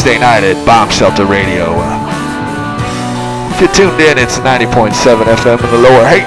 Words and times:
Tuesday 0.00 0.18
night 0.18 0.44
at 0.44 0.56
Bomb 0.64 0.88
Shelter 0.88 1.26
Radio. 1.26 1.76
if 3.52 3.60
you're 3.60 3.68
tuned 3.76 4.00
in, 4.00 4.16
it's 4.16 4.40
90.7 4.40 4.96
FM 4.96 5.60
in 5.60 5.68
the 5.68 5.76
lower 5.76 6.08
Haight. 6.08 6.24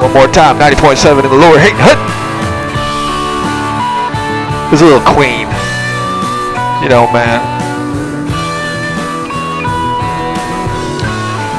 One 0.00 0.14
more 0.14 0.28
time, 0.28 0.62
90.7 0.62 1.24
in 1.24 1.28
the 1.28 1.34
lower 1.34 1.58
Haight. 1.58 1.74
Hut! 1.74 1.98
There's 4.70 4.80
a 4.80 4.84
little 4.84 5.02
queen. 5.10 5.50
You 6.84 6.88
know, 6.88 7.10
man. 7.10 7.42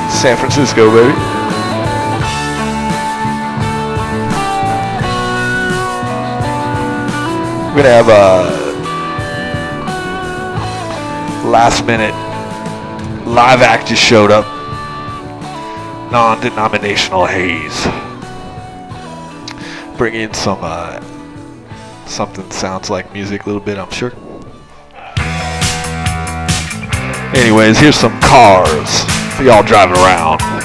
San 0.10 0.38
Francisco, 0.38 0.88
baby. 0.90 1.12
We're 7.76 7.84
gonna 7.84 7.90
have 7.90 8.08
a 8.08 8.57
last 11.58 11.84
minute 11.88 12.14
live 13.26 13.64
act 13.64 13.88
just 13.88 14.04
showed 14.04 14.30
up. 14.30 14.46
Non-denominational 16.12 17.26
haze. 17.26 17.84
Bring 19.98 20.14
in 20.14 20.36
some 20.36 20.60
uh, 20.62 21.02
something 22.06 22.52
sounds 22.52 22.92
like 22.92 23.12
music 23.12 23.42
a 23.42 23.46
little 23.48 23.60
bit, 23.60 23.80
I'm 23.80 23.90
sure. 23.90 24.14
Anyways, 27.36 27.80
here's 27.80 27.96
some 27.96 28.22
cars 28.22 29.04
for 29.36 29.42
y'all 29.42 29.64
driving 29.64 29.98
around. 29.98 30.57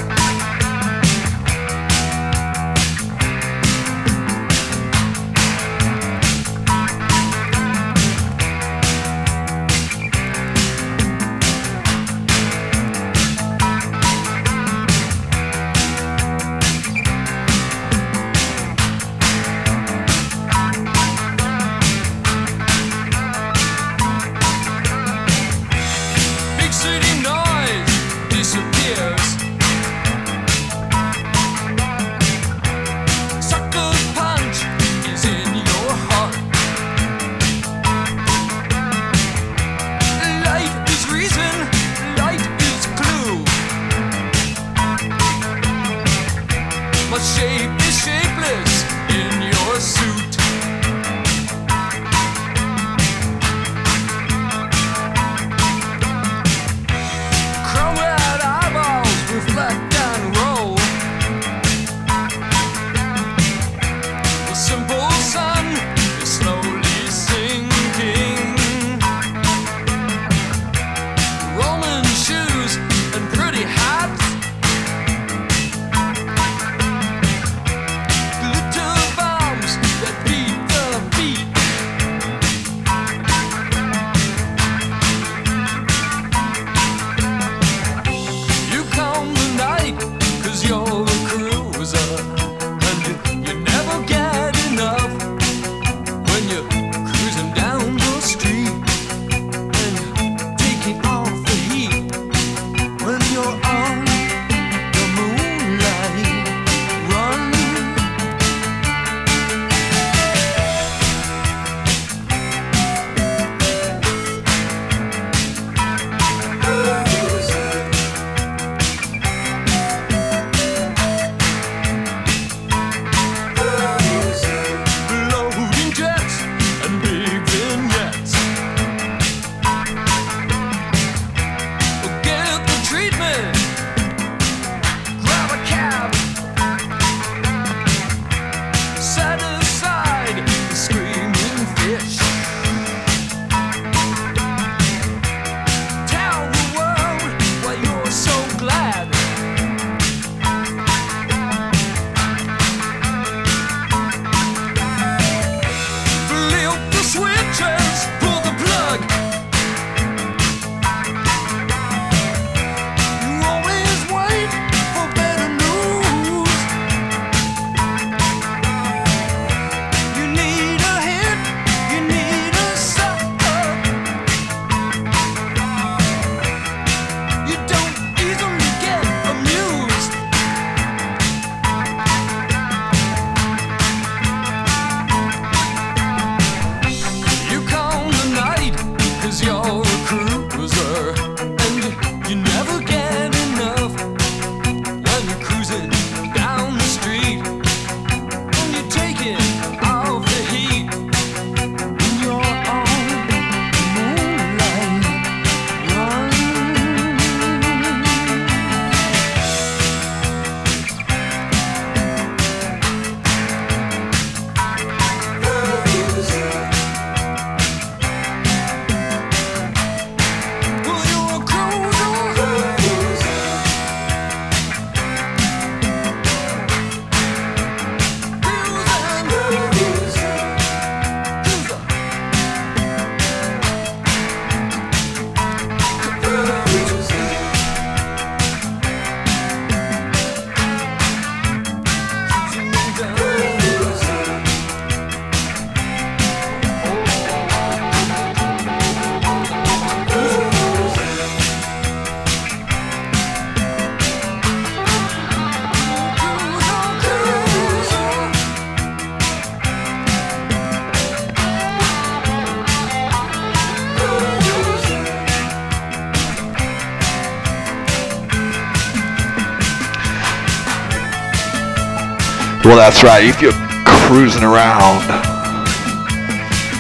Well, 272.73 272.81
that's 272.81 273.03
right. 273.05 273.23
If 273.23 273.43
you're 273.43 273.53
cruising 273.85 274.43
around, 274.43 275.03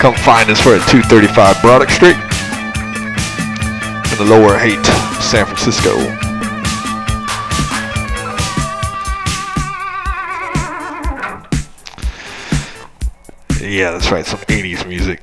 come 0.00 0.14
find 0.14 0.48
us. 0.48 0.64
We're 0.64 0.78
at 0.78 0.88
235 0.88 1.60
Braddock 1.60 1.90
Street 1.90 2.16
in 4.10 4.16
the 4.16 4.24
lower 4.24 4.56
Haight, 4.56 4.82
San 5.20 5.44
Francisco. 5.44 5.98
Yeah, 13.60 13.90
that's 13.90 14.10
right. 14.10 14.24
Some 14.24 14.40
80s 14.40 14.88
music. 14.88 15.20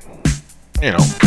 You 0.80 0.92
know. 0.92 1.19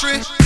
country. 0.00 0.37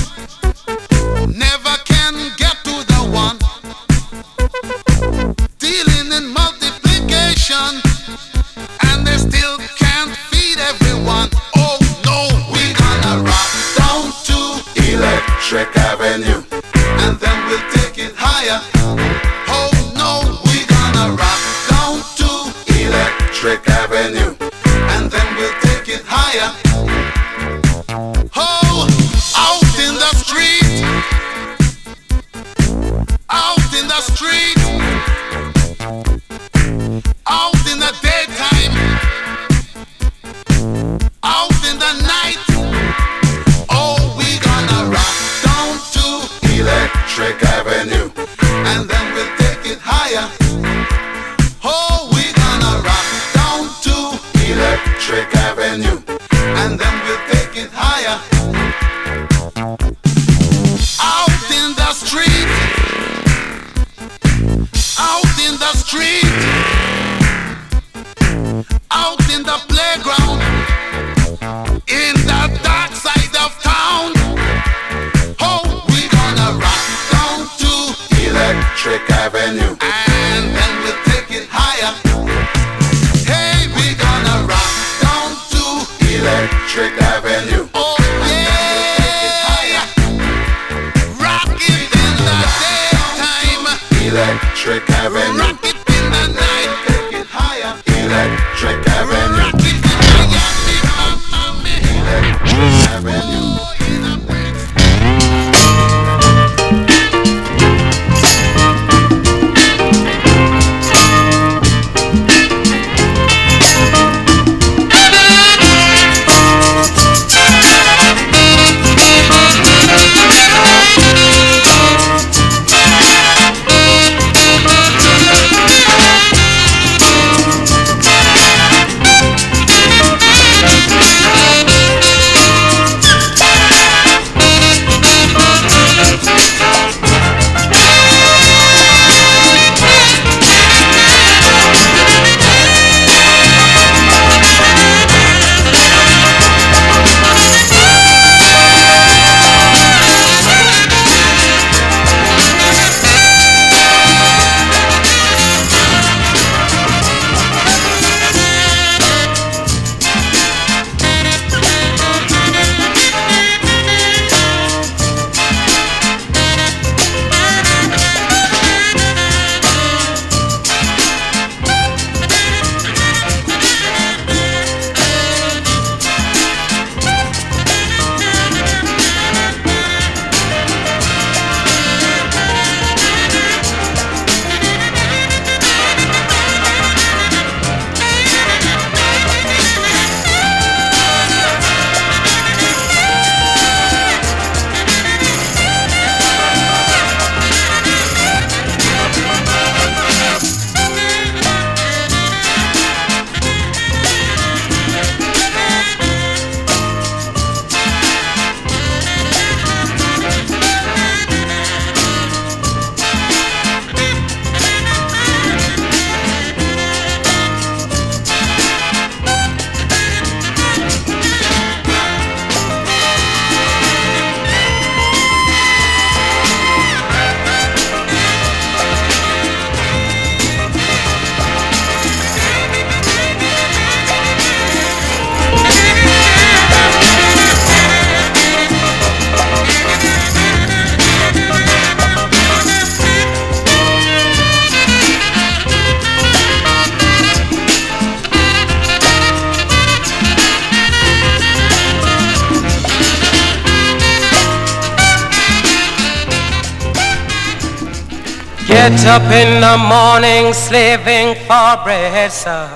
Get 259.03 259.21
up 259.21 259.33
in 259.33 259.61
the 259.61 259.77
morning 259.79 260.53
slaving 260.53 261.35
for 261.49 261.77
bread, 261.83 262.31
sir, 262.31 262.69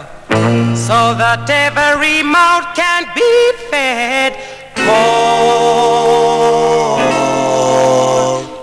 so 0.74 1.14
that 1.14 1.48
every 1.48 2.20
mouth 2.24 2.74
can 2.74 3.06
be 3.14 3.52
fed. 3.70 4.36
Oh, 4.78 4.98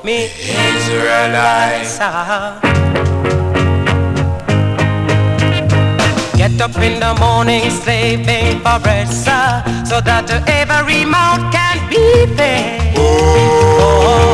me 0.04 0.30
Israelites. 0.76 2.00
Get 6.36 6.60
up 6.60 6.78
in 6.84 7.00
the 7.00 7.14
morning 7.18 7.70
slaving 7.70 8.60
for 8.60 8.78
bread, 8.80 9.08
sir, 9.08 9.64
so 9.86 10.02
that 10.02 10.30
every 10.50 11.06
mouth 11.06 11.50
can 11.54 11.80
be 11.90 12.26
fed. 12.36 12.98
Oh, 12.98 14.28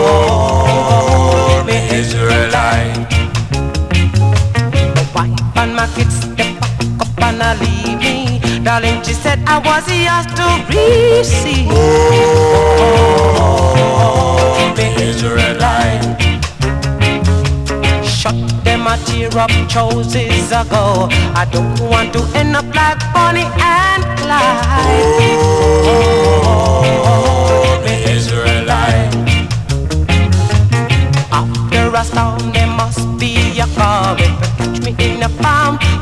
me 1.68 1.78
Israelite. 1.96 3.19
Darling, 8.70 9.02
she 9.02 9.14
said 9.14 9.40
I 9.48 9.58
was 9.58 9.88
yours 9.90 10.28
to 10.38 10.46
receive. 10.70 11.72
Oh, 13.42 14.74
me 14.78 14.86
Israelite. 15.10 16.06
Shut 18.06 18.38
them 18.64 18.86
a 18.86 18.96
tear 19.08 19.36
up 19.40 19.50
choices 19.68 20.52
ago. 20.52 21.10
I 21.34 21.46
don't 21.52 21.80
want 21.90 22.14
to 22.14 22.22
end 22.38 22.56
up 22.56 22.70
like 22.76 23.00
Bonnie 23.12 23.50
and 23.58 24.04
Clyde. 24.20 25.18
Oh, 26.46 26.86
me 27.84 27.94
Israelite. 28.18 29.16
After 31.32 31.90
a 31.98 32.04
storm, 32.04 32.52
there 32.54 32.68
must 32.68 33.02
be 33.18 33.34
a 33.60 33.66
calm. 33.76 34.20
If 34.20 34.30
catch 34.60 34.80
me 34.86 34.92
in 35.00 35.24
a 35.24 35.30
farm, 35.42 35.80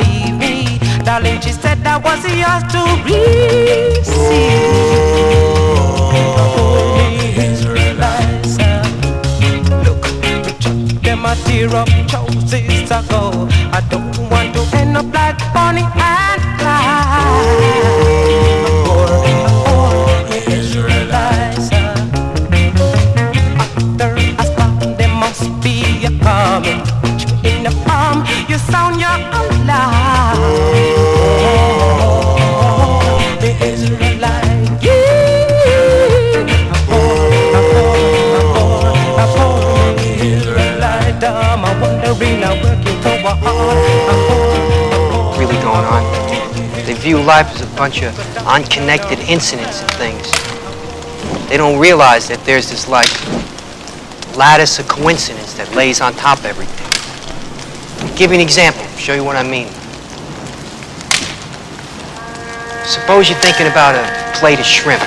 leave 0.00 0.36
me. 0.38 0.78
Darling, 1.04 1.40
she 1.40 1.52
said 1.52 1.86
I 1.86 1.96
was 1.98 2.22
yours 2.42 2.64
to 2.72 2.82
receive. 3.04 4.56
Look, 9.84 10.02
them 11.02 11.24
a 11.24 11.34
tear 11.44 11.74
up 11.74 11.88
choices 12.08 12.90
ago. 12.90 13.48
I 13.72 13.80
don't 13.90 14.05
view 47.06 47.22
life 47.22 47.46
as 47.54 47.62
a 47.62 47.76
bunch 47.76 48.02
of 48.02 48.18
unconnected 48.48 49.20
incidents 49.30 49.80
and 49.80 49.90
things. 49.92 50.26
They 51.48 51.56
don't 51.56 51.78
realize 51.78 52.26
that 52.26 52.42
there's 52.42 52.68
this 52.68 52.88
like 52.88 53.06
lattice 54.34 54.80
of 54.80 54.88
coincidence 54.88 55.54
that 55.54 55.70
lays 55.76 56.00
on 56.00 56.14
top 56.14 56.40
of 56.40 56.46
everything. 56.46 56.82
I'll 58.02 58.16
give 58.18 58.34
you 58.34 58.34
an 58.34 58.42
example, 58.42 58.82
show 58.98 59.14
you 59.14 59.22
what 59.22 59.36
I 59.38 59.46
mean. 59.46 59.70
Suppose 62.82 63.30
you're 63.30 63.38
thinking 63.38 63.70
about 63.70 63.94
a 63.94 64.02
plate 64.34 64.58
of 64.58 64.66
shrimp. 64.66 65.06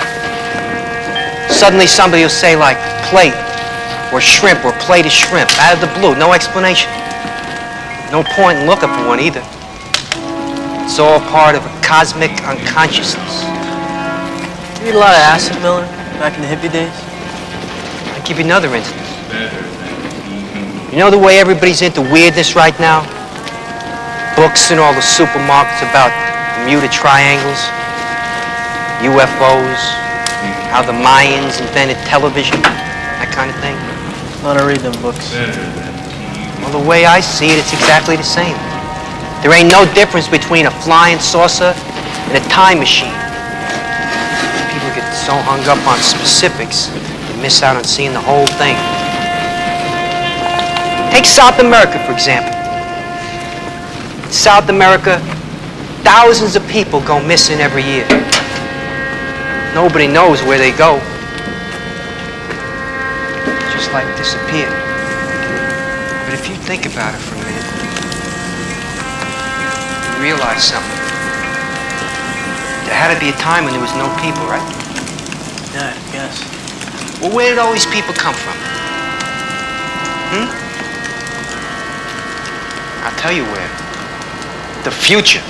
Suddenly 1.52 1.86
somebody 1.86 2.24
will 2.24 2.32
say 2.32 2.56
like 2.56 2.80
plate 3.12 3.36
or 4.16 4.24
shrimp 4.24 4.64
or 4.64 4.72
plate 4.88 5.04
of 5.04 5.12
shrimp 5.12 5.52
out 5.60 5.76
of 5.76 5.84
the 5.84 5.92
blue, 6.00 6.16
no 6.16 6.32
explanation. 6.32 6.88
No 8.08 8.24
point 8.40 8.64
in 8.64 8.72
looking 8.72 8.88
for 8.88 9.04
one 9.04 9.20
either. 9.20 9.44
It's 10.88 10.98
all 10.98 11.20
part 11.28 11.60
of 11.60 11.66
a 11.68 11.79
cosmic 11.90 12.30
unconsciousness. 12.46 13.42
You 14.78 14.94
eat 14.94 14.96
a 14.96 15.02
lot 15.02 15.18
of 15.18 15.26
acid, 15.26 15.58
Miller, 15.66 15.82
back 16.22 16.38
in 16.38 16.46
the 16.46 16.48
hippie 16.48 16.70
days? 16.70 16.94
I'll 18.14 18.22
give 18.22 18.38
you 18.38 18.46
another 18.46 18.70
instance. 18.78 19.10
You 20.94 21.02
know 21.02 21.10
the 21.10 21.18
way 21.18 21.42
everybody's 21.42 21.82
into 21.82 22.06
weirdness 22.06 22.54
right 22.54 22.78
now? 22.78 23.02
Books 24.38 24.70
in 24.70 24.78
all 24.78 24.94
the 24.94 25.02
supermarkets 25.02 25.82
about 25.82 26.14
Bermuda 26.62 26.94
triangles, 26.94 27.58
UFOs, 29.02 29.82
how 30.70 30.86
the 30.86 30.94
Mayans 30.94 31.58
invented 31.58 31.98
television, 32.06 32.62
that 32.62 33.34
kind 33.34 33.50
of 33.50 33.58
thing. 33.66 33.74
I 34.46 34.54
don't 34.54 34.70
read 34.70 34.86
them 34.86 34.94
books. 35.02 35.34
Well, 35.34 36.70
the 36.70 36.86
way 36.88 37.10
I 37.10 37.20
see 37.20 37.50
it, 37.50 37.58
it's 37.58 37.74
exactly 37.74 38.16
the 38.16 38.22
same. 38.22 38.54
There 39.42 39.56
ain't 39.58 39.72
no 39.72 39.90
difference 39.96 40.28
between 40.28 40.68
a 40.68 40.69
flying 40.82 41.20
saucer 41.20 41.74
and 42.30 42.38
a 42.38 42.50
time 42.50 42.80
machine. 42.80 43.14
People 44.72 44.90
get 44.96 45.08
so 45.14 45.34
hung 45.44 45.62
up 45.68 45.82
on 45.88 45.98
specifics, 46.00 46.88
they 47.28 47.42
miss 47.42 47.64
out 47.64 47.76
on 47.76 47.84
seeing 47.84 48.14
the 48.14 48.22
whole 48.22 48.48
thing. 48.62 48.76
Take 51.12 51.26
South 51.26 51.60
America, 51.60 51.98
for 52.06 52.14
example. 52.14 52.54
In 54.26 54.32
South 54.32 54.70
America, 54.70 55.20
thousands 56.04 56.56
of 56.56 56.68
people 56.68 57.02
go 57.02 57.22
missing 57.22 57.60
every 57.60 57.84
year. 57.84 58.08
Nobody 59.74 60.08
knows 60.08 60.42
where 60.44 60.58
they 60.58 60.72
go. 60.72 61.00
Just 63.74 63.92
like 63.92 64.06
disappear. 64.18 64.70
But 66.26 66.34
if 66.34 66.48
you 66.48 66.56
think 66.56 66.86
about 66.86 67.16
it 67.16 67.22
for 67.22 67.39
realize 70.20 70.64
something. 70.64 71.00
There 72.86 72.98
had 72.98 73.14
to 73.14 73.20
be 73.20 73.30
a 73.30 73.38
time 73.40 73.64
when 73.64 73.74
there 73.74 73.82
was 73.82 73.96
no 73.96 74.12
people, 74.20 74.44
right? 74.46 74.66
Yeah, 75.72 75.96
I 75.96 76.12
guess. 76.12 76.42
Well, 77.22 77.36
where 77.36 77.50
did 77.50 77.60
all 77.60 77.72
these 77.72 77.86
people 77.88 78.14
come 78.14 78.36
from? 78.36 78.56
Hmm? 80.36 80.48
I'll 83.06 83.16
tell 83.18 83.32
you 83.32 83.44
where. 83.44 83.70
The 84.84 84.92
future. 84.92 85.42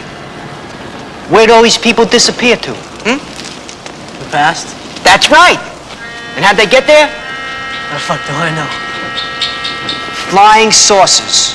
Where 1.32 1.47
did 1.47 1.53
all 1.53 1.63
these 1.63 1.77
people 1.77 2.05
disappear 2.05 2.58
to? 2.58 2.73
Hmm? 3.05 3.19
The 4.23 4.29
past? 4.32 4.75
That's 5.03 5.29
right. 5.32 5.60
And 6.36 6.45
how'd 6.45 6.58
they 6.58 6.67
get 6.67 6.86
there? 6.86 7.08
How 7.08 7.93
the 7.93 7.99
fuck 7.99 8.21
do 8.27 8.34
I 8.34 8.53
know? 8.53 8.67
Flying 10.29 10.71
saucers. 10.71 11.53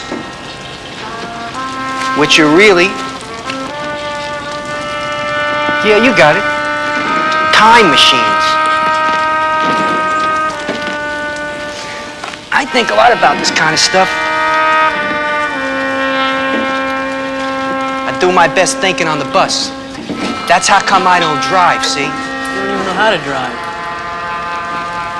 Which 2.18 2.38
are 2.38 2.56
really. 2.56 2.88
Yeah, 5.84 6.00
you 6.00 6.16
got 6.16 6.32
it. 6.32 6.40
Time 7.52 7.92
machines. 7.92 8.44
I 12.48 12.64
think 12.64 12.88
a 12.88 12.94
lot 12.96 13.12
about 13.12 13.36
this 13.36 13.50
kind 13.50 13.76
of 13.76 13.78
stuff. 13.78 14.08
I 18.08 18.16
do 18.18 18.32
my 18.32 18.48
best 18.48 18.78
thinking 18.78 19.08
on 19.08 19.18
the 19.18 19.28
bus. 19.28 19.68
That's 20.48 20.66
how 20.66 20.80
come 20.80 21.04
I 21.04 21.20
don't 21.20 21.42
drive, 21.52 21.84
see? 21.84 22.08
You 22.08 22.08
don't 22.08 22.80
even 22.80 22.86
know 22.88 22.96
how 22.96 23.12
to 23.12 23.20
drive. 23.20 23.52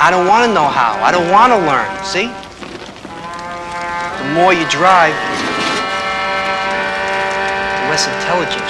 I 0.00 0.08
don't 0.08 0.26
want 0.26 0.48
to 0.48 0.52
know 0.54 0.64
how. 0.64 0.96
I 1.04 1.12
don't 1.12 1.28
want 1.28 1.52
to 1.52 1.60
learn, 1.60 1.92
see? 2.00 2.32
The 4.16 4.28
more 4.32 4.56
you 4.56 4.64
drive, 4.72 5.12
the 7.84 7.92
less 7.92 8.08
intelligent 8.08 8.63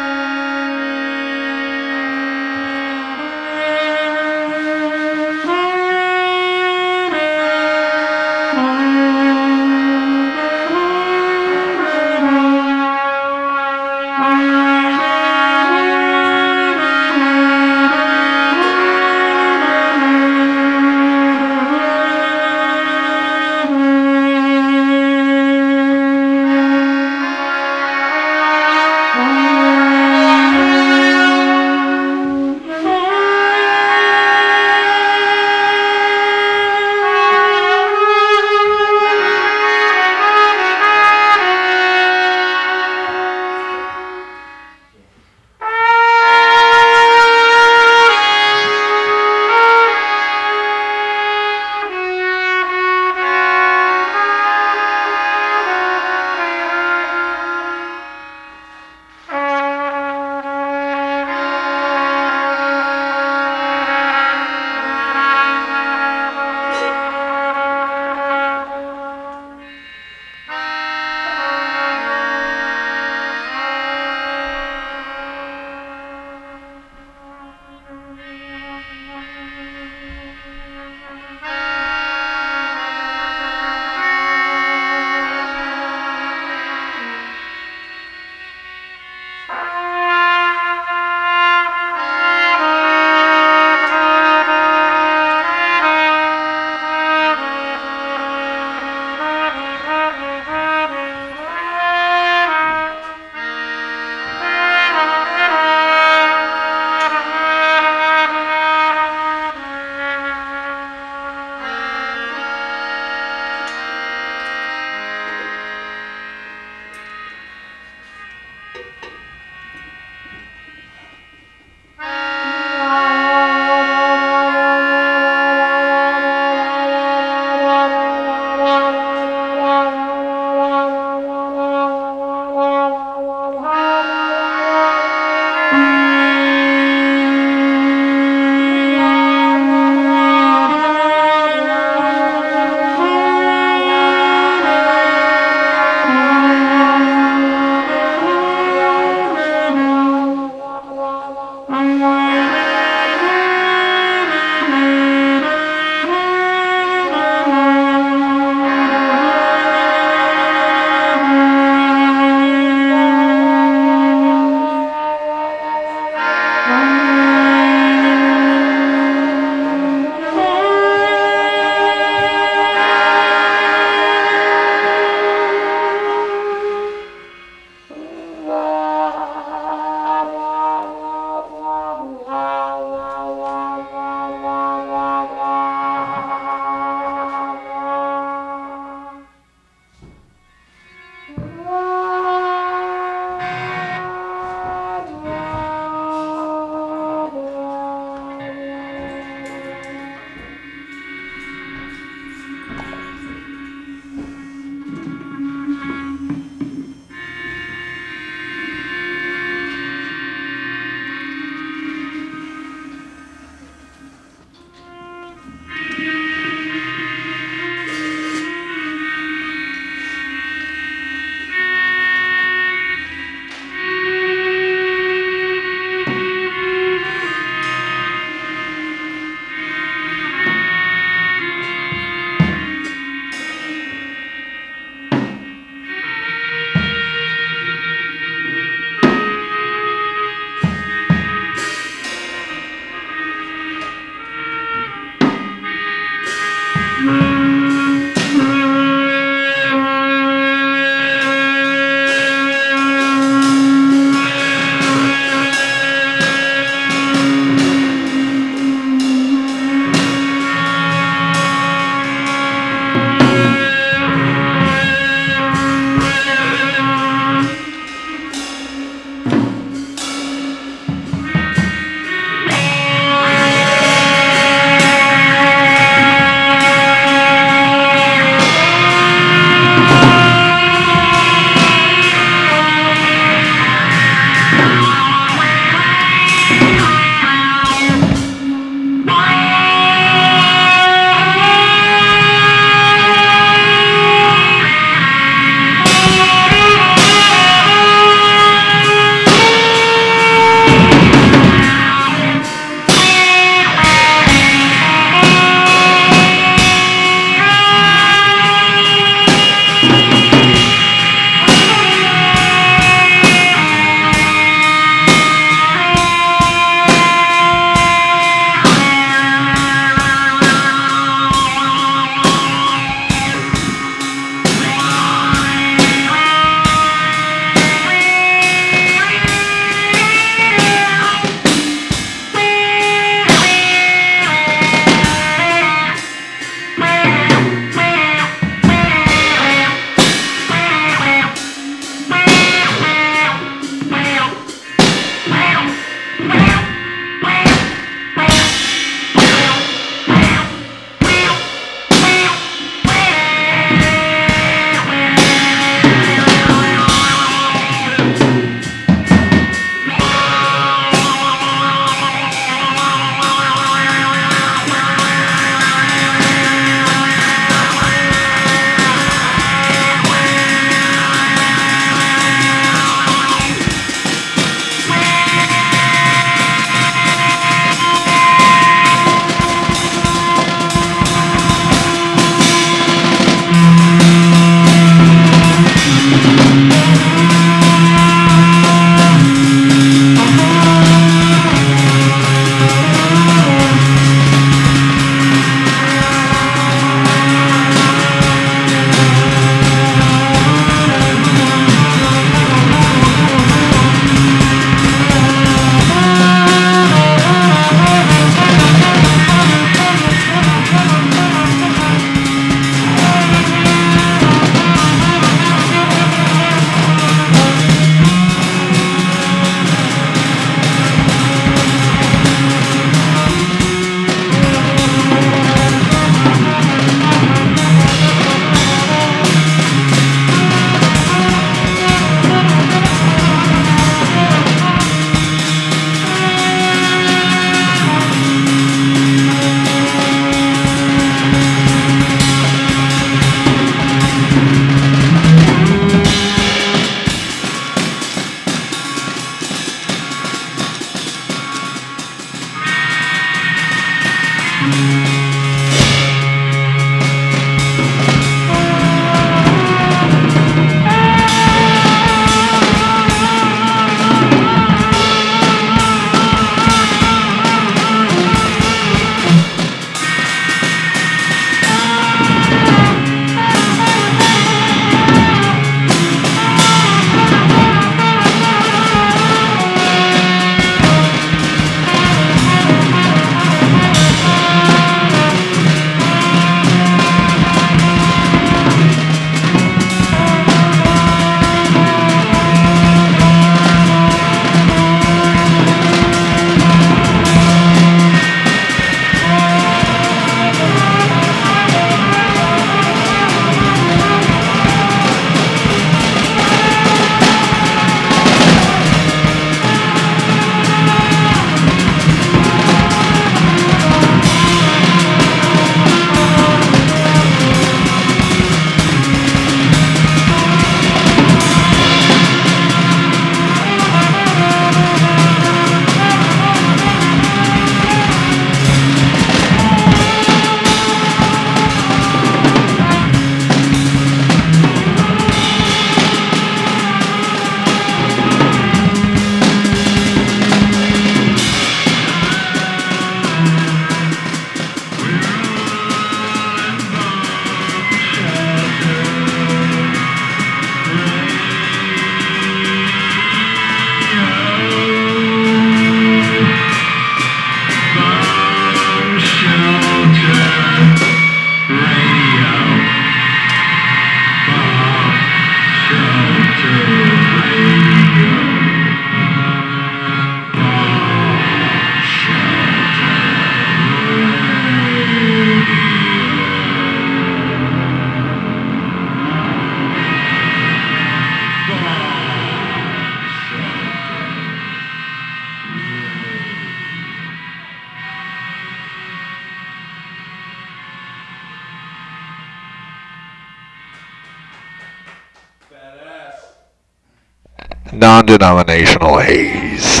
non-denominational 598.28 599.18
haze. 599.20 600.00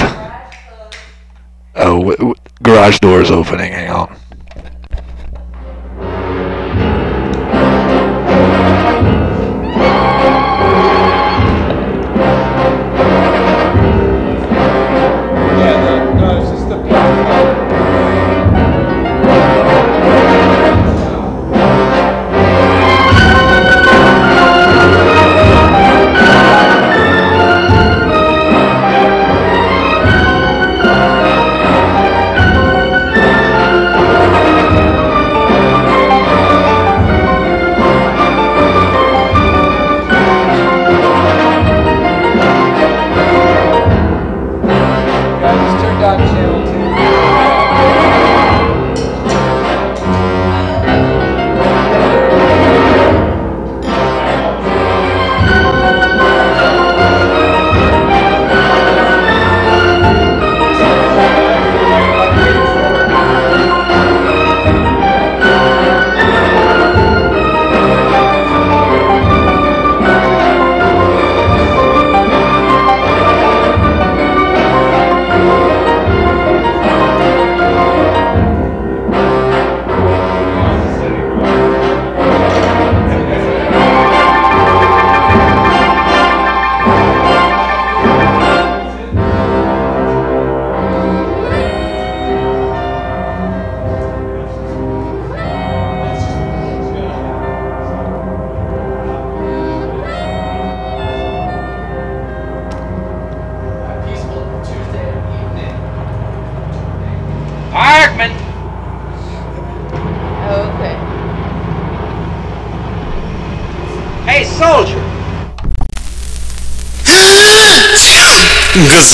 Oh, 1.76 2.34
garage 2.62 2.98
doors 2.98 3.30
opening. 3.30 3.72
Hang 3.72 3.90
on. 3.90 4.17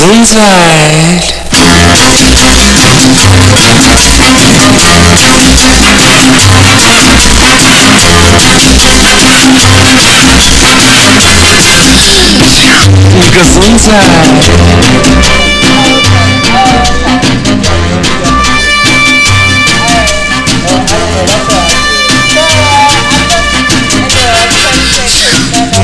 Gesundheit. 0.05 1.24
Gesundheit. 13.32 14.05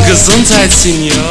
Gesundheit, 0.06 0.72
Senior. 0.72 1.29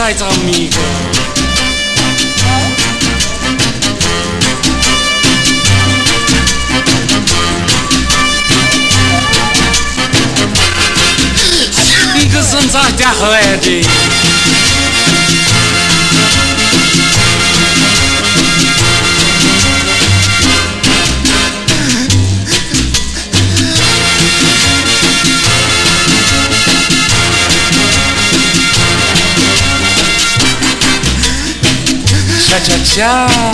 Gesundheit, 0.00 0.22
amigo. 0.22 0.80
Gesundheit, 12.32 12.98
der 12.98 13.12
Lady. 13.28 13.82
Cha 13.82 13.88
cha 13.88 14.59
家。 32.84 33.49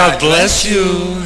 God 0.00 0.18
bless 0.18 0.64
you. 0.64 1.19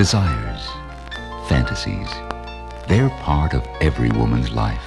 Desires, 0.00 0.66
fantasies, 1.46 2.08
they're 2.88 3.10
part 3.20 3.52
of 3.52 3.62
every 3.82 4.08
woman's 4.12 4.50
life. 4.50 4.82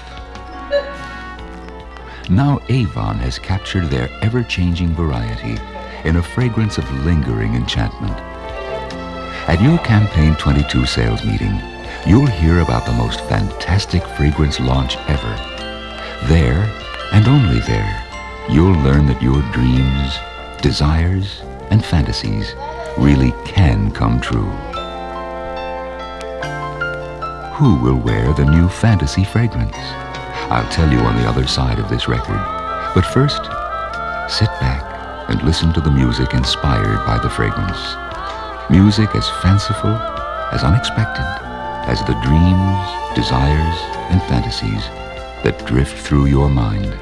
Now 2.31 2.59
Avon 2.67 3.17
has 3.17 3.37
captured 3.37 3.91
their 3.91 4.09
ever-changing 4.23 4.95
variety 4.95 5.59
in 6.03 6.15
a 6.15 6.23
fragrance 6.23 6.79
of 6.79 7.05
lingering 7.05 7.53
enchantment. 7.53 8.17
At 9.47 9.61
your 9.61 9.77
Campaign 9.85 10.33
22 10.33 10.87
sales 10.87 11.23
meeting, 11.23 11.61
you'll 12.07 12.25
hear 12.25 12.61
about 12.61 12.87
the 12.87 12.93
most 12.93 13.19
fantastic 13.25 14.01
fragrance 14.17 14.59
launch 14.59 14.97
ever. 15.07 15.35
There, 16.25 16.67
and 17.11 17.27
only 17.27 17.59
there, 17.59 18.03
you'll 18.49 18.81
learn 18.81 19.05
that 19.05 19.21
your 19.21 19.43
dreams, 19.51 20.17
desires, 20.63 21.43
and 21.69 21.85
fantasies 21.85 22.55
really 22.97 23.31
can 23.45 23.91
come 23.91 24.19
true. 24.19 24.51
Who 27.55 27.75
will 27.75 27.97
wear 27.97 28.33
the 28.33 28.45
new 28.45 28.67
fantasy 28.67 29.23
fragrance? 29.23 29.77
I'll 30.49 30.69
tell 30.71 30.91
you 30.91 30.99
on 30.99 31.15
the 31.15 31.29
other 31.29 31.45
side 31.45 31.79
of 31.79 31.87
this 31.87 32.07
record. 32.07 32.41
But 32.95 33.05
first, 33.05 33.43
sit 34.27 34.49
back 34.59 35.29
and 35.29 35.41
listen 35.43 35.71
to 35.73 35.81
the 35.81 35.91
music 35.91 36.33
inspired 36.33 37.05
by 37.05 37.19
the 37.19 37.29
fragrance. 37.29 37.79
Music 38.71 39.15
as 39.15 39.29
fanciful, 39.41 39.95
as 40.51 40.63
unexpected 40.63 41.25
as 41.85 41.99
the 42.05 42.19
dreams, 42.23 43.15
desires, 43.15 43.77
and 44.09 44.21
fantasies 44.23 44.87
that 45.43 45.63
drift 45.67 45.97
through 45.97 46.25
your 46.27 46.49
mind. 46.49 46.97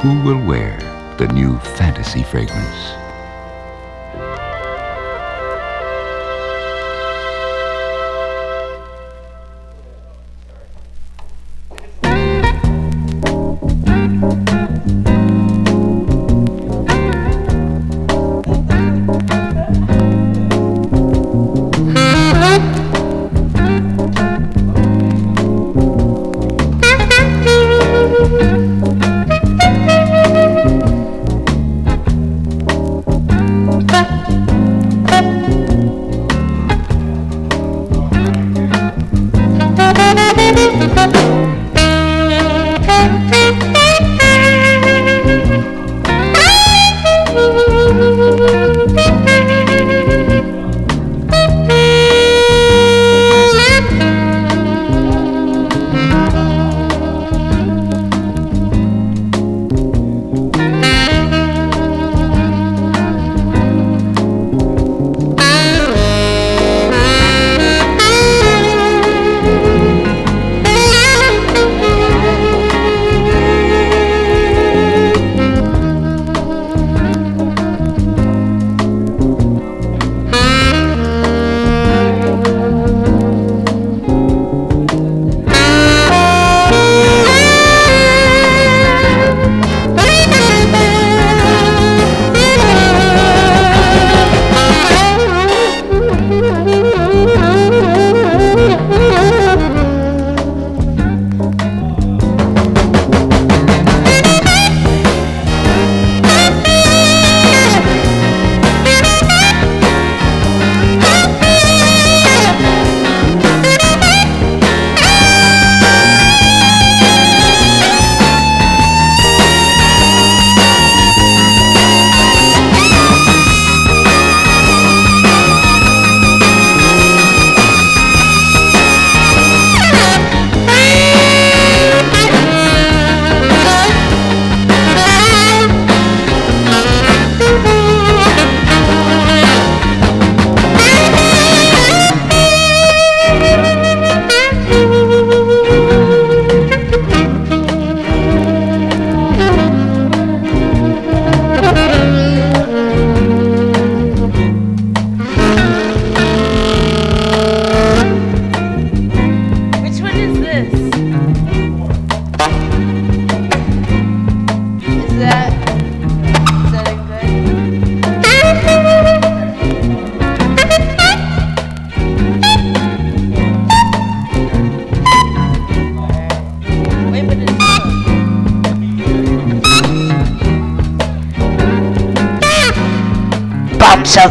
Who 0.00 0.18
will 0.22 0.42
wear 0.46 0.78
the 1.18 1.28
new 1.28 1.58
fantasy 1.58 2.22
fragrance. 2.22 2.99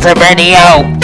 FM 0.02 0.99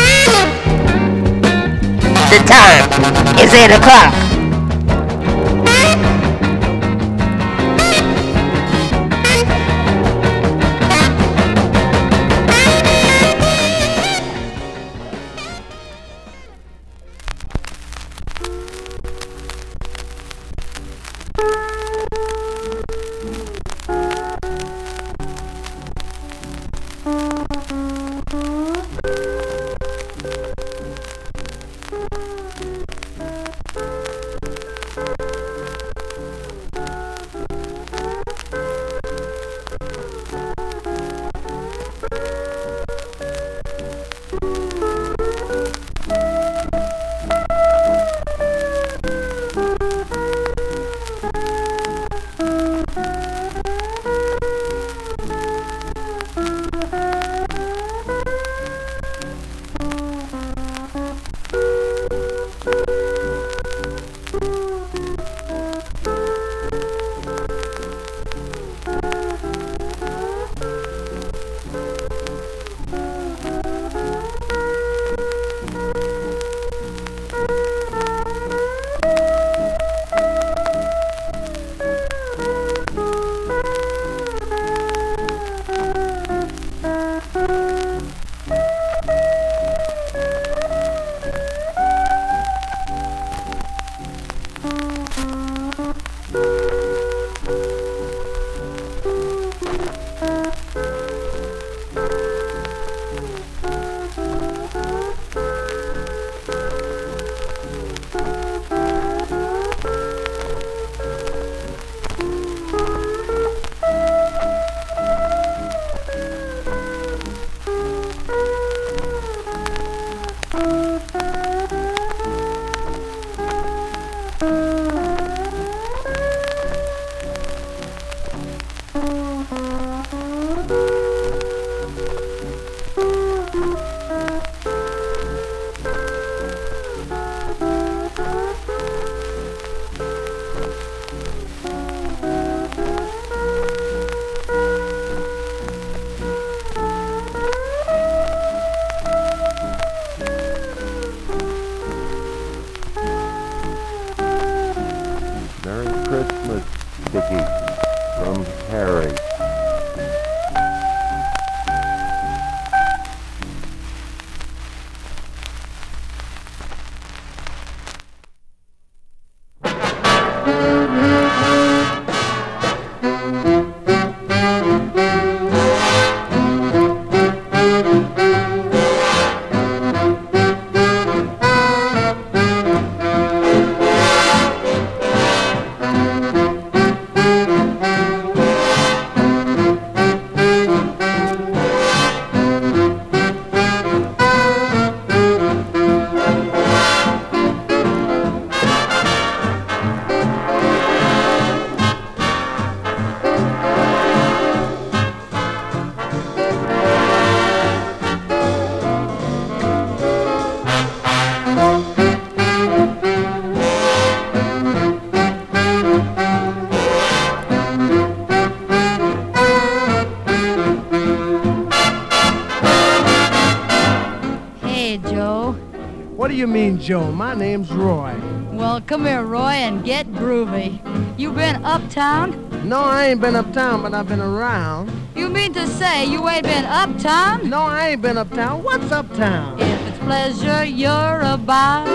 Joe. 226.35 227.13
My 227.13 227.33
name's 227.33 227.71
Roy. 227.71 228.13
Well, 228.51 228.81
come 228.81 229.05
here, 229.05 229.23
Roy, 229.23 229.53
and 229.53 229.85
get 229.85 230.05
groovy. 230.11 230.81
You 231.17 231.31
been 231.31 231.63
uptown? 231.63 232.67
No, 232.67 232.83
I 232.83 233.05
ain't 233.05 233.21
been 233.21 233.37
uptown, 233.37 233.81
but 233.83 233.93
I've 233.93 234.09
been 234.09 234.19
around. 234.19 234.91
You 235.15 235.29
mean 235.29 235.53
to 235.53 235.65
say 235.65 236.03
you 236.05 236.27
ain't 236.27 236.43
been 236.43 236.65
uptown? 236.65 237.49
No, 237.49 237.61
I 237.61 237.91
ain't 237.91 238.01
been 238.01 238.17
uptown. 238.17 238.63
What's 238.63 238.91
uptown? 238.91 239.61
If 239.61 239.87
it's 239.87 239.97
pleasure 239.99 240.65
you're 240.65 241.21
about 241.21 241.87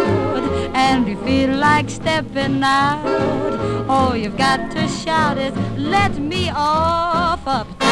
and 0.74 1.06
you 1.06 1.22
feel 1.22 1.54
like 1.58 1.90
stepping 1.90 2.62
out, 2.62 3.86
all 3.90 4.16
you've 4.16 4.38
got 4.38 4.70
to 4.70 4.88
shout 4.88 5.36
is, 5.36 5.54
let 5.76 6.16
me 6.16 6.50
off 6.54 7.46
uptown. 7.46 7.90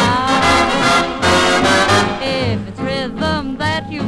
If 2.23 2.69
it's 2.69 2.81
rhythm 2.81 3.59
that 3.59 3.93
you 3.93 4.01
feel, 4.01 4.08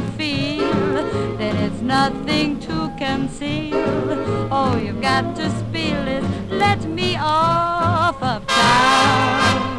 nothing 1.91 2.57
to 2.57 2.89
conceal. 2.97 4.49
All 4.49 4.77
you've 4.79 5.01
got 5.01 5.35
to 5.35 5.49
spill 5.59 6.07
is 6.07 6.25
let 6.49 6.81
me 6.85 7.17
off 7.19 8.23
of 8.23 8.39
Rib 8.47 9.70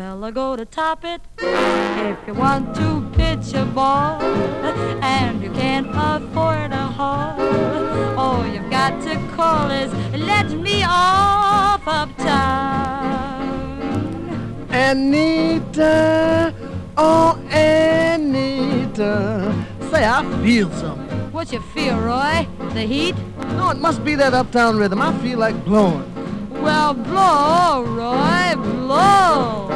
fella 0.00 0.32
go 0.32 0.56
to 0.56 0.64
top 0.64 1.04
it? 1.04 1.20
If 1.36 2.18
you 2.26 2.32
want 2.32 2.74
to 2.76 3.06
pitch 3.12 3.52
a 3.52 3.66
ball 3.66 4.18
and 5.02 5.42
you 5.42 5.50
can't 5.50 5.88
afford 5.92 6.72
a 6.72 6.86
hall, 6.98 7.38
all 8.18 8.46
you've 8.46 8.70
got 8.70 9.02
to 9.02 9.14
call 9.36 9.70
is 9.70 9.92
let 10.18 10.48
me 10.52 10.82
off 10.84 11.86
uptown. 11.86 13.42
Anita, 14.70 16.54
oh 16.96 17.38
Anita, 17.50 19.12
say 19.90 20.06
I 20.06 20.22
feel 20.42 20.70
something. 20.72 21.30
What 21.30 21.52
you 21.52 21.60
feel, 21.74 22.00
Roy? 22.00 22.48
The 22.72 22.86
heat? 22.94 23.16
No, 23.58 23.68
it 23.68 23.76
must 23.76 24.02
be 24.02 24.14
that 24.14 24.32
uptown 24.32 24.78
rhythm. 24.78 25.02
I 25.02 25.12
feel 25.18 25.38
like 25.38 25.62
blowing. 25.62 26.19
Well, 26.62 26.92
blow, 26.94 27.84
Roy, 27.84 28.54
blow. 28.56 29.68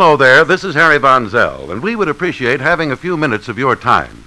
Hello 0.00 0.16
there, 0.16 0.44
this 0.44 0.62
is 0.62 0.76
Harry 0.76 0.98
Von 0.98 1.28
Zell, 1.28 1.72
and 1.72 1.82
we 1.82 1.96
would 1.96 2.08
appreciate 2.08 2.60
having 2.60 2.92
a 2.92 2.96
few 2.96 3.16
minutes 3.16 3.48
of 3.48 3.58
your 3.58 3.74
time. 3.74 4.22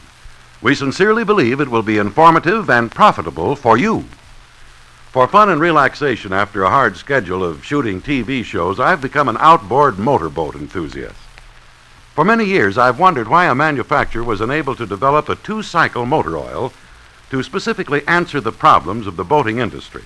We 0.61 0.75
sincerely 0.75 1.23
believe 1.23 1.61
it 1.61 1.69
will 1.69 1.81
be 1.81 1.97
informative 1.97 2.69
and 2.69 2.91
profitable 2.91 3.55
for 3.55 3.77
you. 3.77 4.03
For 5.13 5.29
fun 5.29 5.47
and 5.47 5.61
relaxation 5.61 6.33
after 6.33 6.63
a 6.63 6.69
hard 6.69 6.97
schedule 6.97 7.41
of 7.41 7.63
shooting 7.63 8.01
TV 8.01 8.43
shows, 8.43 8.81
I've 8.81 9.01
become 9.01 9.29
an 9.29 9.37
outboard 9.39 9.97
motorboat 9.97 10.55
enthusiast. 10.55 11.15
For 12.15 12.25
many 12.25 12.43
years, 12.43 12.77
I've 12.77 12.99
wondered 12.99 13.29
why 13.29 13.45
a 13.45 13.55
manufacturer 13.55 14.25
was 14.25 14.41
unable 14.41 14.75
to 14.75 14.85
develop 14.85 15.29
a 15.29 15.37
two 15.37 15.63
cycle 15.63 16.05
motor 16.05 16.37
oil 16.37 16.73
to 17.29 17.43
specifically 17.43 18.05
answer 18.09 18.41
the 18.41 18.51
problems 18.51 19.07
of 19.07 19.15
the 19.15 19.23
boating 19.23 19.59
industry. 19.59 20.03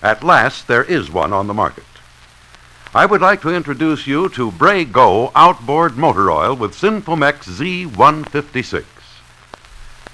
At 0.00 0.22
last, 0.22 0.68
there 0.68 0.84
is 0.84 1.10
one 1.10 1.32
on 1.32 1.48
the 1.48 1.54
market. 1.54 1.82
I 2.92 3.06
would 3.06 3.20
like 3.20 3.40
to 3.42 3.54
introduce 3.54 4.08
you 4.08 4.28
to 4.30 4.50
Bray 4.50 4.84
Go 4.84 5.30
outboard 5.36 5.96
motor 5.96 6.28
oil 6.28 6.56
with 6.56 6.74
Sinfomex 6.74 7.44
Z156. 7.44 8.84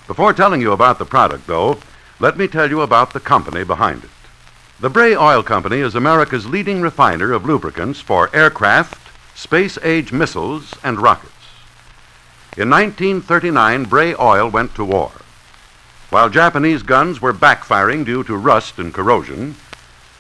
Before 0.07 0.35
telling 0.35 0.61
you 0.61 0.73
about 0.73 0.99
the 0.99 1.07
product, 1.07 1.47
though, 1.47 1.79
let 2.21 2.37
me 2.37 2.47
tell 2.47 2.69
you 2.69 2.83
about 2.83 3.15
the 3.15 3.21
company 3.21 3.65
behind 3.65 4.05
it. 4.05 4.11
The 4.79 4.91
Bray 4.91 5.17
Oil 5.17 5.43
Company 5.43 5.79
is 5.79 5.95
America's 5.95 6.45
leading 6.45 6.83
refiner 6.83 7.33
of 7.33 7.47
lubricants 7.47 8.01
for 8.01 8.29
aircraft, 8.37 9.09
space 9.35 9.79
age 9.83 10.13
missiles, 10.13 10.75
and 10.85 11.01
rockets. 11.01 11.33
In 12.59 12.69
1939, 12.69 13.85
Bray 13.85 14.15
Oil 14.17 14.51
went 14.51 14.75
to 14.75 14.85
war. 14.85 15.13
While 16.11 16.29
Japanese 16.29 16.83
guns 16.83 17.23
were 17.23 17.33
backfiring 17.33 18.05
due 18.05 18.23
to 18.25 18.37
rust 18.37 18.79
and 18.79 18.93
corrosion, 18.93 19.57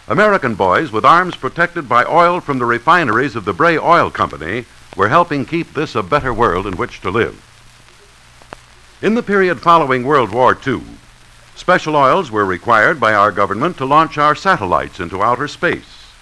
American 0.08 0.54
boys 0.54 0.92
with 0.92 1.04
arms 1.04 1.34
protected 1.34 1.88
by 1.88 2.04
oil 2.04 2.40
from 2.40 2.60
the 2.60 2.64
refineries 2.64 3.34
of 3.34 3.44
the 3.44 3.52
Bray 3.52 3.76
Oil 3.76 4.08
Company 4.08 4.64
were 4.96 5.08
helping 5.08 5.44
keep 5.44 5.74
this 5.74 5.96
a 5.96 6.02
better 6.02 6.32
world 6.32 6.64
in 6.64 6.76
which 6.76 7.00
to 7.00 7.10
live. 7.10 7.42
In 9.02 9.14
the 9.14 9.22
period 9.22 9.60
following 9.60 10.04
World 10.04 10.30
War 10.30 10.56
II, 10.64 10.82
special 11.56 11.96
oils 11.96 12.30
were 12.30 12.44
required 12.44 13.00
by 13.00 13.14
our 13.14 13.32
government 13.32 13.78
to 13.78 13.84
launch 13.84 14.16
our 14.16 14.36
satellites 14.36 15.00
into 15.00 15.24
outer 15.24 15.48
space. 15.48 16.12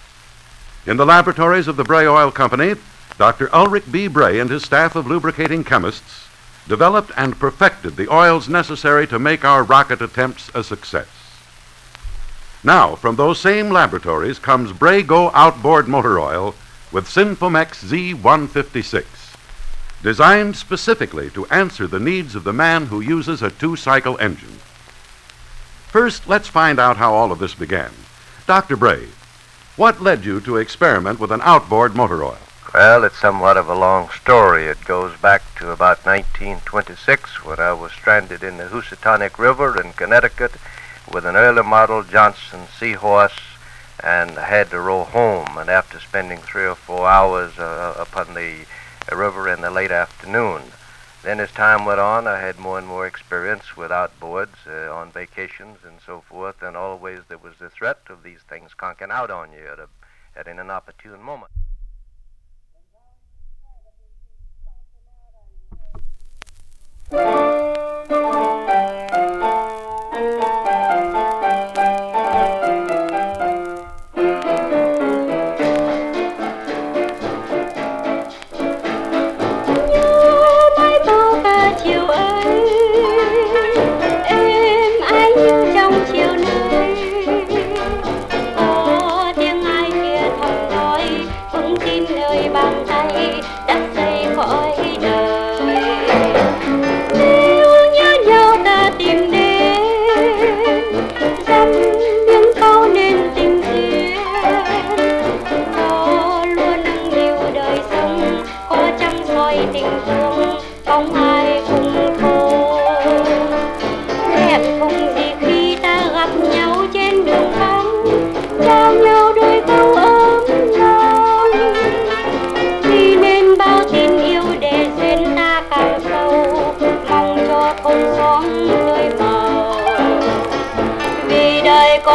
In 0.87 0.97
the 0.97 1.05
laboratories 1.05 1.67
of 1.67 1.77
the 1.77 1.83
Bray 1.83 2.07
Oil 2.07 2.31
Company, 2.31 2.73
Dr. 3.19 3.53
Ulrich 3.53 3.91
B. 3.91 4.07
Bray 4.07 4.39
and 4.39 4.49
his 4.49 4.63
staff 4.63 4.95
of 4.95 5.05
lubricating 5.05 5.63
chemists 5.63 6.27
developed 6.67 7.11
and 7.15 7.39
perfected 7.39 7.97
the 7.97 8.11
oils 8.11 8.49
necessary 8.49 9.05
to 9.05 9.19
make 9.19 9.45
our 9.45 9.63
rocket 9.63 10.01
attempts 10.01 10.49
a 10.55 10.63
success. 10.63 11.24
Now, 12.65 12.95
from 12.95 13.15
those 13.15 13.39
same 13.39 13.69
laboratories 13.69 14.39
comes 14.39 14.71
Brago 14.71 15.29
outboard 15.35 15.87
motor 15.87 16.19
oil 16.19 16.55
with 16.91 17.07
Sinfomex 17.07 17.85
Z156, 17.85 19.05
designed 20.01 20.55
specifically 20.55 21.29
to 21.29 21.45
answer 21.45 21.85
the 21.85 21.99
needs 21.99 22.33
of 22.33 22.43
the 22.43 22.53
man 22.53 22.87
who 22.87 23.01
uses 23.01 23.43
a 23.43 23.51
two 23.51 23.75
cycle 23.75 24.17
engine. 24.17 24.57
First, 25.89 26.27
let's 26.27 26.47
find 26.47 26.79
out 26.79 26.97
how 26.97 27.13
all 27.13 27.31
of 27.31 27.37
this 27.37 27.53
began. 27.53 27.91
Dr. 28.47 28.75
Bray, 28.75 29.09
what 29.75 30.01
led 30.01 30.25
you 30.25 30.41
to 30.41 30.57
experiment 30.57 31.19
with 31.19 31.31
an 31.31 31.41
outboard 31.43 31.95
motor 31.95 32.23
oil? 32.23 32.39
Well, 32.73 33.03
it's 33.03 33.19
somewhat 33.19 33.57
of 33.57 33.69
a 33.69 33.75
long 33.75 34.09
story. 34.09 34.65
It 34.65 34.83
goes 34.85 35.15
back 35.17 35.43
to 35.59 35.69
about 35.69 36.03
1926 36.03 37.45
when 37.45 37.59
I 37.59 37.73
was 37.73 37.91
stranded 37.91 38.41
in 38.43 38.57
the 38.57 38.69
Housatonic 38.69 39.37
River 39.37 39.79
in 39.79 39.93
Connecticut 39.93 40.53
with 41.15 41.25
an 41.25 41.37
early 41.37 41.63
model 41.63 42.03
Johnson 42.03 42.67
Seahorse 42.77 43.39
and 44.03 44.31
had 44.31 44.69
to 44.71 44.81
row 44.81 45.05
home. 45.05 45.57
And 45.57 45.69
after 45.69 45.97
spending 45.97 46.39
three 46.39 46.65
or 46.65 46.75
four 46.75 47.07
hours 47.07 47.53
uh, 47.57 47.95
uh, 47.97 48.01
upon 48.01 48.33
the 48.33 48.65
river 49.15 49.47
in 49.47 49.61
the 49.61 49.71
late 49.71 49.91
afternoon, 49.91 50.61
then 51.23 51.39
as 51.39 51.53
time 51.53 51.85
went 51.85 52.01
on, 52.01 52.27
I 52.27 52.41
had 52.41 52.59
more 52.59 52.77
and 52.77 52.85
more 52.85 53.07
experience 53.07 53.77
with 53.77 53.91
outboards 53.91 54.67
uh, 54.67 54.93
on 54.93 55.09
vacations 55.09 55.77
and 55.87 55.99
so 56.05 56.19
forth, 56.19 56.61
and 56.61 56.75
always 56.75 57.21
there 57.29 57.37
was 57.37 57.53
the 57.61 57.69
threat 57.69 57.99
of 58.09 58.21
these 58.21 58.41
things 58.49 58.73
conking 58.73 59.09
out 59.09 59.31
on 59.31 59.53
you 59.53 59.65
at, 59.71 59.79
a, 59.79 59.87
at 60.35 60.49
an 60.49 60.59
inopportune 60.59 61.23
moment. 61.23 61.53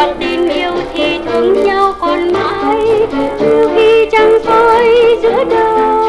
còn 0.01 0.17
tình 0.21 0.49
yêu 0.49 0.73
thì 0.95 1.19
thương 1.27 1.65
nhau 1.65 1.95
còn 2.01 2.33
mãi 2.33 3.07
trừ 3.41 3.69
khi 3.75 4.07
chẳng 4.13 4.39
soi 4.45 4.89
giữa 5.23 5.45
đời. 5.45 6.00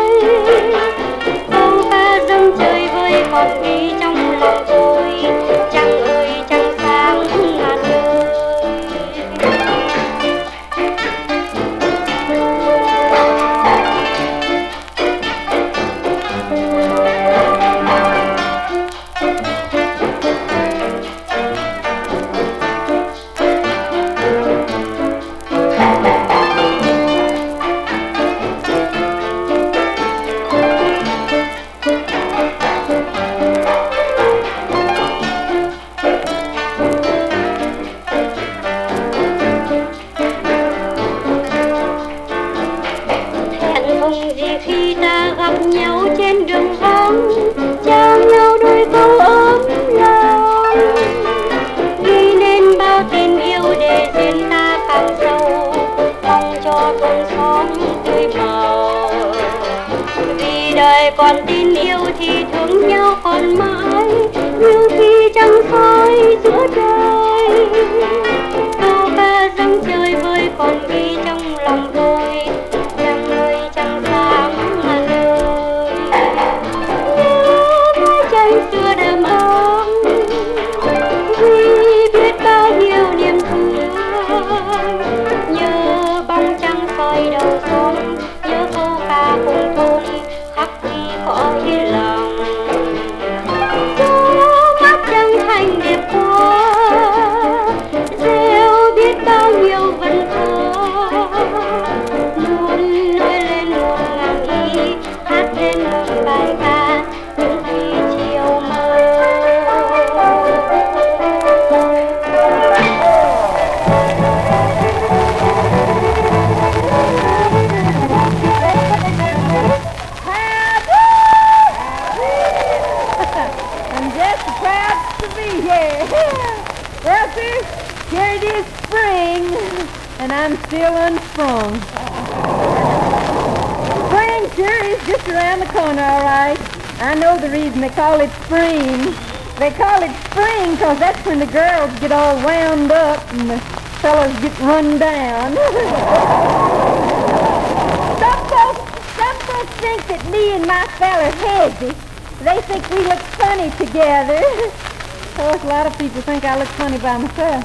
By 156.98 157.18
myself. 157.18 157.64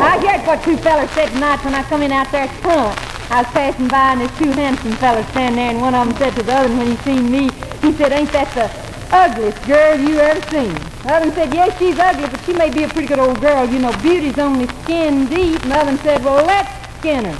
I 0.00 0.18
heard 0.18 0.46
what 0.46 0.62
two 0.64 0.76
fellas 0.78 1.10
said 1.12 1.28
tonight 1.30 1.64
when 1.64 1.74
I 1.74 1.82
come 1.84 2.02
in 2.02 2.12
out 2.12 2.30
there 2.32 2.44
at 2.44 2.54
front. 2.62 2.98
I 3.30 3.42
was 3.42 3.52
passing 3.52 3.88
by 3.88 4.12
and 4.12 4.20
there's 4.22 4.38
two 4.38 4.50
handsome 4.52 4.92
fellas 4.92 5.28
standing 5.28 5.56
there, 5.56 5.70
and 5.70 5.80
one 5.80 5.94
of 5.94 6.08
them 6.08 6.16
said 6.16 6.34
to 6.36 6.42
the 6.42 6.52
other 6.54 6.74
when 6.74 6.86
he 6.86 6.96
seen 7.04 7.30
me, 7.30 7.50
he 7.82 7.92
said, 7.92 8.12
ain't 8.12 8.32
that 8.32 8.48
the 8.54 8.70
ugliest 9.14 9.62
girl 9.66 9.98
you 9.98 10.18
ever 10.18 10.40
seen? 10.48 10.72
The 11.02 11.12
other 11.12 11.26
one 11.26 11.34
said, 11.34 11.52
yes, 11.52 11.78
she's 11.78 11.98
ugly, 11.98 12.26
but 12.28 12.40
she 12.44 12.52
may 12.54 12.70
be 12.70 12.84
a 12.84 12.88
pretty 12.88 13.06
good 13.06 13.18
old 13.18 13.40
girl. 13.40 13.66
You 13.68 13.78
know, 13.80 13.92
beauty's 14.00 14.38
only 14.38 14.66
skin 14.82 15.26
deep. 15.28 15.62
And 15.62 15.72
the 15.72 15.76
other 15.76 15.92
one 15.92 15.98
said, 15.98 16.24
well, 16.24 16.44
let's 16.44 16.98
skin 16.98 17.24
her. 17.26 17.38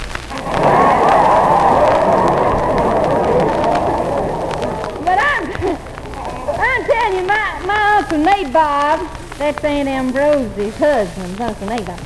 But 5.03 5.17
I'm, 5.19 5.43
I'm 6.59 6.83
telling 6.85 7.17
you, 7.17 7.27
my, 7.27 7.65
my 7.65 7.97
Uncle 7.97 8.19
Nabob, 8.19 9.18
that's 9.39 9.63
Aunt 9.63 9.87
Ambrosie's 9.87 10.75
husband, 10.75 11.39
Uncle 11.39 11.67
Nabob, 11.67 11.97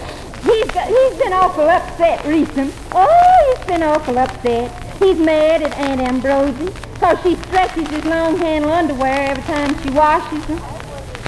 he's, 0.43 0.69
got, 0.69 0.87
he's 0.87 1.17
been 1.19 1.33
awful 1.33 1.67
upset 1.67 2.23
recent. 2.25 2.71
Oh, 2.91 3.55
he's 3.57 3.65
been 3.65 3.81
awful 3.81 4.19
upset. 4.19 4.71
He's 4.99 5.17
mad 5.17 5.63
at 5.63 5.75
Aunt 5.79 5.99
Ambrosie 5.99 6.71
because 6.93 7.19
she 7.23 7.35
stretches 7.47 7.87
his 7.89 8.05
long 8.05 8.37
handle 8.37 8.71
underwear 8.71 9.31
every 9.31 9.43
time 9.43 9.81
she 9.81 9.89
washes 9.89 10.45
them. 10.45 10.59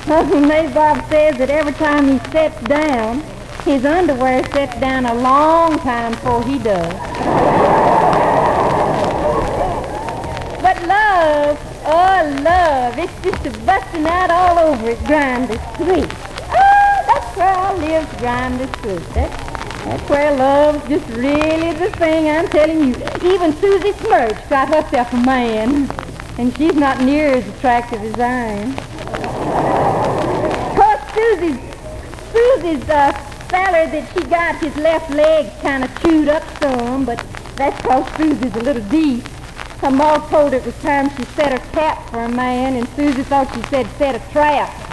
Uncle 0.08 0.42
Nabob 0.42 1.10
says 1.10 1.38
that 1.40 1.50
every 1.50 1.74
time 1.74 2.08
he 2.08 2.20
steps 2.30 2.62
down, 2.66 3.22
his 3.64 3.84
underwear 3.84 4.46
steps 4.46 4.80
down 4.80 5.08
a 5.08 5.16
long 5.16 5.80
time 5.80 6.12
before 6.12 6.44
he 6.44 6.60
does. 6.60 6.94
But 10.62 10.88
love, 10.88 11.60
oh 11.88 12.42
love, 12.44 13.00
it's 13.00 13.24
just 13.24 13.48
a 13.48 13.60
busting 13.66 14.06
out 14.06 14.30
all 14.30 14.60
over 14.60 14.92
at 14.92 15.04
Grinder 15.06 15.58
Street. 15.76 16.08
Oh, 16.08 17.04
that's 17.06 17.38
where 17.38 17.54
I 17.54 17.74
live, 17.76 18.18
Grinder 18.18 18.68
Street. 18.78 19.04
That's, 19.14 19.84
that's 19.84 20.10
where 20.10 20.36
love's 20.38 20.88
just 20.88 21.08
really 21.10 21.74
the 21.74 21.90
thing, 21.98 22.30
I'm 22.30 22.48
telling 22.48 22.80
you. 22.80 22.96
Even 23.34 23.54
Susie 23.58 23.92
Smirch 23.94 24.38
got 24.50 24.70
herself 24.70 25.12
a 25.12 25.18
man, 25.18 25.90
and 26.38 26.56
she's 26.58 26.76
not 26.76 27.02
near 27.02 27.28
as 27.28 27.48
attractive 27.48 28.02
as 28.02 28.20
I 28.20 28.30
am. 28.30 28.70
Of 30.70 30.76
course, 30.78 31.02
Susie's, 31.14 31.60
Susie's 32.32 32.90
uh, 32.90 33.12
feller 33.50 33.88
that 33.88 34.10
she 34.14 34.24
got 34.30 34.56
his 34.56 34.76
left 34.78 35.10
leg 35.12 35.52
kind 35.62 35.84
of 35.84 36.02
chewed 36.02 36.30
up 36.30 36.44
some, 36.62 37.06
but 37.06 37.18
that's 37.58 37.80
because 37.82 38.08
Susie's 38.16 38.56
a 38.56 38.64
little 38.64 38.84
deep. 38.90 39.28
Her 39.82 39.92
ma 39.92 40.18
told 40.30 40.54
her 40.54 40.60
it 40.60 40.66
was 40.66 40.78
time 40.80 41.10
she 41.18 41.26
set 41.36 41.52
her 41.52 41.72
cap 41.74 42.10
for 42.10 42.24
a 42.24 42.30
man, 42.30 42.76
and 42.76 42.88
Susie 42.96 43.24
thought 43.24 43.54
she 43.54 43.62
said 43.64 43.88
set 43.98 44.16
a 44.16 44.32
trap. 44.32 44.85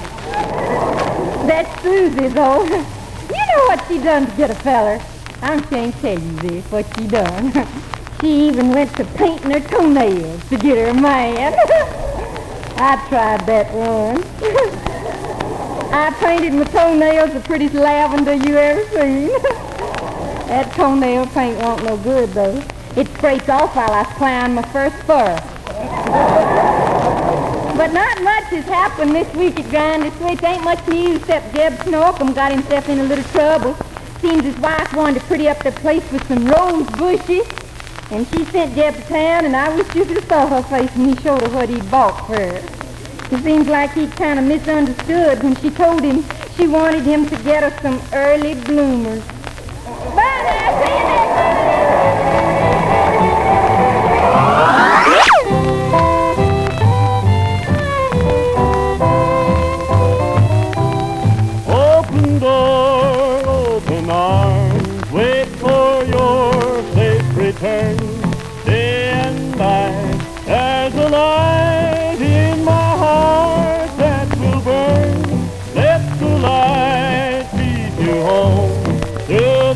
That's 1.47 1.83
Susie, 1.83 2.29
though. 2.29 2.87
You 3.33 3.39
know 3.39 3.65
what 3.69 3.83
she 3.89 3.99
done 3.99 4.27
to 4.27 4.37
get 4.37 4.51
a 4.51 4.55
feller. 4.57 5.01
Ashamed 5.41 5.95
to 5.95 6.01
tell 6.01 6.19
you 6.19 6.33
this, 6.41 6.65
what 6.71 6.85
she 6.99 7.07
done. 7.07 7.53
she 8.21 8.49
even 8.49 8.69
went 8.71 8.95
to 8.97 9.05
painting 9.17 9.53
her 9.53 9.61
toenails 9.61 10.49
to 10.51 10.59
get 10.59 10.77
her 10.77 10.93
man. 10.93 11.55
I 12.77 13.07
tried 13.09 13.47
that 13.47 13.73
one. 13.73 14.23
I 15.95 16.11
painted 16.21 16.53
my 16.53 16.65
toenails 16.65 17.33
the 17.33 17.41
prettiest 17.41 17.75
lavender 17.75 18.35
you 18.35 18.57
ever 18.57 18.85
seen. 18.91 19.29
that 20.49 20.73
toenail 20.75 21.27
paint 21.29 21.59
won't 21.63 21.85
no 21.85 21.97
good, 21.97 22.31
though. 22.31 22.63
It 22.97 23.09
scraped 23.15 23.49
off 23.49 23.75
while 23.75 23.93
I 23.93 24.05
plowing 24.19 24.55
my 24.55 24.63
first 24.73 24.97
fur. 25.05 25.41
But 27.77 27.93
not 27.93 28.23
much 28.23 28.42
has 28.53 28.65
happened 28.67 29.15
this 29.15 29.33
week 29.35 29.59
at 29.59 29.71
Grinder 29.71 30.11
Switch. 30.19 30.43
Ain't 30.43 30.63
much 30.65 30.87
news 30.87 31.21
except 31.21 31.55
Jeb 31.55 31.73
Snorkum 31.81 32.35
got 32.35 32.53
himself 32.53 32.89
in 32.89 32.99
a 32.99 33.05
little 33.05 33.25
trouble. 33.25 33.75
Seems 34.21 34.43
his 34.43 34.57
wife 34.59 34.93
wanted 34.95 35.21
to 35.21 35.27
pretty 35.27 35.49
up 35.49 35.63
the 35.63 35.73
place 35.73 36.05
with 36.13 36.27
some 36.29 36.47
rose 36.47 36.89
bushes. 36.91 37.47
And 38.11 38.27
she 38.29 38.45
sent 38.47 38.75
Jeb 38.75 38.95
to 38.95 39.01
town, 39.03 39.47
and 39.47 39.57
I 39.57 39.75
wish 39.75 39.95
you 39.95 40.05
could 40.05 40.17
have 40.17 40.29
saw 40.29 40.47
her 40.47 40.63
face 40.65 40.95
when 40.97 41.09
he 41.09 41.23
showed 41.23 41.41
her 41.41 41.49
what 41.49 41.69
he 41.69 41.81
bought 41.83 42.27
for 42.27 42.37
her. 42.37 42.57
It 43.35 43.43
seems 43.43 43.67
like 43.69 43.93
he 43.93 44.07
kind 44.09 44.39
of 44.39 44.45
misunderstood 44.45 45.43
when 45.43 45.57
she 45.57 45.71
told 45.71 46.03
him 46.03 46.23
she 46.57 46.69
wanted 46.69 47.05
him 47.05 47.27
to 47.29 47.37
get 47.43 47.63
her 47.63 47.81
some 47.81 48.01
early 48.13 48.55
bloomers. 48.55 49.23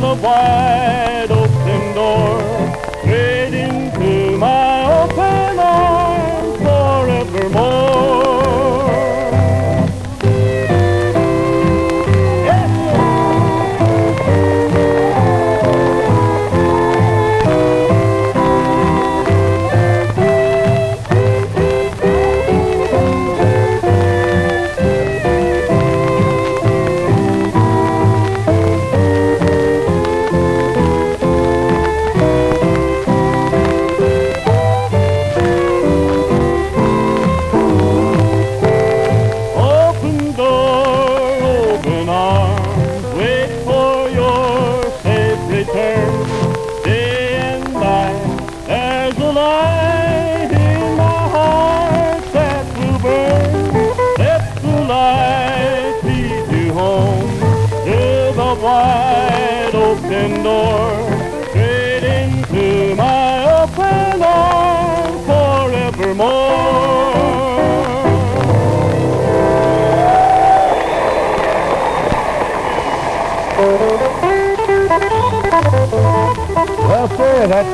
away. 0.06 1.05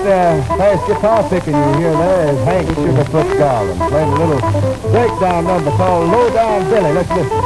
Uh, 0.07 0.59
bass 0.59 0.81
guitar 0.87 1.29
picking 1.29 1.55
you 1.55 1.73
hear 1.79 1.93
there 1.93 2.33
is 2.33 2.39
Hank 2.45 2.69
Sugarfoot 2.69 3.39
Garland 3.39 3.81
playing 3.91 4.13
a 4.13 4.17
little 4.17 4.41
breakdown 4.91 5.45
number 5.45 5.71
called 5.73 6.11
Low 6.11 6.31
Down 6.33 6.71
Billy. 6.71 6.93
Let's 6.93 7.11
listen. 7.11 7.43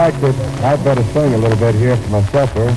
Like 0.00 0.18
that 0.22 0.64
I'd 0.64 0.82
better 0.82 1.04
sing 1.12 1.34
a 1.34 1.36
little 1.36 1.58
bit 1.58 1.74
here 1.74 1.94
for 1.94 2.08
my 2.08 2.22
supper, 2.32 2.68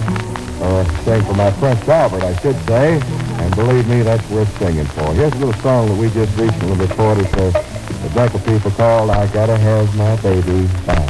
or 0.60 0.84
sing 1.06 1.24
for 1.24 1.34
my 1.36 1.52
Prince 1.52 1.88
Albert, 1.88 2.22
I 2.22 2.36
should 2.41 2.60
say. 2.66 3.00
And 3.00 3.56
believe 3.56 3.88
me, 3.88 4.02
that's 4.02 4.30
worth 4.30 4.52
singing 4.60 4.86
for. 4.88 5.14
Here's 5.14 5.32
a 5.32 5.38
little 5.38 5.62
song 5.62 5.88
that 5.88 5.95
we 5.95 6.10
just 6.10 6.38
recently 6.38 6.76
recorded 6.86 7.30
for 7.30 7.50
the 7.52 8.12
Decca 8.14 8.40
people 8.40 8.72
called 8.72 9.10
I 9.10 9.26
Gotta 9.28 9.58
Have 9.58 9.95
My 9.95 10.18
Baby 10.18 10.68
Back. 10.86 11.02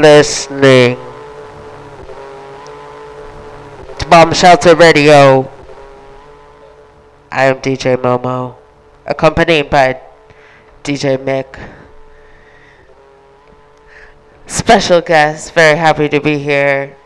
Listening 0.00 0.96
to 3.98 4.06
Bomb 4.08 4.32
Shelter 4.32 4.74
Radio. 4.74 5.50
I 7.30 7.44
am 7.44 7.56
DJ 7.60 7.96
Momo, 7.96 8.56
accompanied 9.04 9.68
by 9.68 10.00
DJ 10.82 11.18
Mick. 11.18 11.60
Special 14.46 15.00
guest, 15.02 15.52
very 15.52 15.76
happy 15.76 16.08
to 16.08 16.20
be 16.20 16.38
here 16.38 16.96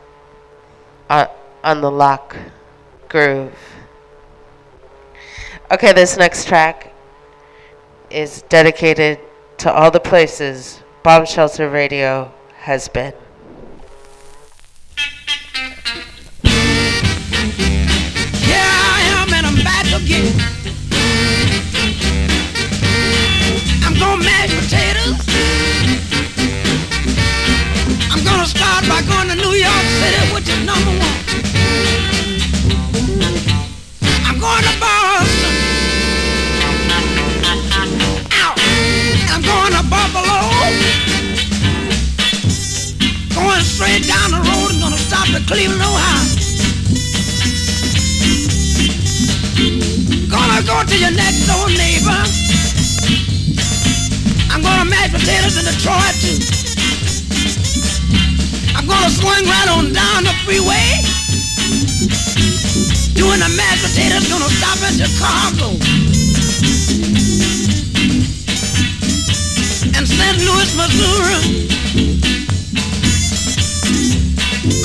on, 1.11 1.27
on 1.65 1.81
the 1.81 1.91
Lock 1.91 2.37
Groove. 3.09 3.53
Okay, 5.71 5.93
this 5.93 6.17
next 6.17 6.47
track 6.47 6.95
is 8.09 8.43
dedicated 8.43 9.19
to 9.59 9.73
all 9.73 9.91
the 9.91 10.01
places 10.01 10.81
Bomb 11.03 11.27
Shelter 11.27 11.69
Radio 11.69 12.33
has 12.65 12.89
been. 12.89 13.13
Potatoes 55.25 55.57
in 55.57 55.65
Detroit 55.65 56.15
too. 56.21 56.37
I'm 58.77 58.85
gonna 58.87 59.09
swing 59.09 59.49
right 59.49 59.69
on 59.73 59.89
down 59.91 60.25
the 60.25 60.35
freeway. 60.45 61.01
Doing 63.17 63.41
the 63.41 63.49
mashed 63.57 63.89
potatoes, 63.89 64.29
gonna 64.29 64.53
stop 64.53 64.77
in 64.85 64.93
Chicago. 65.01 65.81
And 69.97 70.05
St. 70.05 70.37
Louis, 70.45 70.71
Missouri. 70.77 71.41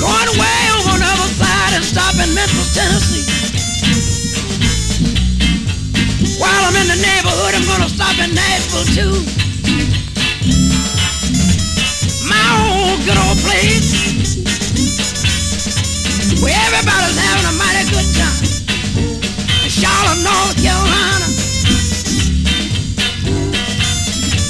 Going 0.00 0.30
way 0.40 0.60
over 0.72 0.88
on 0.88 1.00
the 1.04 1.10
other 1.20 1.30
side 1.36 1.72
and 1.76 1.84
stop 1.84 2.14
in 2.16 2.32
Memphis, 2.32 2.72
Tennessee. 2.72 3.28
While 6.40 6.64
I'm 6.64 6.76
in 6.76 6.88
the 6.88 6.96
neighborhood, 6.96 7.54
I'm 7.54 7.66
gonna 7.68 7.90
stop 7.90 8.16
in 8.24 8.34
Nashville 8.34 8.88
too. 8.96 9.49
Old 12.50 12.98
good 13.06 13.18
old 13.18 13.38
place, 13.44 14.36
where 16.42 16.56
everybody's 16.66 17.18
having 17.18 17.46
a 17.46 17.54
mighty 17.56 17.84
good 17.90 18.08
time. 18.18 18.44
Charlotte, 19.70 20.20
North 20.20 20.56
Carolina. 20.60 21.26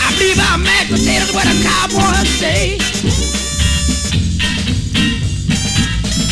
I 0.01 0.09
believe 0.18 0.40
our 0.51 0.59
mashed 0.59 0.90
potatoes 0.90 1.31
where 1.35 1.47
the 1.47 1.56
cowboys 1.62 2.28
stay. 2.28 2.78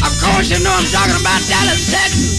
Of 0.03 0.12
course, 0.19 0.51
you 0.51 0.59
know 0.65 0.73
I'm 0.73 0.86
talking 0.90 1.20
about 1.20 1.40
Dallas, 1.47 1.90
Texas. 1.90 2.39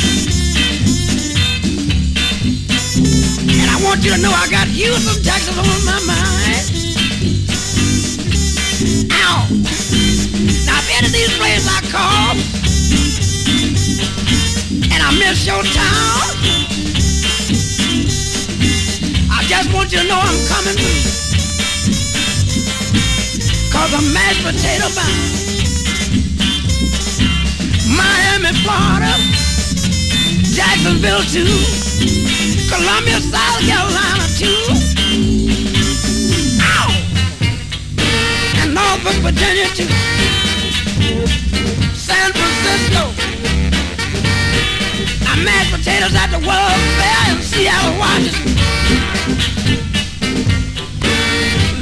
And 3.40 3.70
I 3.70 3.78
want 3.84 4.04
you 4.04 4.12
to 4.12 4.22
know 4.22 4.32
I 4.32 4.48
got 4.50 4.68
Houston, 4.68 5.24
Texas 5.24 5.58
on 5.58 5.66
my 5.86 6.00
mind. 6.08 6.49
Now, 11.00 11.06
if 11.06 11.14
any 11.14 11.24
of 11.24 11.30
these 11.30 11.38
places 11.38 11.68
I 11.68 11.80
call, 11.88 12.36
and 14.92 15.02
I 15.02 15.12
miss 15.18 15.46
your 15.48 15.64
town, 15.64 16.36
I 19.32 19.44
just 19.48 19.74
want 19.74 19.92
you 19.94 20.00
to 20.00 20.08
know 20.08 20.20
I'm 20.20 20.48
coming. 20.48 20.76
Cause 23.72 23.94
I'm 23.94 24.12
mashed 24.12 24.44
potato 24.44 24.90
bound. 24.92 25.40
Miami, 27.96 28.52
Florida, 28.60 29.16
Jacksonville 30.52 31.24
too, 31.32 31.48
Columbia, 32.68 33.22
South 33.22 33.62
Carolina 33.64 34.28
too. 34.36 34.76
And 38.62 38.74
Norfolk, 38.74 39.16
Virginia 39.24 39.68
too. 39.76 40.39
San 42.10 42.32
Francisco. 42.34 43.02
I 45.30 45.34
mashed 45.46 45.72
potatoes 45.78 46.16
at 46.18 46.30
the 46.34 46.42
World 46.42 46.82
Fair 46.98 47.22
in 47.30 47.38
Seattle, 47.46 47.96
Washington. 48.02 48.50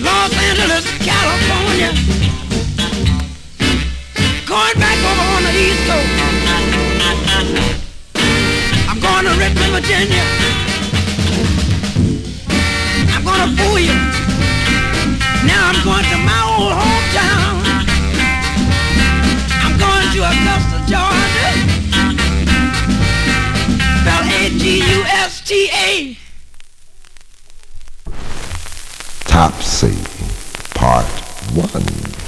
Los 0.03 0.33
Angeles, 0.47 0.85
California. 0.99 1.91
Going 4.51 4.77
back 4.83 4.99
over 5.09 5.25
on 5.35 5.43
the 5.47 5.53
East 5.65 5.81
Coast. 5.87 6.11
I'm 8.89 8.99
going 8.99 9.25
to 9.27 9.33
Richmond, 9.39 9.71
Virginia. 9.79 10.25
I'm 13.15 13.23
going 13.23 13.43
to 13.47 13.49
fool 13.55 13.79
you. 13.79 13.95
Now 15.47 15.71
I'm 15.71 15.79
going 15.87 16.05
to 16.11 16.17
my 16.27 16.41
old 16.51 16.73
hometown. 16.75 17.56
To 20.17 20.23
Augusta, 20.23 20.77
Georgia. 20.87 21.49
Spell 24.01 24.23
A-G-U-S-T-A. 24.41 26.17
Topsy, 29.25 29.93
Part 30.73 31.05
1. 31.53 32.26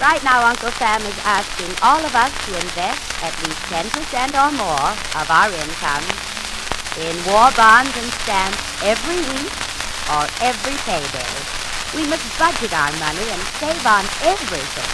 Right 0.00 0.22
now, 0.22 0.44
Uncle 0.44 0.70
Sam 0.76 1.00
is 1.02 1.18
asking 1.24 1.72
all 1.82 2.00
of 2.00 2.14
us 2.14 2.32
to 2.46 2.52
invest 2.56 3.00
at 3.24 3.32
least 3.44 3.60
10% 3.72 4.36
or 4.36 4.52
more 4.56 4.88
of 5.16 5.26
our 5.28 5.50
income 5.52 6.04
in 7.00 7.16
war 7.28 7.48
bonds 7.56 7.92
and 7.96 8.10
stamps 8.24 8.60
every 8.84 9.20
week 9.34 9.52
or 10.12 10.24
every 10.40 10.76
payday. 10.84 11.32
We 11.96 12.04
must 12.08 12.24
budget 12.38 12.72
our 12.72 12.92
money 13.00 13.26
and 13.32 13.42
save 13.60 13.84
on 13.84 14.04
everything. 14.24 14.92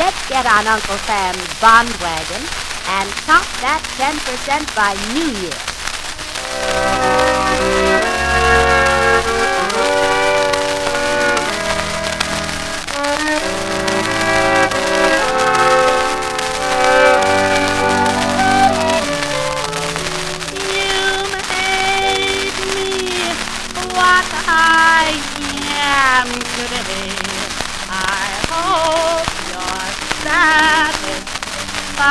Let's 0.00 0.20
get 0.28 0.44
on 0.44 0.66
Uncle 0.66 0.98
Sam's 1.04 1.48
bond 1.60 1.92
wagon 2.00 2.42
and 3.00 3.08
top 3.28 3.46
that 3.60 3.80
10% 3.96 4.68
by 4.74 4.92
New 5.14 5.30
Year. 5.40 5.73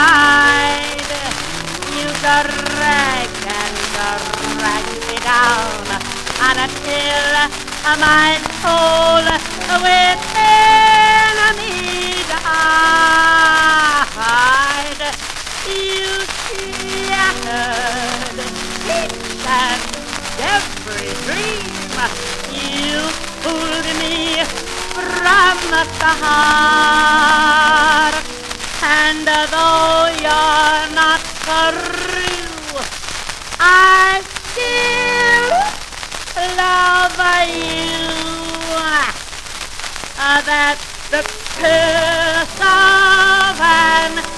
Satisfied. 0.04 1.12
You 1.96 2.08
drag 2.24 3.30
and 3.60 3.76
drag 4.60 4.86
me 5.08 5.18
down 5.20 5.88
until 6.60 7.34
my 8.00 8.30
soul 8.62 9.24
within 9.84 11.36
me 11.58 11.74
died. 12.32 12.62
You 15.68 16.08
shattered 17.08 18.40
each 19.00 19.46
and 19.48 19.82
every 20.56 21.12
dream. 21.26 21.98
You 22.52 22.98
pulled 23.44 23.88
me 24.00 24.16
from 24.94 25.58
the 25.72 26.14
heart. 26.22 28.12
And 29.15 29.27
though 29.27 30.10
you're 30.23 30.95
not 30.95 31.22
through, 31.45 32.81
I 33.60 34.23
still 34.26 35.49
love 36.57 37.19
you. 37.53 37.84
That's 40.45 41.10
the 41.11 41.22
curse 41.61 42.60
of 42.60 43.61
an 43.61 44.32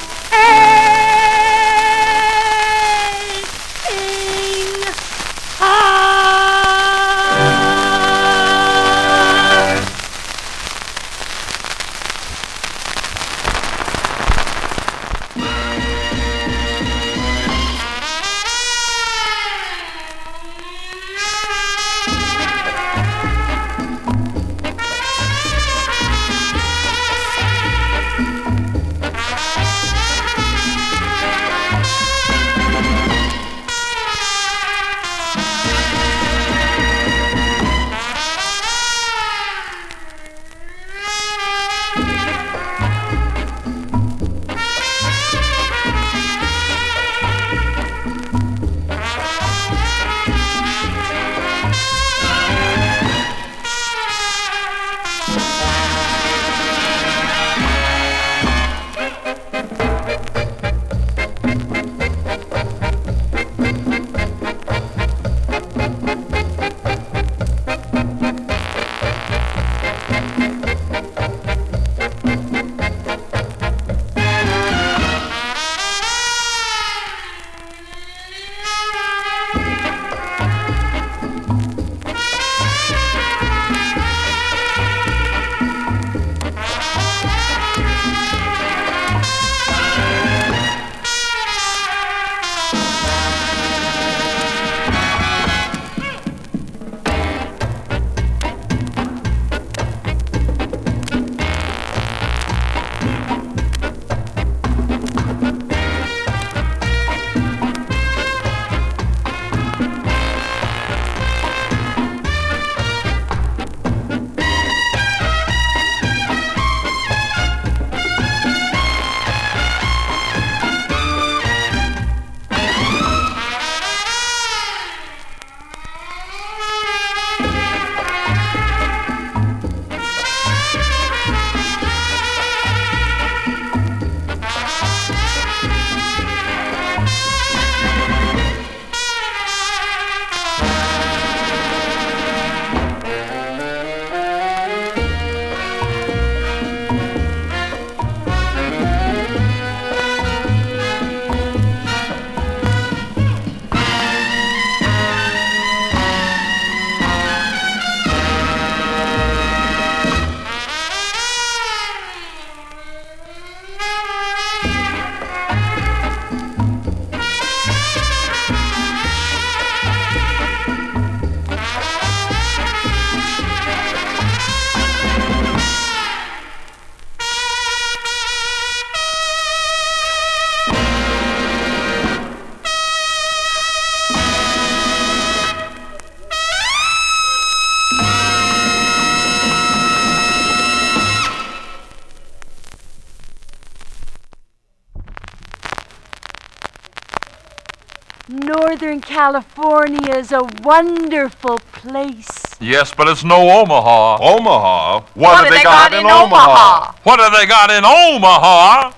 Northern 198.95 199.15
California 199.15 200.15
is 200.15 200.31
a 200.31 200.41
wonderful 200.63 201.59
place. 201.73 202.29
Yes, 202.61 202.93
but 202.95 203.09
it's 203.09 203.25
no 203.25 203.49
Omaha. 203.49 204.19
Omaha? 204.21 205.01
What, 205.15 205.43
have 205.43 205.49
they 205.51 205.63
got 205.63 205.93
in 205.93 206.05
Omaha? 206.05 206.93
What 207.03 207.19
have 207.19 207.33
they 207.33 207.45
got 207.45 207.71
in 207.71 207.83
Omaha? 207.83 208.93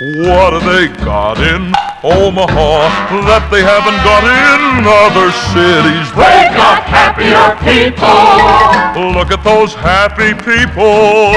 What 0.00 0.54
have 0.54 0.64
they 0.64 0.88
got 1.04 1.36
in 1.38 1.74
Omaha 2.02 2.88
that 3.28 3.50
they 3.52 3.60
haven't 3.60 4.00
got 4.00 4.24
in 4.24 4.86
other 4.88 5.30
cities? 5.52 6.08
They 6.16 6.48
got 6.56 6.82
happier 6.88 7.52
people. 7.60 9.12
Look 9.12 9.30
at 9.30 9.44
those 9.44 9.74
happy 9.74 10.32
people, 10.32 11.36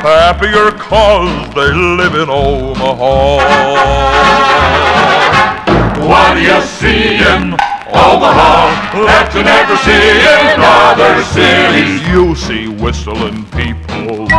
happier 0.00 0.70
cause 0.78 1.54
they 1.54 1.74
live 1.74 2.14
in 2.14 2.30
Omaha. 2.30 4.15
What 6.06 6.34
do 6.34 6.40
you 6.40 6.60
see 6.62 7.18
in 7.18 7.50
Omaha 7.90 8.70
that 9.10 9.34
you 9.34 9.42
never 9.42 9.74
see 9.82 10.06
in 10.22 10.62
other 10.62 11.18
cities? 11.34 11.98
You 12.06 12.36
see 12.38 12.68
whistling 12.70 13.42
people. 13.50 14.30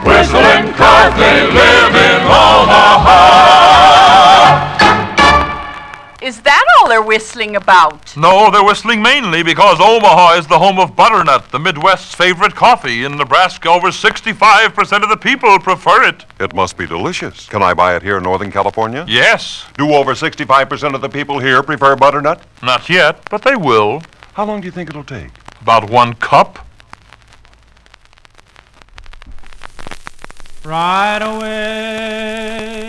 Whistling 0.00 0.72
cause 0.80 1.12
they 1.20 1.44
live 1.52 1.92
in 1.92 2.22
Omaha. 2.24 3.55
They're 6.96 7.02
whistling 7.02 7.56
about? 7.56 8.16
No, 8.16 8.50
they're 8.50 8.64
whistling 8.64 9.02
mainly 9.02 9.42
because 9.42 9.78
Omaha 9.78 10.38
is 10.38 10.46
the 10.46 10.58
home 10.58 10.78
of 10.78 10.96
butternut, 10.96 11.50
the 11.50 11.58
Midwest's 11.58 12.14
favorite 12.14 12.54
coffee. 12.54 13.04
In 13.04 13.18
Nebraska, 13.18 13.68
over 13.68 13.88
65% 13.88 15.02
of 15.02 15.10
the 15.10 15.16
people 15.18 15.58
prefer 15.58 16.04
it. 16.04 16.24
It 16.40 16.54
must 16.54 16.78
be 16.78 16.86
delicious. 16.86 17.48
Can 17.48 17.62
I 17.62 17.74
buy 17.74 17.96
it 17.96 18.02
here 18.02 18.16
in 18.16 18.22
Northern 18.22 18.50
California? 18.50 19.04
Yes. 19.06 19.66
Do 19.76 19.92
over 19.92 20.14
65% 20.14 20.94
of 20.94 21.02
the 21.02 21.10
people 21.10 21.38
here 21.38 21.62
prefer 21.62 21.96
butternut? 21.96 22.40
Not 22.62 22.88
yet, 22.88 23.28
but 23.30 23.42
they 23.42 23.56
will. 23.56 24.00
How 24.32 24.46
long 24.46 24.62
do 24.62 24.66
you 24.66 24.72
think 24.72 24.88
it'll 24.88 25.04
take? 25.04 25.32
About 25.60 25.90
one 25.90 26.14
cup. 26.14 26.66
Right 30.64 31.18
away. 31.20 32.86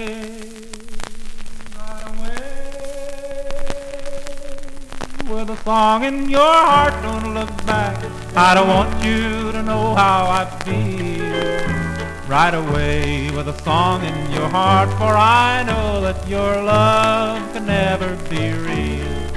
With 5.30 5.50
a 5.50 5.58
song 5.64 6.06
in 6.06 6.30
your 6.30 6.40
heart, 6.40 6.94
don't 7.04 7.34
look 7.34 7.50
back. 7.66 7.98
I 8.34 8.54
don't 8.54 8.70
want 8.70 9.04
you 9.04 9.52
to 9.52 9.62
know 9.62 9.94
how 9.94 10.26
I 10.30 10.46
feel. 10.64 12.30
Right 12.30 12.54
away 12.54 13.30
with 13.32 13.50
a 13.50 13.62
song 13.62 14.04
in 14.04 14.32
your 14.32 14.48
heart, 14.48 14.90
for 14.92 15.18
I 15.18 15.64
know 15.64 16.00
that 16.00 16.26
your 16.30 16.64
love 16.64 17.52
can 17.52 17.66
never 17.66 18.16
be 18.30 18.54
real. 18.54 19.28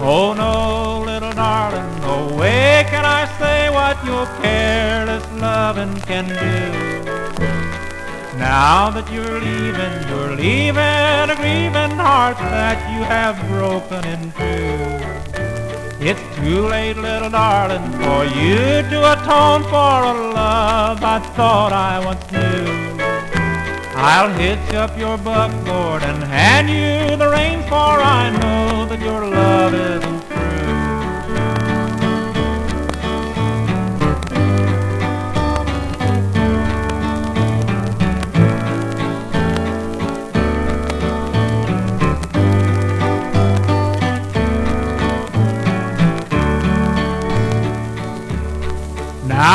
Oh 0.00 0.32
no, 0.32 1.02
little 1.04 1.32
darling, 1.32 2.00
no 2.00 2.36
way 2.36 2.86
can 2.88 3.04
I 3.04 3.26
say 3.40 3.70
what 3.70 3.96
your 4.06 4.26
careless 4.42 5.26
loving 5.40 5.96
can 6.02 6.28
do. 6.28 7.03
Now 8.38 8.90
that 8.90 9.10
you're 9.12 9.40
leaving, 9.40 10.08
you're 10.08 10.34
leaving 10.34 11.30
a 11.30 11.36
grieving 11.36 11.96
heart 11.96 12.36
that 12.38 12.78
you 12.92 13.04
have 13.04 13.36
broken 13.48 14.04
in 14.04 14.32
two. 14.32 15.04
It's 16.04 16.20
too 16.36 16.66
late, 16.66 16.96
little 16.96 17.30
darling, 17.30 17.90
for 17.92 18.24
you 18.24 18.82
to 18.90 19.12
atone 19.12 19.62
for 19.64 20.02
a 20.04 20.32
love 20.34 21.02
I 21.02 21.20
thought 21.36 21.72
I 21.72 22.04
once 22.04 22.30
knew. 22.32 22.84
I'll 23.96 24.32
hitch 24.34 24.74
up 24.74 24.98
your 24.98 25.16
buckboard 25.16 26.02
and 26.02 26.22
hand 26.24 26.68
you 26.68 27.16
the 27.16 27.30
reins, 27.30 27.64
for 27.66 27.74
I 27.74 28.30
know 28.30 28.84
that 28.86 29.00
your 29.00 29.24
love 29.26 29.72
isn't 29.72 30.13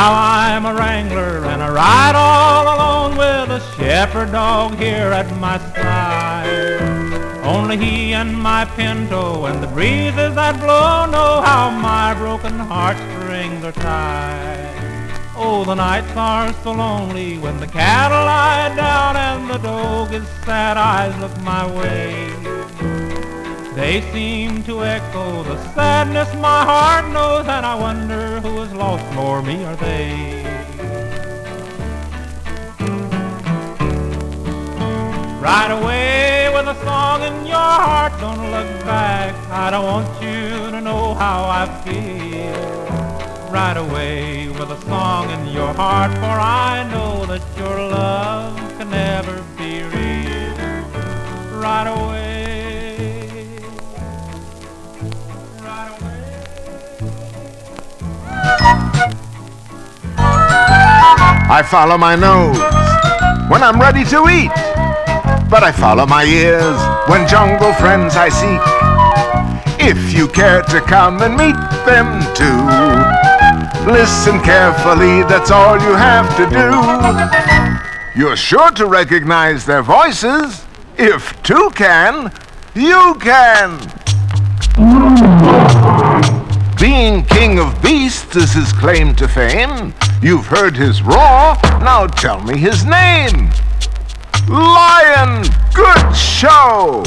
Now 0.00 0.14
I'm 0.14 0.64
a 0.64 0.72
wrangler 0.72 1.44
and 1.44 1.62
I 1.62 1.68
ride 1.68 2.14
all 2.16 2.64
alone 2.74 3.18
with 3.18 3.50
a 3.50 3.60
shepherd 3.76 4.32
dog 4.32 4.76
here 4.76 5.12
at 5.12 5.28
my 5.38 5.58
side. 5.74 6.80
Only 7.44 7.76
he 7.76 8.14
and 8.14 8.34
my 8.34 8.64
pinto 8.64 9.44
and 9.44 9.62
the 9.62 9.66
breezes 9.66 10.34
that 10.36 10.58
blow 10.58 11.04
know 11.04 11.42
how 11.42 11.68
my 11.68 12.14
broken 12.14 12.58
heartstrings 12.58 13.62
are 13.62 13.72
tied. 13.72 15.12
Oh, 15.36 15.64
the 15.66 15.74
nights 15.74 16.16
are 16.16 16.50
so 16.62 16.72
lonely 16.72 17.36
when 17.36 17.60
the 17.60 17.66
cattle 17.66 18.24
lie 18.24 18.74
down 18.74 19.16
and 19.16 19.50
the 19.50 19.58
dog 19.58 20.12
dog's 20.12 20.28
sad 20.46 20.78
eyes 20.78 21.14
look 21.20 21.36
my 21.42 21.66
way. 21.76 23.09
They 23.80 24.02
seem 24.12 24.62
to 24.64 24.84
echo 24.84 25.42
the 25.42 25.56
sadness 25.72 26.28
my 26.34 26.64
heart 26.64 27.10
knows, 27.14 27.48
and 27.48 27.64
I 27.64 27.74
wonder 27.74 28.38
who 28.40 28.60
is 28.60 28.70
lost 28.74 29.02
more, 29.14 29.40
me 29.40 29.64
or 29.64 29.74
they. 29.76 30.44
Right 35.40 35.70
away 35.70 36.50
with 36.54 36.68
a 36.68 36.76
song 36.84 37.22
in 37.22 37.46
your 37.46 37.56
heart, 37.56 38.12
don't 38.20 38.50
look 38.50 38.70
back. 38.84 39.34
I 39.50 39.70
don't 39.70 39.86
want 39.86 40.22
you 40.22 40.70
to 40.72 40.80
know 40.82 41.14
how 41.14 41.44
I 41.48 41.64
feel. 41.82 43.50
Right 43.50 43.78
away 43.78 44.48
with 44.50 44.70
a 44.70 44.80
song 44.82 45.30
in 45.30 45.54
your 45.54 45.72
heart, 45.72 46.12
for 46.12 46.38
I 46.38 46.86
know 46.92 47.24
that 47.24 47.42
your 47.56 47.78
love 47.88 48.58
can 48.76 48.90
never 48.90 49.42
be 49.56 49.82
real. 49.84 51.58
Right 51.58 51.86
away. 51.86 52.39
I 61.02 61.62
follow 61.68 61.98
my 61.98 62.14
nose 62.14 62.58
when 63.50 63.62
I'm 63.62 63.80
ready 63.80 64.04
to 64.04 64.28
eat, 64.28 64.52
but 65.50 65.62
I 65.62 65.72
follow 65.72 66.06
my 66.06 66.24
ears 66.24 66.78
when 67.08 67.26
jungle 67.26 67.72
friends 67.74 68.14
I 68.16 68.28
seek. 68.28 68.60
If 69.80 70.12
you 70.12 70.28
care 70.28 70.62
to 70.62 70.80
come 70.82 71.22
and 71.22 71.36
meet 71.36 71.56
them 71.84 72.20
too, 72.34 72.60
listen 73.90 74.40
carefully, 74.40 75.22
that's 75.24 75.50
all 75.50 75.74
you 75.80 75.94
have 75.94 76.28
to 76.36 76.44
do. 76.48 78.20
You're 78.20 78.36
sure 78.36 78.70
to 78.72 78.86
recognize 78.86 79.64
their 79.64 79.82
voices. 79.82 80.64
If 80.98 81.42
two 81.42 81.70
can, 81.74 82.30
you 82.74 83.16
can. 83.20 83.78
Being 86.80 87.24
king 87.24 87.58
of 87.58 87.82
beasts 87.82 88.34
is 88.36 88.54
his 88.54 88.72
claim 88.72 89.14
to 89.16 89.28
fame. 89.28 89.92
You've 90.22 90.46
heard 90.46 90.74
his 90.74 91.02
roar, 91.02 91.58
now 91.80 92.06
tell 92.06 92.40
me 92.42 92.56
his 92.56 92.86
name. 92.86 93.50
Lion, 94.48 95.42
good 95.74 96.16
show. 96.16 97.02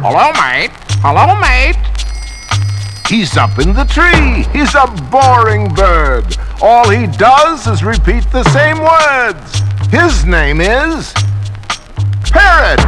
Hello, 0.00 0.32
mate. 0.40 0.70
Hello, 1.02 1.38
mate. 1.38 1.76
He's 3.06 3.36
up 3.36 3.58
in 3.58 3.74
the 3.74 3.84
tree. 3.84 4.44
He's 4.58 4.74
a 4.74 4.86
boring 5.10 5.68
bird. 5.74 6.34
All 6.62 6.88
he 6.88 7.06
does 7.08 7.66
is 7.66 7.84
repeat 7.84 8.24
the 8.32 8.44
same 8.44 8.78
words. 8.78 9.60
His 9.92 10.24
name 10.24 10.62
is 10.62 11.12
Parrot. 12.24 12.80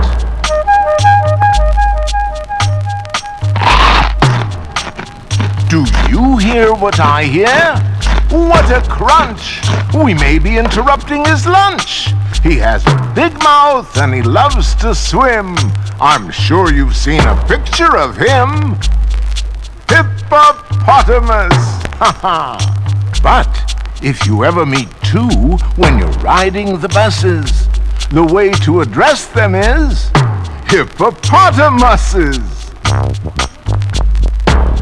Do 5.75 5.85
you 6.09 6.37
hear 6.37 6.73
what 6.73 7.01
I 7.01 7.25
hear? 7.25 7.75
What 8.31 8.71
a 8.71 8.81
crunch! 8.89 9.61
We 9.93 10.15
may 10.15 10.39
be 10.39 10.57
interrupting 10.57 11.25
his 11.25 11.49
lunch. 11.49 12.13
He 12.45 12.59
has 12.59 12.87
a 12.87 13.13
big 13.13 13.33
mouth 13.43 13.97
and 13.97 14.15
he 14.15 14.23
loves 14.23 14.77
to 14.77 14.95
swim. 14.95 15.57
I'm 16.01 16.31
sure 16.31 16.73
you've 16.73 16.95
seen 16.95 17.23
a 17.23 17.45
picture 17.49 17.97
of 17.97 18.17
him. 18.17 18.79
Hippopotamus! 19.89 21.57
Ha 21.99 22.13
ha! 22.23 22.57
But 23.21 23.51
if 24.01 24.25
you 24.27 24.45
ever 24.45 24.65
meet 24.65 24.91
two 25.03 25.57
when 25.75 25.99
you're 25.99 26.21
riding 26.23 26.79
the 26.79 26.89
buses, 26.89 27.67
the 28.13 28.23
way 28.23 28.53
to 28.63 28.81
address 28.81 29.27
them 29.27 29.57
is 29.57 30.13
hippopotamuses. 30.69 32.39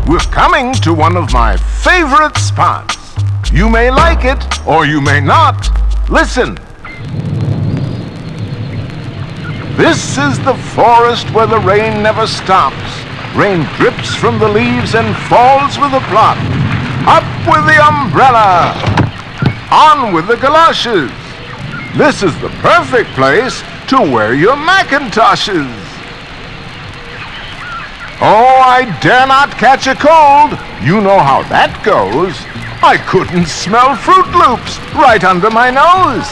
We're 0.09 0.19
coming 0.19 0.73
to 0.74 0.93
one 0.93 1.16
of 1.16 1.33
my 1.33 1.57
favorite 1.57 2.37
spots. 2.37 3.15
You 3.53 3.69
may 3.69 3.91
like 3.91 4.24
it 4.24 4.66
or 4.66 4.85
you 4.85 5.01
may 5.01 5.20
not. 5.20 5.69
Listen. 6.11 6.57
This 9.77 10.19
is 10.19 10.39
the 10.45 10.59
forest 10.74 11.31
where 11.33 11.47
the 11.47 11.61
rain 11.61 12.03
never 12.03 12.27
stops. 12.27 12.77
Rain 13.37 13.65
drips 13.77 14.15
from 14.15 14.39
the 14.39 14.49
leaves 14.49 14.95
and 14.95 15.16
falls 15.29 15.79
with 15.79 15.93
a 15.95 16.05
plop. 16.11 16.37
Up 17.07 17.24
with 17.47 17.65
the 17.66 17.81
umbrella! 17.83 18.74
On 19.70 20.12
with 20.12 20.27
the 20.27 20.37
galoshes! 20.37 21.11
This 21.97 22.23
is 22.23 22.39
the 22.41 22.51
perfect 22.61 23.11
place 23.11 23.62
to 23.89 24.01
wear 24.01 24.35
your 24.35 24.57
Macintoshes! 24.57 25.82
Oh, 28.24 28.62
I 28.65 28.85
dare 29.01 29.27
not 29.27 29.51
catch 29.51 29.89
a 29.89 29.97
cold! 29.97 30.53
You 30.81 31.01
know 31.01 31.19
how 31.19 31.43
that 31.51 31.82
goes. 31.82 32.39
I 32.81 32.97
couldn't 32.97 33.47
smell 33.49 33.97
Froot 33.99 34.31
Loops 34.39 34.78
right 34.94 35.24
under 35.24 35.51
my 35.51 35.74
nose! 35.74 36.31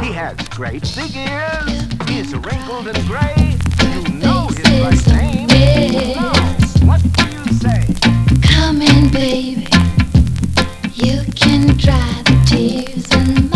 He 0.00 0.12
has 0.14 0.34
great 0.48 0.80
big 0.96 1.14
ears. 1.14 2.08
He's 2.08 2.34
wrinkled 2.34 2.88
and 2.88 3.04
gray. 3.04 3.36
You 3.84 4.16
know 4.16 4.48
his 4.48 5.06
right 5.12 5.44
name. 5.52 6.16
Now, 6.16 6.32
what 6.88 7.02
do 7.04 7.28
you 7.28 7.44
say? 7.52 7.84
Come 8.48 8.80
in, 8.80 9.12
baby. 9.12 9.68
You 10.94 11.20
can 11.36 11.76
dry 11.76 12.22
the 12.24 12.40
tears 12.48 13.12
in 13.12 13.49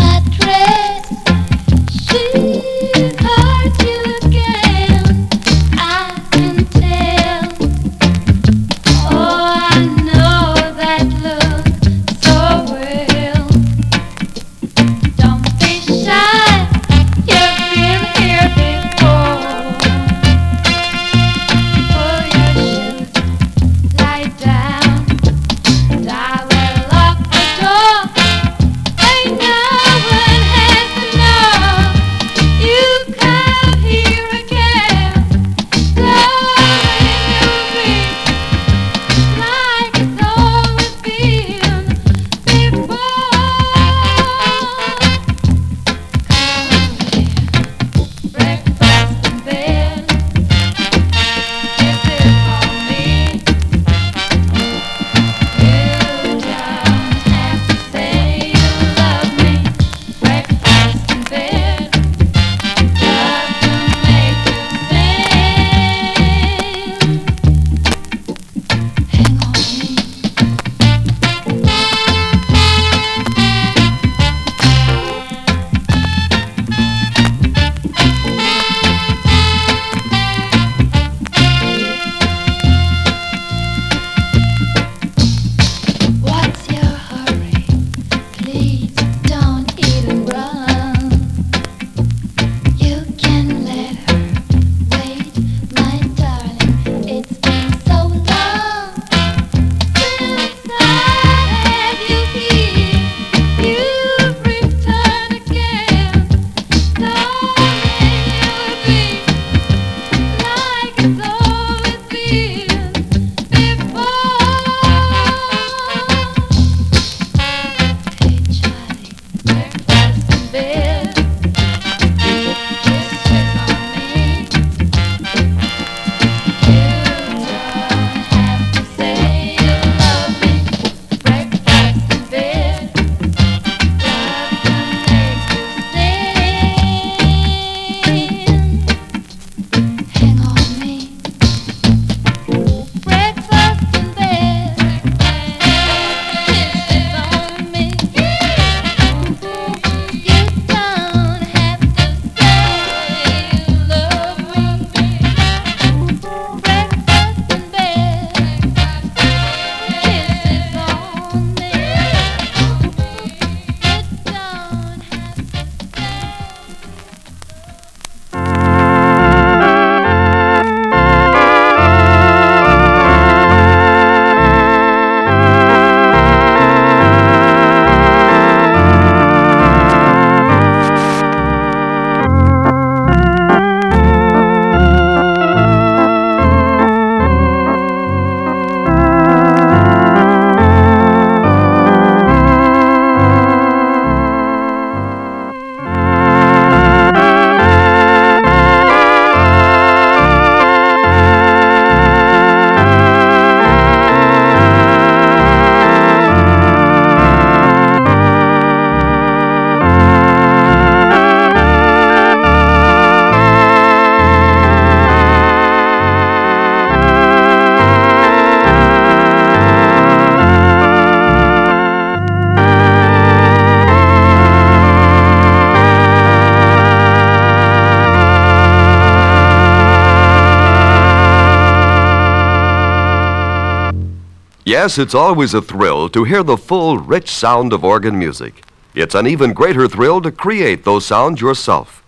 Yes, 234.75 234.97
it's 234.97 235.15
always 235.15 235.53
a 235.53 235.61
thrill 235.61 236.09
to 236.09 236.25
hear 236.25 236.43
the 236.43 236.57
full, 236.57 236.97
rich 236.97 237.29
sound 237.29 237.71
of 237.71 237.85
organ 237.85 238.19
music. 238.19 238.61
It's 238.93 239.15
an 239.15 239.25
even 239.25 239.53
greater 239.53 239.87
thrill 239.87 240.19
to 240.21 240.33
create 240.33 240.83
those 240.83 241.05
sounds 241.05 241.39
yourself. 241.39 242.03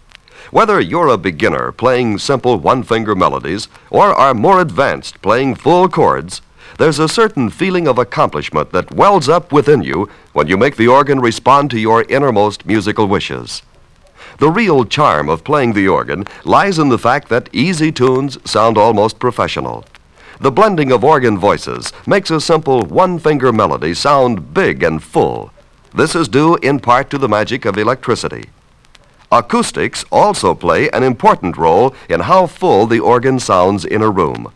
Whether 0.52 0.82
you're 0.82 1.08
a 1.08 1.18
beginner 1.18 1.72
playing 1.72 2.18
simple 2.18 2.60
one 2.60 2.84
finger 2.84 3.16
melodies 3.16 3.70
or 3.90 4.08
are 4.08 4.34
more 4.34 4.60
advanced 4.60 5.22
playing 5.22 5.56
full 5.56 5.88
chords, 5.88 6.42
there's 6.78 7.00
a 7.00 7.08
certain 7.08 7.50
feeling 7.50 7.88
of 7.88 7.98
accomplishment 7.98 8.74
that 8.74 8.94
wells 8.94 9.30
up 9.30 9.54
within 9.54 9.82
you 9.82 10.10
when 10.34 10.50
you 10.50 10.58
make 10.58 10.76
the 10.76 10.90
organ 10.90 11.22
respond 11.22 11.72
to 11.72 11.80
your 11.80 12.04
innermost 12.10 12.66
musical 12.66 13.08
wishes. 13.08 13.62
The 14.40 14.52
real 14.52 14.84
charm 14.84 15.30
of 15.30 15.46
playing 15.46 15.72
the 15.72 15.88
organ 15.88 16.26
lies 16.44 16.80
in 16.80 16.90
the 16.90 17.00
fact 17.00 17.30
that 17.30 17.50
easy 17.54 17.94
tunes 17.94 18.38
sound 18.44 18.78
almost 18.78 19.20
professional. 19.20 19.86
The 20.40 20.52
blending 20.52 20.92
of 20.92 21.04
organ 21.04 21.38
voices 21.38 21.92
makes 22.06 22.30
a 22.30 22.40
simple 22.40 22.84
one 22.84 23.18
finger 23.18 23.52
melody 23.52 23.94
sound 23.94 24.54
big 24.54 24.84
and 24.84 25.02
full. 25.02 25.52
This 25.96 26.14
is 26.14 26.28
due 26.28 26.56
in 26.58 26.80
part 26.80 27.10
to 27.10 27.18
the 27.18 27.30
magic 27.30 27.66
of 27.66 27.78
electricity. 27.78 28.50
Acoustics 29.32 30.06
also 30.12 30.54
play 30.54 30.90
an 30.92 31.04
important 31.04 31.58
role 31.58 31.96
in 32.08 32.22
how 32.22 32.46
full 32.46 32.86
the 32.86 33.00
organ 33.00 33.40
sounds 33.40 33.84
in 33.84 34.02
a 34.02 34.10
room. 34.10 34.52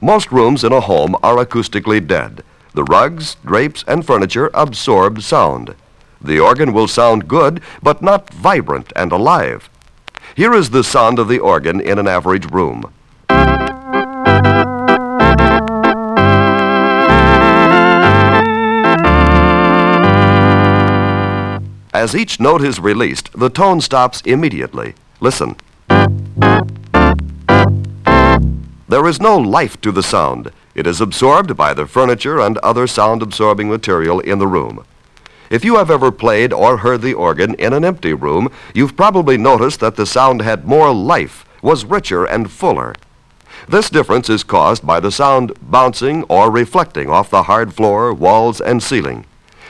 Most 0.00 0.32
rooms 0.32 0.64
in 0.64 0.72
a 0.72 0.80
home 0.80 1.14
are 1.22 1.36
acoustically 1.36 2.04
dead. 2.04 2.42
The 2.72 2.84
rugs, 2.84 3.36
drapes, 3.44 3.84
and 3.86 4.06
furniture 4.06 4.50
absorb 4.54 5.20
sound. 5.22 5.74
The 6.20 6.40
organ 6.40 6.72
will 6.72 6.88
sound 6.88 7.28
good, 7.28 7.60
but 7.82 8.02
not 8.02 8.32
vibrant 8.32 8.92
and 8.96 9.12
alive. 9.12 9.68
Here 10.34 10.54
is 10.54 10.70
the 10.70 10.84
sound 10.84 11.18
of 11.18 11.28
the 11.28 11.38
organ 11.38 11.80
in 11.80 11.98
an 11.98 12.08
average 12.08 12.50
room. 12.50 12.92
As 21.94 22.14
each 22.14 22.38
note 22.38 22.62
is 22.62 22.78
released, 22.78 23.32
the 23.32 23.48
tone 23.48 23.80
stops 23.80 24.20
immediately. 24.22 24.94
Listen. 25.20 25.56
There 28.88 29.06
is 29.06 29.20
no 29.20 29.36
life 29.38 29.80
to 29.80 29.90
the 29.90 30.02
sound. 30.02 30.52
It 30.74 30.86
is 30.86 31.00
absorbed 31.00 31.56
by 31.56 31.74
the 31.74 31.86
furniture 31.86 32.40
and 32.40 32.58
other 32.58 32.86
sound 32.86 33.22
absorbing 33.22 33.68
material 33.68 34.20
in 34.20 34.38
the 34.38 34.46
room. 34.46 34.84
If 35.50 35.64
you 35.64 35.76
have 35.76 35.90
ever 35.90 36.12
played 36.12 36.52
or 36.52 36.78
heard 36.78 37.00
the 37.00 37.14
organ 37.14 37.54
in 37.54 37.72
an 37.72 37.84
empty 37.84 38.12
room, 38.12 38.50
you've 38.74 38.96
probably 38.96 39.38
noticed 39.38 39.80
that 39.80 39.96
the 39.96 40.04
sound 40.04 40.42
had 40.42 40.66
more 40.66 40.92
life, 40.92 41.46
was 41.62 41.86
richer 41.86 42.26
and 42.26 42.50
fuller. 42.50 42.94
This 43.66 43.88
difference 43.88 44.28
is 44.28 44.44
caused 44.44 44.86
by 44.86 45.00
the 45.00 45.10
sound 45.10 45.52
bouncing 45.62 46.22
or 46.24 46.50
reflecting 46.50 47.08
off 47.08 47.30
the 47.30 47.44
hard 47.44 47.72
floor, 47.72 48.12
walls, 48.12 48.60
and 48.60 48.82
ceiling. 48.82 49.24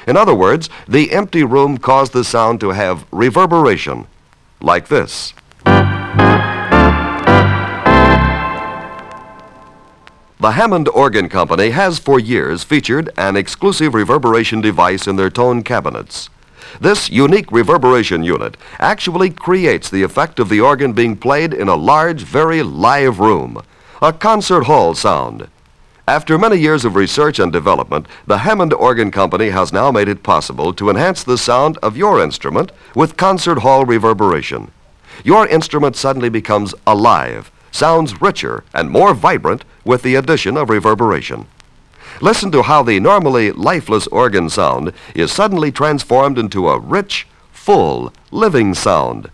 In 0.08 0.16
other 0.16 0.34
words, 0.34 0.70
the 0.88 1.12
empty 1.12 1.44
room 1.44 1.76
caused 1.76 2.14
the 2.14 2.24
sound 2.24 2.60
to 2.60 2.70
have 2.70 3.04
reverberation, 3.12 4.06
like 4.62 4.88
this. 4.88 5.34
The 10.40 10.52
Hammond 10.52 10.88
Organ 10.88 11.28
Company 11.28 11.70
has 11.70 11.98
for 11.98 12.18
years 12.18 12.64
featured 12.64 13.10
an 13.18 13.36
exclusive 13.36 13.92
reverberation 13.92 14.62
device 14.62 15.06
in 15.06 15.16
their 15.16 15.28
tone 15.28 15.62
cabinets. 15.62 16.30
This 16.80 17.10
unique 17.10 17.52
reverberation 17.52 18.22
unit 18.22 18.56
actually 18.78 19.28
creates 19.28 19.90
the 19.90 20.04
effect 20.04 20.40
of 20.40 20.48
the 20.48 20.62
organ 20.62 20.94
being 20.94 21.18
played 21.18 21.52
in 21.52 21.68
a 21.68 21.76
large, 21.76 22.22
very 22.22 22.62
live 22.62 23.18
room, 23.18 23.60
a 24.00 24.14
concert 24.14 24.62
hall 24.62 24.94
sound. 24.94 25.48
After 26.08 26.38
many 26.38 26.56
years 26.56 26.86
of 26.86 26.96
research 26.96 27.38
and 27.38 27.52
development, 27.52 28.06
the 28.26 28.38
Hammond 28.38 28.72
Organ 28.72 29.10
Company 29.10 29.50
has 29.50 29.74
now 29.74 29.92
made 29.92 30.08
it 30.08 30.22
possible 30.22 30.72
to 30.72 30.88
enhance 30.88 31.22
the 31.22 31.36
sound 31.36 31.76
of 31.82 31.98
your 31.98 32.18
instrument 32.18 32.72
with 32.94 33.18
concert 33.18 33.58
hall 33.58 33.84
reverberation. 33.84 34.70
Your 35.22 35.46
instrument 35.46 35.96
suddenly 35.96 36.30
becomes 36.30 36.74
alive, 36.86 37.50
sounds 37.70 38.22
richer 38.22 38.64
and 38.72 38.88
more 38.88 39.12
vibrant 39.12 39.66
with 39.84 40.00
the 40.00 40.14
addition 40.14 40.56
of 40.56 40.70
reverberation. 40.70 41.46
Listen 42.22 42.50
to 42.52 42.62
how 42.62 42.82
the 42.82 42.98
normally 43.00 43.52
lifeless 43.52 44.06
organ 44.06 44.48
sound 44.48 44.94
is 45.14 45.30
suddenly 45.30 45.70
transformed 45.70 46.38
into 46.38 46.70
a 46.70 46.78
rich, 46.78 47.26
full, 47.52 48.14
living 48.30 48.72
sound. 48.72 49.30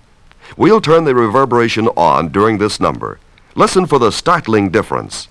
We'll 0.56 0.80
turn 0.80 1.04
the 1.04 1.14
reverberation 1.14 1.86
on 1.96 2.30
during 2.30 2.58
this 2.58 2.80
number. 2.80 3.20
Listen 3.54 3.86
for 3.86 4.00
the 4.00 4.10
startling 4.10 4.70
difference. 4.70 5.28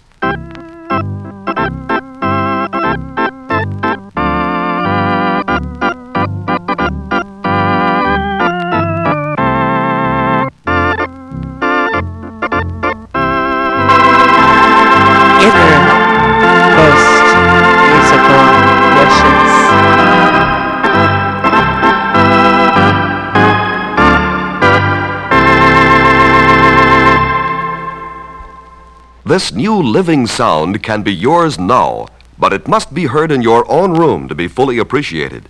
This 29.34 29.52
new 29.52 29.82
living 29.82 30.28
sound 30.28 30.84
can 30.84 31.02
be 31.02 31.12
yours 31.12 31.58
now, 31.58 32.06
but 32.38 32.54
it 32.54 32.68
must 32.68 32.94
be 32.94 33.08
heard 33.08 33.32
in 33.32 33.42
your 33.42 33.66
own 33.68 33.98
room 33.98 34.28
to 34.28 34.36
be 34.36 34.48
fully 34.48 34.78
appreciated. 34.78 35.50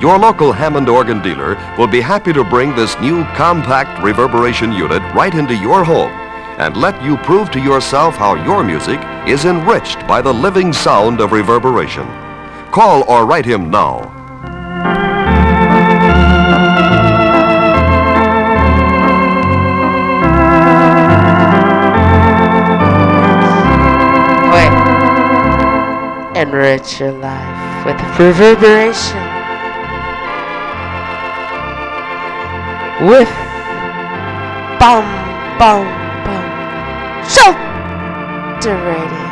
Your 0.00 0.18
local 0.18 0.50
Hammond 0.50 0.88
organ 0.88 1.22
dealer 1.22 1.54
will 1.78 1.86
be 1.86 2.00
happy 2.00 2.32
to 2.32 2.42
bring 2.42 2.74
this 2.74 2.98
new 2.98 3.22
compact 3.36 4.02
reverberation 4.02 4.72
unit 4.72 5.00
right 5.14 5.32
into 5.32 5.54
your 5.54 5.84
home 5.84 6.10
and 6.58 6.76
let 6.76 7.00
you 7.04 7.16
prove 7.18 7.52
to 7.52 7.60
yourself 7.60 8.16
how 8.16 8.34
your 8.34 8.64
music 8.64 8.98
is 9.28 9.44
enriched 9.44 10.04
by 10.08 10.20
the 10.20 10.34
living 10.34 10.72
sound 10.72 11.20
of 11.20 11.30
reverberation. 11.30 12.08
Call 12.72 13.08
or 13.08 13.26
write 13.26 13.46
him 13.46 13.70
now. 13.70 14.19
Enrich 26.40 27.00
your 27.00 27.12
life 27.12 27.84
with 27.84 28.00
reverberation. 28.18 29.20
With 33.06 33.28
bum 34.80 35.04
bum 35.58 35.84
bum 36.24 36.44
shelter 37.28 38.74
radio. 38.86 39.29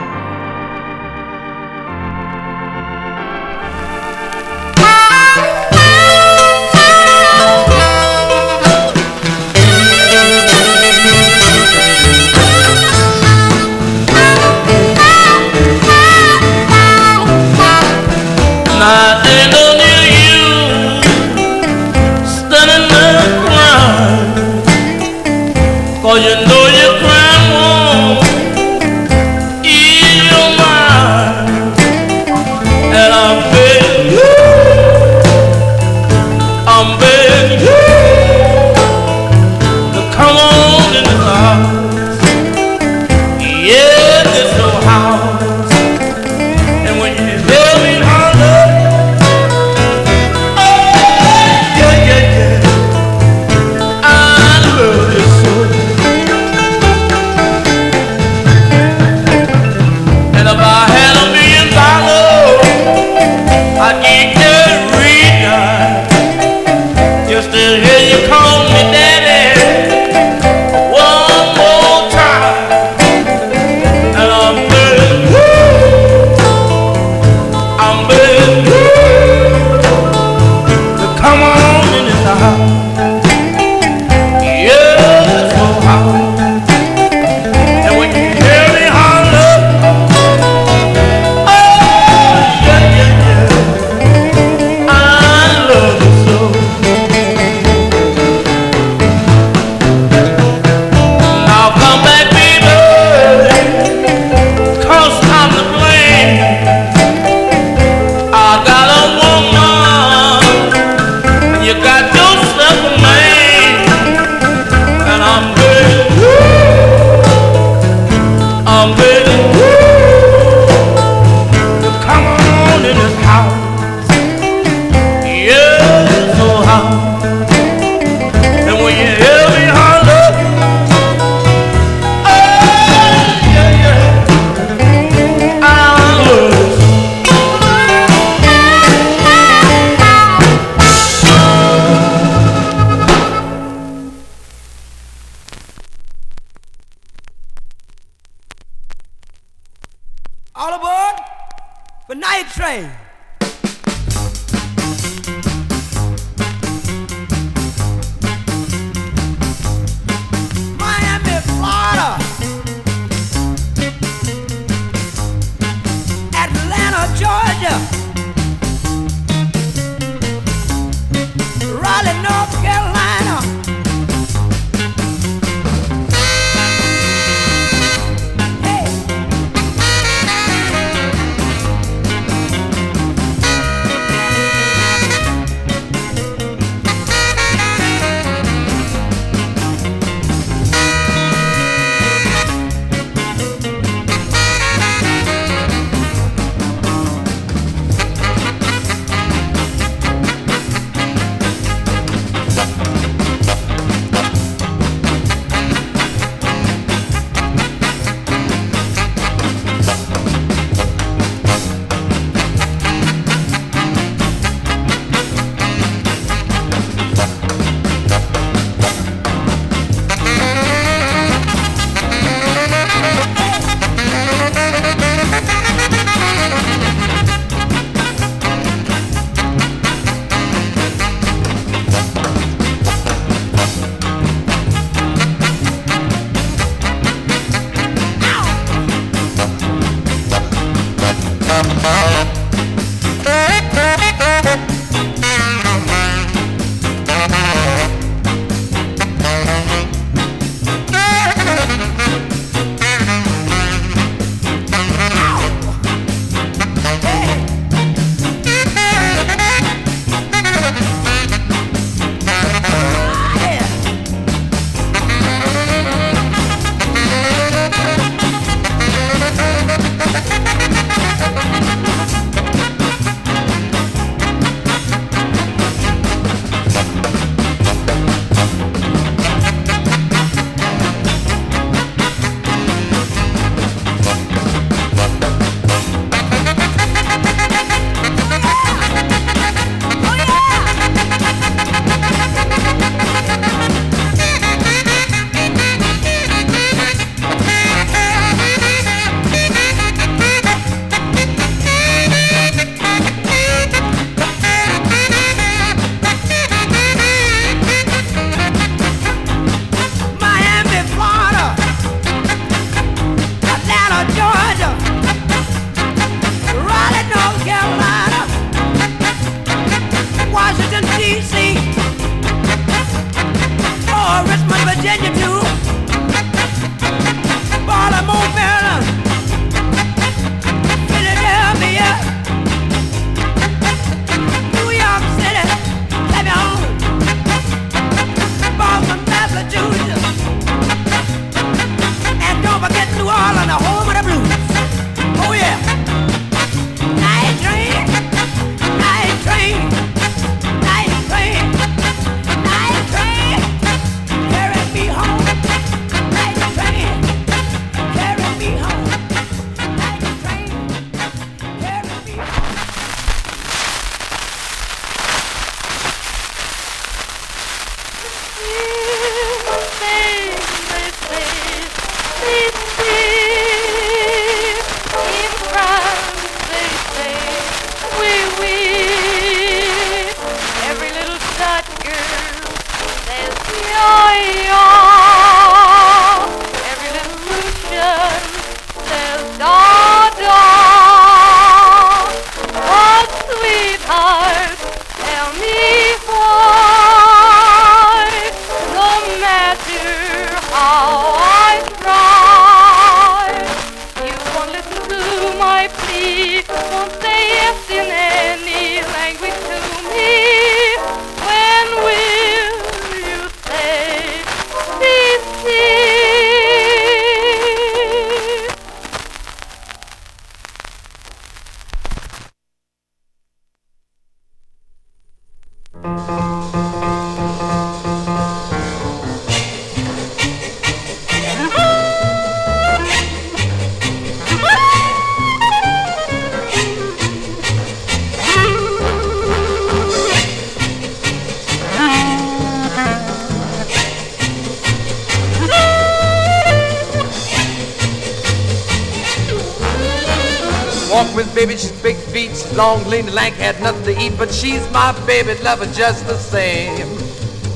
Long, 453.03 453.15
lank, 453.15 453.35
had 453.35 453.61
nothing 453.61 453.95
to 453.95 454.01
eat, 454.01 454.17
but 454.17 454.33
she's 454.33 454.69
my 454.71 454.93
baby, 455.07 455.35
lover 455.43 455.67
just 455.67 456.07
the 456.07 456.17
same. 456.17 456.87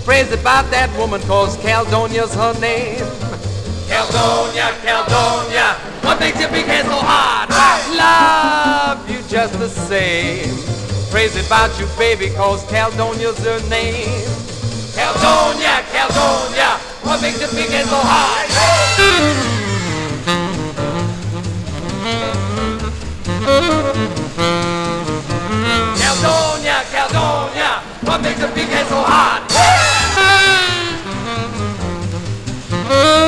Crazy 0.05 0.35
about 0.35 0.71
that 0.71 0.91
woman, 0.99 1.21
cause 1.23 1.57
Caledonia's 1.59 2.35
her 2.35 2.59
name. 2.61 3.05
Caledonia, 3.89 4.75
Caledonia, 4.83 5.75
what 6.03 6.19
makes 6.21 6.41
your 6.41 6.51
big 6.51 6.67
head 6.67 6.85
so 6.87 6.99
hard? 6.99 7.49
I 7.51 8.97
love 8.97 9.11
you 9.11 9.23
just 9.29 9.59
the 9.59 9.69
same. 9.69 10.55
Crazy 11.11 11.45
about 11.45 11.79
you, 11.79 11.87
baby, 11.99 12.31
cause 12.31 12.65
Caledonia's 12.71 13.39
her 13.45 13.61
name. 13.69 14.29
Caledonia, 14.95 15.83
Caledonia, 15.91 16.79
what 17.03 17.21
makes 17.21 17.41
your 17.41 17.51
big 17.51 17.71
head 17.71 17.87
so 17.87 17.99
hard? 17.99 18.49
Caledonia, 18.49 19.52
What 28.13 28.21
makes 28.21 28.43
a 28.43 28.49
big 28.49 28.69
head 28.69 28.87
so 28.89 28.97
hot? 28.97 29.47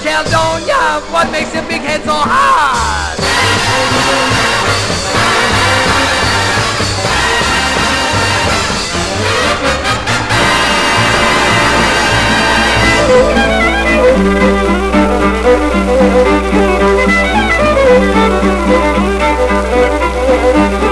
Caledonia, 0.00 1.00
what 1.10 1.30
makes 1.32 1.52
your 1.52 1.64
big 1.64 1.82
head 1.82 2.02
so 2.04 2.12
hard? 2.14 3.18
In 20.80 20.87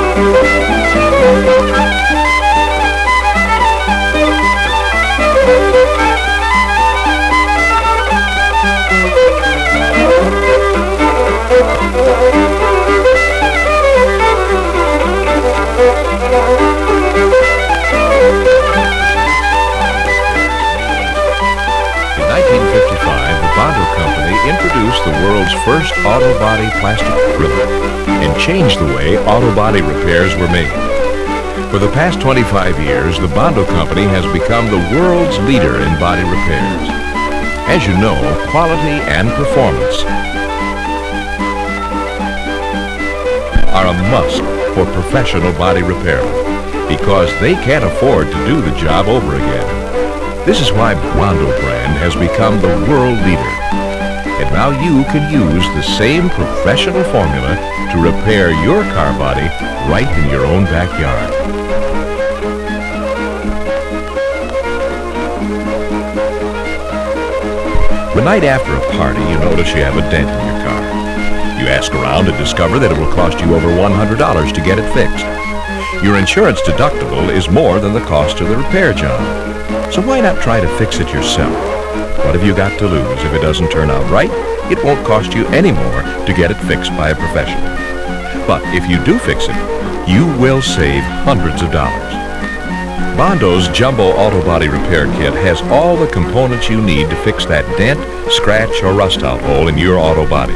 1955, 23.56 23.56
Bondo 23.56 23.84
Company 23.96 24.36
introduced 24.52 25.00
the 25.04 25.16
world's 25.24 25.52
first 25.64 25.92
auto 26.04 26.38
body 26.38 26.68
plastic 26.80 27.08
filler 27.40 27.68
and 28.20 28.40
changed 28.40 28.78
the 28.78 28.84
way 28.94 29.16
auto 29.24 29.54
body 29.54 29.80
repairs 29.80 30.34
were 30.36 30.48
made. 30.48 30.70
For 31.70 31.78
the 31.78 31.90
past 31.92 32.20
25 32.20 32.78
years, 32.80 33.18
the 33.18 33.28
Bondo 33.28 33.64
Company 33.64 34.04
has 34.04 34.24
become 34.32 34.66
the 34.66 34.84
world's 34.92 35.38
leader 35.48 35.80
in 35.80 35.98
body 35.98 36.22
repairs. 36.22 36.88
As 37.68 37.86
you 37.86 37.96
know, 37.96 38.16
quality 38.50 39.00
and 39.08 39.28
performance 39.32 40.04
are 43.72 43.86
a 43.88 43.96
must 44.12 44.44
for 44.76 44.84
professional 44.92 45.52
body 45.56 45.80
repairmen 45.80 46.88
because 46.88 47.32
they 47.40 47.54
can't 47.54 47.84
afford 47.84 48.26
to 48.28 48.46
do 48.46 48.60
the 48.60 48.76
job 48.76 49.06
over 49.06 49.34
again. 49.34 49.75
This 50.46 50.60
is 50.60 50.70
why 50.70 50.94
Bondo 50.94 51.50
brand 51.58 51.98
has 51.98 52.14
become 52.14 52.62
the 52.62 52.70
world 52.86 53.18
leader. 53.26 53.52
And 54.38 54.48
now 54.54 54.70
you 54.70 55.02
can 55.10 55.26
use 55.26 55.66
the 55.74 55.82
same 55.82 56.30
professional 56.30 57.02
formula 57.10 57.58
to 57.90 57.98
repair 57.98 58.54
your 58.62 58.84
car 58.94 59.10
body 59.18 59.50
right 59.90 60.06
in 60.06 60.30
your 60.30 60.46
own 60.46 60.62
backyard. 60.66 61.32
The 68.14 68.22
night 68.22 68.44
after 68.44 68.72
a 68.72 68.92
party, 68.92 69.18
you 69.22 69.38
notice 69.40 69.74
you 69.74 69.82
have 69.82 69.96
a 69.96 70.08
dent 70.12 70.30
in 70.30 70.46
your 70.46 70.62
car. 70.64 70.80
You 71.60 71.66
ask 71.66 71.92
around 71.92 72.28
and 72.28 72.38
discover 72.38 72.78
that 72.78 72.92
it 72.92 72.98
will 72.98 73.12
cost 73.12 73.40
you 73.40 73.52
over 73.52 73.66
$100 73.66 74.54
to 74.54 74.60
get 74.60 74.78
it 74.78 74.86
fixed. 74.94 75.26
Your 76.04 76.16
insurance 76.16 76.60
deductible 76.60 77.34
is 77.34 77.50
more 77.50 77.80
than 77.80 77.94
the 77.94 78.06
cost 78.06 78.40
of 78.40 78.48
the 78.48 78.56
repair 78.56 78.92
job. 78.92 79.45
So 79.92 80.02
why 80.06 80.20
not 80.20 80.42
try 80.42 80.60
to 80.60 80.78
fix 80.78 80.98
it 80.98 81.12
yourself? 81.12 81.54
What 82.24 82.34
have 82.34 82.44
you 82.44 82.54
got 82.54 82.78
to 82.78 82.86
lose 82.86 83.22
if 83.24 83.32
it 83.32 83.40
doesn't 83.40 83.70
turn 83.70 83.90
out 83.90 84.10
right? 84.10 84.30
It 84.70 84.82
won't 84.84 85.06
cost 85.06 85.32
you 85.32 85.46
any 85.48 85.72
more 85.72 86.02
to 86.02 86.34
get 86.36 86.50
it 86.50 86.56
fixed 86.66 86.90
by 86.92 87.10
a 87.10 87.14
professional. 87.14 87.64
But 88.46 88.62
if 88.74 88.88
you 88.90 89.02
do 89.04 89.18
fix 89.18 89.46
it, 89.48 90.08
you 90.08 90.26
will 90.40 90.60
save 90.60 91.02
hundreds 91.24 91.62
of 91.62 91.72
dollars. 91.72 92.12
Bondo's 93.16 93.68
Jumbo 93.68 94.10
Auto 94.12 94.44
Body 94.44 94.68
Repair 94.68 95.06
Kit 95.16 95.32
has 95.32 95.62
all 95.62 95.96
the 95.96 96.10
components 96.12 96.68
you 96.68 96.82
need 96.82 97.08
to 97.08 97.16
fix 97.24 97.46
that 97.46 97.64
dent, 97.78 97.98
scratch, 98.30 98.82
or 98.82 98.92
rust 98.92 99.22
out 99.22 99.40
hole 99.40 99.68
in 99.68 99.78
your 99.78 99.98
auto 99.98 100.28
body. 100.28 100.54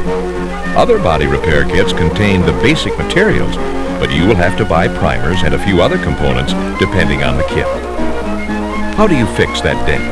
Other 0.77 0.99
body 0.99 1.25
repair 1.25 1.65
kits 1.65 1.91
contain 1.91 2.41
the 2.41 2.53
basic 2.61 2.97
materials, 2.97 3.55
but 3.99 4.13
you 4.13 4.27
will 4.27 4.35
have 4.35 4.57
to 4.57 4.65
buy 4.65 4.87
primers 4.87 5.43
and 5.43 5.53
a 5.53 5.65
few 5.65 5.81
other 5.81 5.97
components 5.97 6.53
depending 6.79 7.23
on 7.23 7.35
the 7.35 7.43
kit. 7.43 7.90
How 9.01 9.07
do 9.07 9.17
you 9.17 9.25
fix 9.25 9.61
that 9.61 9.83
dent? 9.87 10.05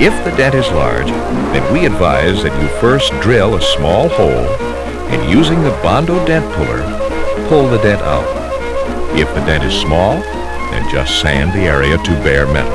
If 0.00 0.14
the 0.24 0.34
dent 0.38 0.54
is 0.54 0.66
large, 0.70 1.08
then 1.52 1.70
we 1.70 1.84
advise 1.84 2.42
that 2.42 2.62
you 2.62 2.68
first 2.80 3.12
drill 3.20 3.56
a 3.56 3.60
small 3.60 4.08
hole 4.08 4.48
and 5.12 5.30
using 5.30 5.62
the 5.62 5.78
Bondo 5.82 6.24
dent 6.24 6.50
puller, 6.54 6.80
pull 7.46 7.68
the 7.68 7.76
dent 7.82 8.00
out. 8.00 8.24
If 9.18 9.28
the 9.34 9.44
dent 9.44 9.64
is 9.64 9.78
small, 9.78 10.14
then 10.70 10.90
just 10.90 11.20
sand 11.20 11.52
the 11.52 11.66
area 11.68 11.98
to 11.98 12.10
bare 12.24 12.46
metal. 12.46 12.72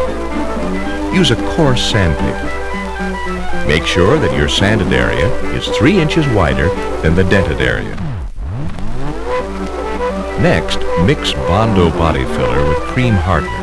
Use 1.12 1.32
a 1.32 1.56
coarse 1.56 1.82
sandpaper. 1.90 3.66
Make 3.68 3.88
sure 3.88 4.20
that 4.20 4.38
your 4.38 4.48
sanded 4.48 4.94
area 4.94 5.28
is 5.58 5.68
three 5.70 6.00
inches 6.00 6.28
wider 6.36 6.70
than 7.02 7.16
the 7.16 7.24
dented 7.24 7.62
area. 7.62 7.96
Next, 10.40 10.78
mix 11.08 11.34
Bondo 11.34 11.90
body 11.90 12.26
filler 12.26 12.64
with 12.70 12.78
cream 12.94 13.16
hardener. 13.16 13.61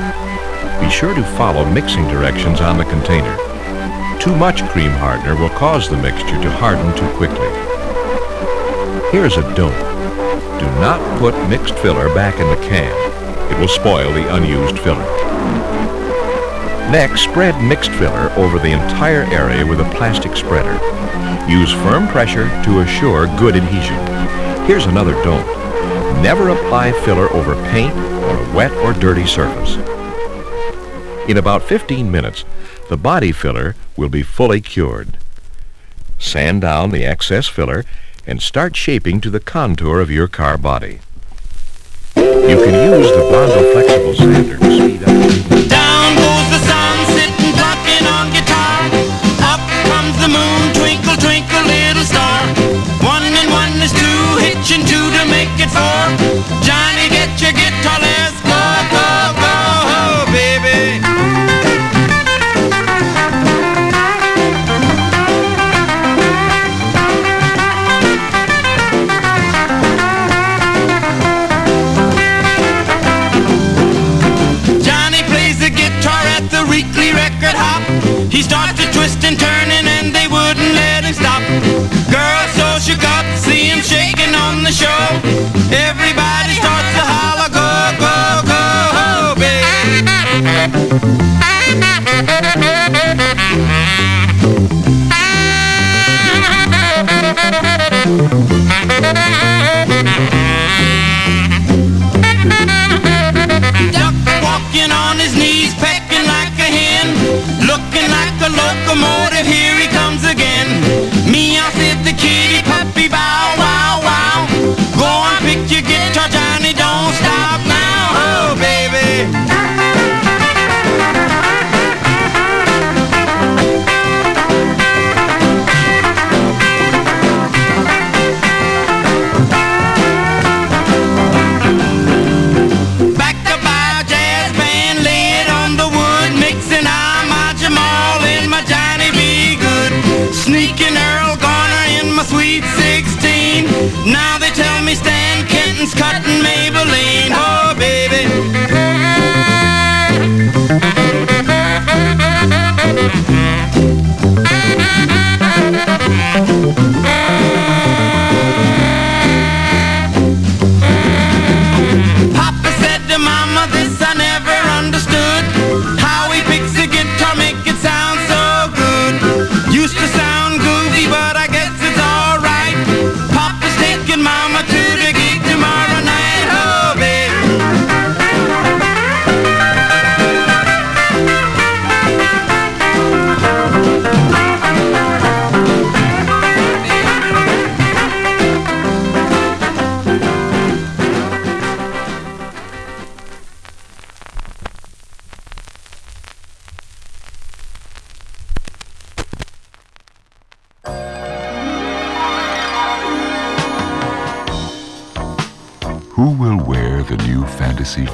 Be 0.89 0.94
sure 0.94 1.15
to 1.15 1.36
follow 1.36 1.66
mixing 1.66 2.09
directions 2.09 2.62
on 2.62 2.78
the 2.78 2.85
container. 2.86 3.36
Too 4.19 4.35
much 4.35 4.66
cream 4.70 4.90
hardener 4.90 5.36
will 5.36 5.51
cause 5.51 5.86
the 5.86 5.98
mixture 5.98 6.40
to 6.40 6.51
harden 6.51 6.97
too 6.97 7.06
quickly. 7.19 7.47
Here's 9.12 9.36
a 9.36 9.43
don't. 9.55 9.78
Do 10.59 10.65
not 10.81 10.98
put 11.19 11.35
mixed 11.51 11.74
filler 11.81 12.09
back 12.15 12.40
in 12.40 12.48
the 12.48 12.66
can. 12.66 12.90
It 13.52 13.60
will 13.60 13.69
spoil 13.69 14.10
the 14.15 14.35
unused 14.35 14.78
filler. 14.78 15.05
Next, 16.90 17.24
spread 17.24 17.62
mixed 17.62 17.90
filler 17.90 18.32
over 18.39 18.59
the 18.59 18.73
entire 18.73 19.24
area 19.24 19.66
with 19.66 19.81
a 19.81 19.90
plastic 19.94 20.35
spreader. 20.39 20.73
Use 21.51 21.70
firm 21.70 22.09
pressure 22.09 22.48
to 22.65 22.81
assure 22.81 23.27
good 23.39 23.56
adhesion. 23.56 23.98
Here's 24.66 24.86
another 24.86 25.12
don't. 25.23 25.47
Never 26.23 26.48
apply 26.48 26.93
filler 27.05 27.31
over 27.35 27.55
paint 27.73 27.94
or 27.94 28.43
a 28.43 28.55
wet 28.55 28.73
or 28.78 28.94
dirty 28.94 29.27
surface. 29.27 29.88
In 31.28 31.36
about 31.36 31.62
15 31.62 32.10
minutes, 32.10 32.46
the 32.88 32.96
body 32.96 33.32
filler 33.32 33.76
will 33.98 34.09
be 34.09 34.22
fully 34.22 34.62
cured. 34.62 35.18
Sand 36.18 36.62
down 36.62 36.90
the 36.90 37.05
excess 37.05 37.46
filler 37.46 37.84
and 38.26 38.40
start 38.40 38.74
shaping 38.74 39.20
to 39.20 39.28
the 39.28 39.38
contour 39.38 40.00
of 40.00 40.10
your 40.10 40.26
car 40.26 40.56
body. 40.56 41.00
You 42.16 42.56
can 42.64 42.92
use 42.92 43.10
the 43.10 43.28
Bondo 43.30 43.72
flexible 43.72 44.14
sander 44.14 44.56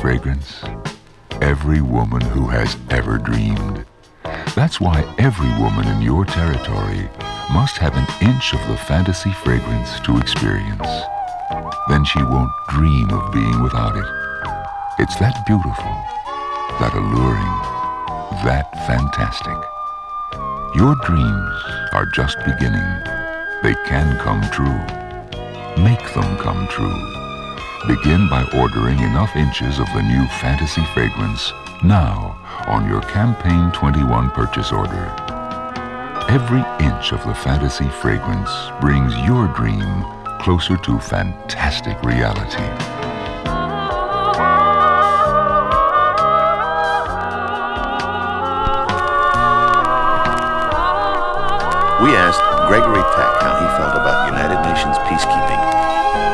fragrance? 0.05 0.63
Every 1.41 1.81
woman 1.81 2.21
who 2.21 2.47
has 2.49 2.77
ever 2.91 3.17
dreamed. 3.17 3.87
That's 4.55 4.79
why 4.79 5.01
every 5.17 5.49
woman 5.59 5.89
in 5.89 6.03
your 6.03 6.27
territory 6.27 7.09
must 7.51 7.79
have 7.79 7.97
an 7.97 8.07
inch 8.21 8.53
of 8.53 8.61
the 8.69 8.77
fantasy 8.77 9.33
fragrance 9.33 9.99
to 10.01 10.19
experience. 10.19 10.87
Then 11.89 12.05
she 12.05 12.23
won't 12.23 12.53
dream 12.69 13.09
of 13.13 13.33
being 13.33 13.63
without 13.63 13.97
it. 13.97 14.05
It's 14.99 15.17
that 15.21 15.47
beautiful, 15.47 15.95
that 16.81 16.93
alluring, 16.93 17.55
that 18.45 18.69
fantastic. 18.87 19.57
Your 20.77 20.97
dreams 20.97 21.57
are 21.95 22.05
just 22.13 22.37
beginning. 22.45 22.91
They 23.63 23.75
can 23.89 24.19
come 24.19 24.43
true. 24.53 24.81
Make 25.83 26.13
them 26.13 26.37
come 26.37 26.69
true. 26.69 27.14
Begin 27.87 28.31
by 28.31 28.43
ordering 28.57 28.99
enough 29.01 29.37
inches 29.37 29.79
of 29.79 29.87
the 29.93 30.01
new 30.01 30.27
Fantasy 30.41 30.83
fragrance 30.95 31.53
now 31.83 32.35
on 32.67 32.89
your 32.89 33.03
Campaign 33.03 33.71
21 33.73 34.31
purchase 34.31 34.73
order. 34.73 35.15
Every 36.31 36.65
inch 36.81 37.13
of 37.13 37.23
the 37.27 37.35
Fantasy 37.35 37.87
fragrance 38.01 38.51
brings 38.81 39.15
your 39.27 39.49
dream 39.49 39.85
closer 40.41 40.79
to 40.79 40.99
fantastic 40.99 42.03
reality. 42.03 42.65
We 52.03 52.17
asked 52.17 52.41
Gregory 52.67 53.05
Peck 53.13 53.43
how 53.43 53.61
he 53.61 53.67
felt 53.77 53.95
about 53.95 54.31
United 54.31 54.67
Nations 54.73 54.97
peacekeeping. 55.05 55.74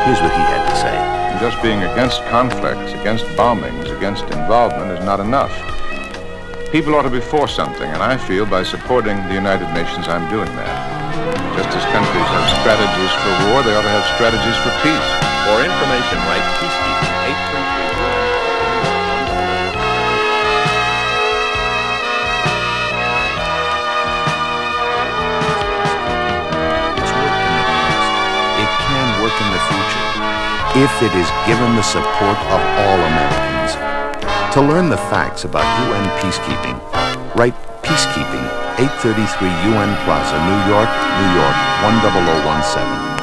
Here's 0.05 0.21
what 0.21 0.33
he 0.33 0.45
had 0.49 0.65
to 0.65 0.77
say. 0.81 0.97
Just 1.41 1.63
being 1.63 1.83
against 1.85 2.25
conflicts, 2.33 2.93
against 2.93 3.25
bombings, 3.37 3.95
against 3.97 4.25
involvement 4.25 4.91
is 4.99 5.05
not 5.05 5.21
enough. 5.21 5.53
People 6.73 6.95
ought 6.95 7.03
to 7.03 7.11
be 7.11 7.21
for 7.21 7.47
something, 7.47 7.91
and 7.91 8.03
I 8.03 8.17
feel 8.17 8.47
by 8.47 8.63
supporting 8.63 9.17
the 9.29 9.35
United 9.35 9.69
Nations 9.75 10.09
I'm 10.09 10.29
doing 10.31 10.51
that. 10.57 10.75
Just 11.57 11.77
as 11.77 11.85
countries 11.93 12.29
have 12.33 12.49
strategies 12.65 13.13
for 13.21 13.33
war, 13.53 13.63
they 13.63 13.77
ought 13.77 13.85
to 13.85 13.93
have 13.93 14.07
strategies 14.17 14.57
for 14.65 14.73
peace. 14.81 15.09
For 15.45 15.61
information, 15.61 16.17
write 16.27 16.47
peacekeeping 16.59 17.10
if 30.77 31.03
it 31.03 31.11
is 31.19 31.29
given 31.47 31.75
the 31.75 31.83
support 31.83 32.39
of 32.55 32.61
all 32.79 32.99
Americans. 33.03 33.75
To 34.55 34.61
learn 34.63 34.89
the 34.89 34.99
facts 35.11 35.45
about 35.45 35.67
UN 35.87 36.07
peacekeeping, 36.23 36.79
write 37.35 37.55
Peacekeeping, 37.83 38.47
833 38.79 39.49
UN 39.75 39.91
Plaza, 40.05 40.39
New 40.47 40.61
York, 40.71 40.91
New 41.19 41.31
York, 41.35 41.57
10017. 41.83 43.20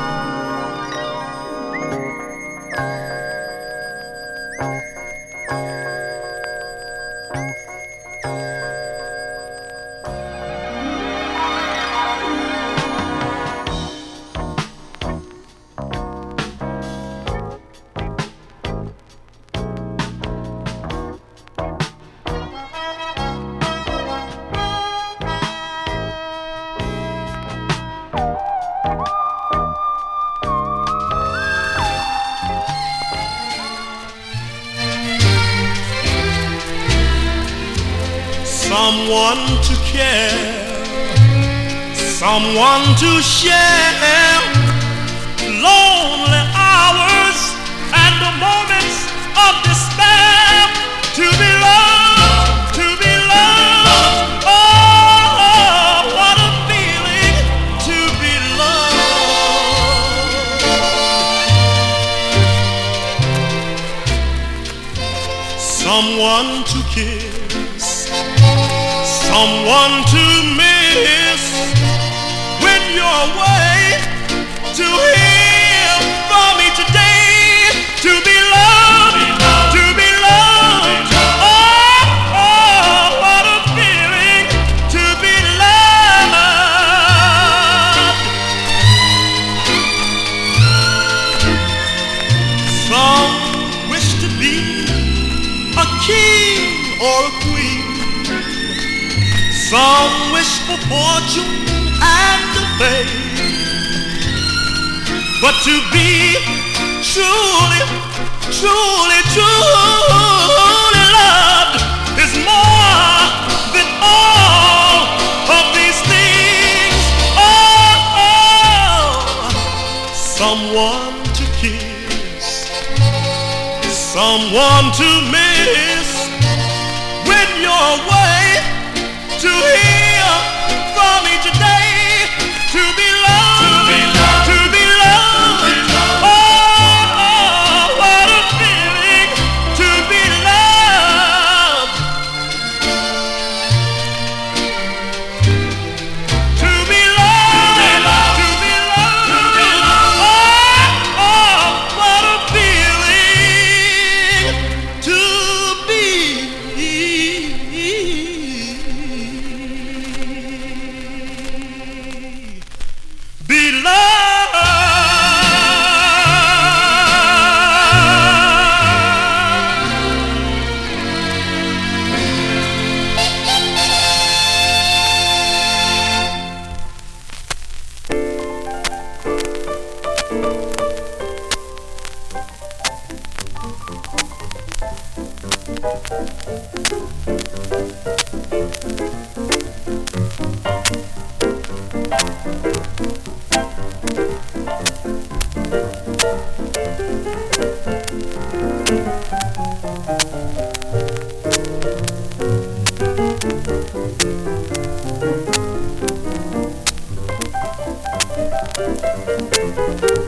Música 208.77 210.26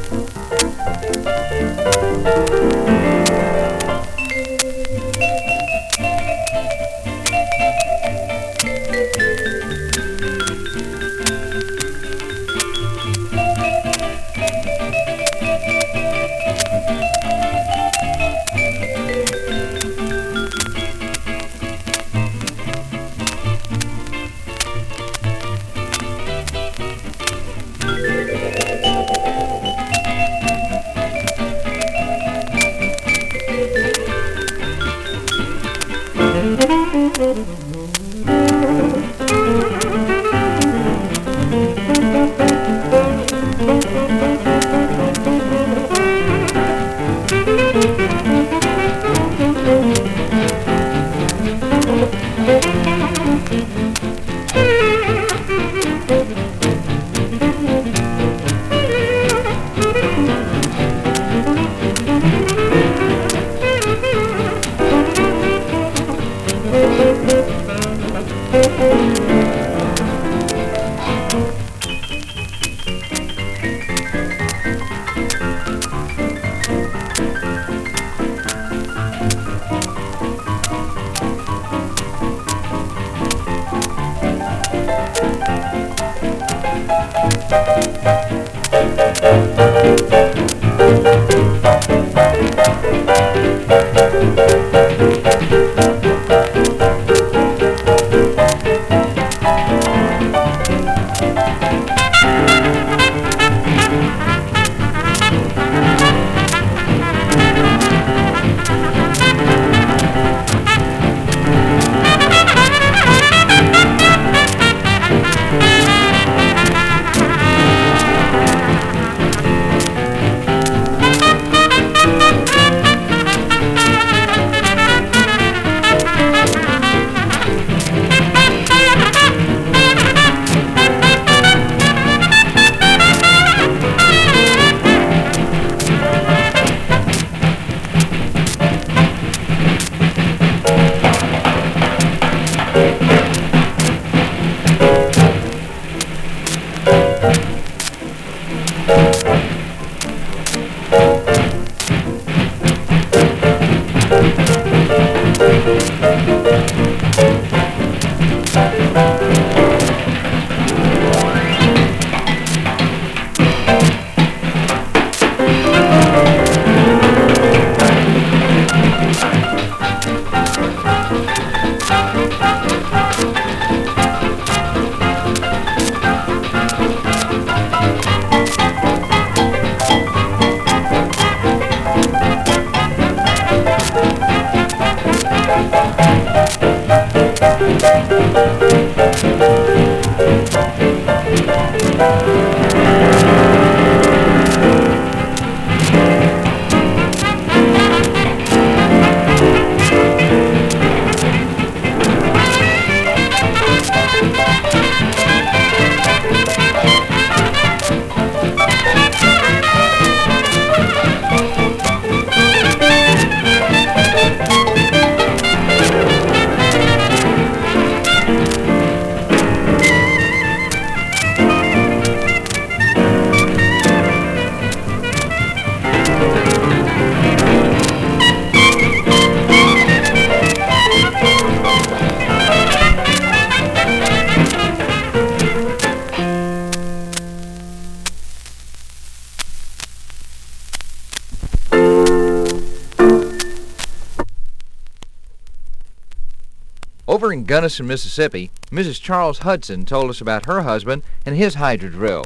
Gunnison, 247.49 247.88
Mississippi, 247.88 248.51
Mrs. 248.69 249.01
Charles 249.01 249.39
Hudson 249.39 249.84
told 249.84 250.11
us 250.11 250.21
about 250.21 250.45
her 250.45 250.61
husband 250.61 251.01
and 251.26 251.35
his 251.35 251.55
hydra 251.55 251.89
drill. 251.89 252.26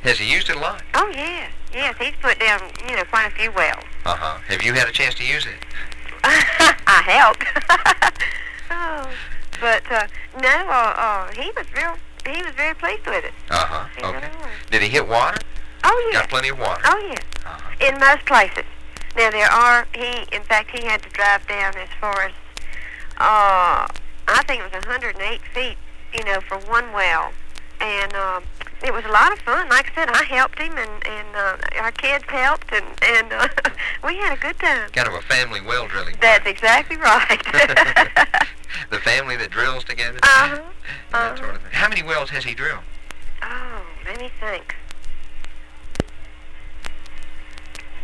Has 0.00 0.18
he 0.18 0.32
used 0.32 0.48
it 0.48 0.56
a 0.56 0.58
lot? 0.58 0.82
Oh, 0.94 1.12
yes. 1.14 1.50
Yes, 1.74 1.94
he's 2.00 2.14
put 2.22 2.40
down, 2.40 2.58
you 2.88 2.96
know, 2.96 3.04
quite 3.04 3.26
a 3.26 3.30
few 3.32 3.52
wells. 3.52 3.84
Uh-huh. 4.06 4.38
Have 4.48 4.62
you 4.62 4.72
had 4.72 4.88
a 4.88 4.92
chance 4.92 5.14
to 5.16 5.26
use 5.26 5.44
it? 5.44 5.58
I 6.24 7.02
helped. 7.04 7.44
oh, 8.70 9.10
but, 9.60 9.82
uh, 9.92 10.06
no, 10.40 10.70
uh, 10.70 10.94
uh, 10.96 11.32
he 11.32 11.50
was 11.54 11.66
real, 11.76 11.98
he 12.24 12.42
was 12.42 12.54
very 12.54 12.74
pleased 12.74 13.04
with 13.04 13.26
it. 13.26 13.34
Uh-huh. 13.50 13.88
Okay. 13.98 14.26
really 14.26 14.36
was. 14.38 14.50
Did 14.70 14.80
he 14.80 14.88
hit 14.88 15.06
water? 15.06 15.38
Oh, 15.84 16.10
yeah. 16.10 16.20
Got 16.20 16.30
plenty 16.30 16.48
of 16.48 16.58
water? 16.58 16.80
Oh, 16.86 17.12
yes. 17.12 17.92
In 17.92 18.00
most 18.00 18.24
places. 18.24 18.64
Now, 19.18 19.30
there 19.32 19.50
are, 19.50 19.86
he, 19.94 20.24
in 20.34 20.42
fact, 20.44 20.70
he 20.70 20.86
had 20.86 21.02
to 21.02 21.10
drive 21.10 21.46
down 21.46 21.76
as 21.76 21.90
far 22.00 22.22
as, 22.22 22.32
uh, 23.18 23.79
I 23.79 23.79
think 24.50 24.62
it 24.62 24.74
was 24.74 24.84
108 24.84 25.40
feet, 25.54 25.76
you 26.12 26.24
know, 26.24 26.40
for 26.40 26.58
one 26.68 26.92
well. 26.92 27.30
And, 27.80 28.12
um, 28.14 28.42
it 28.82 28.92
was 28.92 29.04
a 29.04 29.12
lot 29.12 29.30
of 29.30 29.38
fun. 29.40 29.68
Like 29.68 29.92
I 29.92 29.94
said, 29.94 30.08
I 30.08 30.24
helped 30.24 30.58
him, 30.58 30.72
and, 30.76 31.06
and 31.06 31.36
uh, 31.36 31.56
our 31.80 31.92
kids 31.92 32.24
helped, 32.26 32.72
and, 32.72 32.84
and 33.02 33.32
uh, 33.32 33.46
we 34.04 34.16
had 34.16 34.36
a 34.36 34.40
good 34.40 34.58
time. 34.58 34.90
Kind 34.90 35.06
of 35.06 35.14
a 35.14 35.22
family 35.22 35.60
well 35.60 35.86
drilling. 35.86 36.16
That's 36.20 36.46
exactly 36.46 36.96
right. 36.96 37.40
The 38.90 38.98
family 38.98 39.36
that 39.36 39.50
drills 39.50 39.84
together? 39.84 40.18
uh-huh. 40.22 40.62
That 41.12 41.38
sort 41.38 41.56
of 41.56 41.62
thing. 41.62 41.70
How 41.72 41.88
many 41.88 42.02
wells 42.02 42.30
has 42.30 42.44
he 42.44 42.54
drilled? 42.54 42.82
Oh, 43.42 43.82
let 44.04 44.18
me 44.18 44.30
think. 44.40 44.74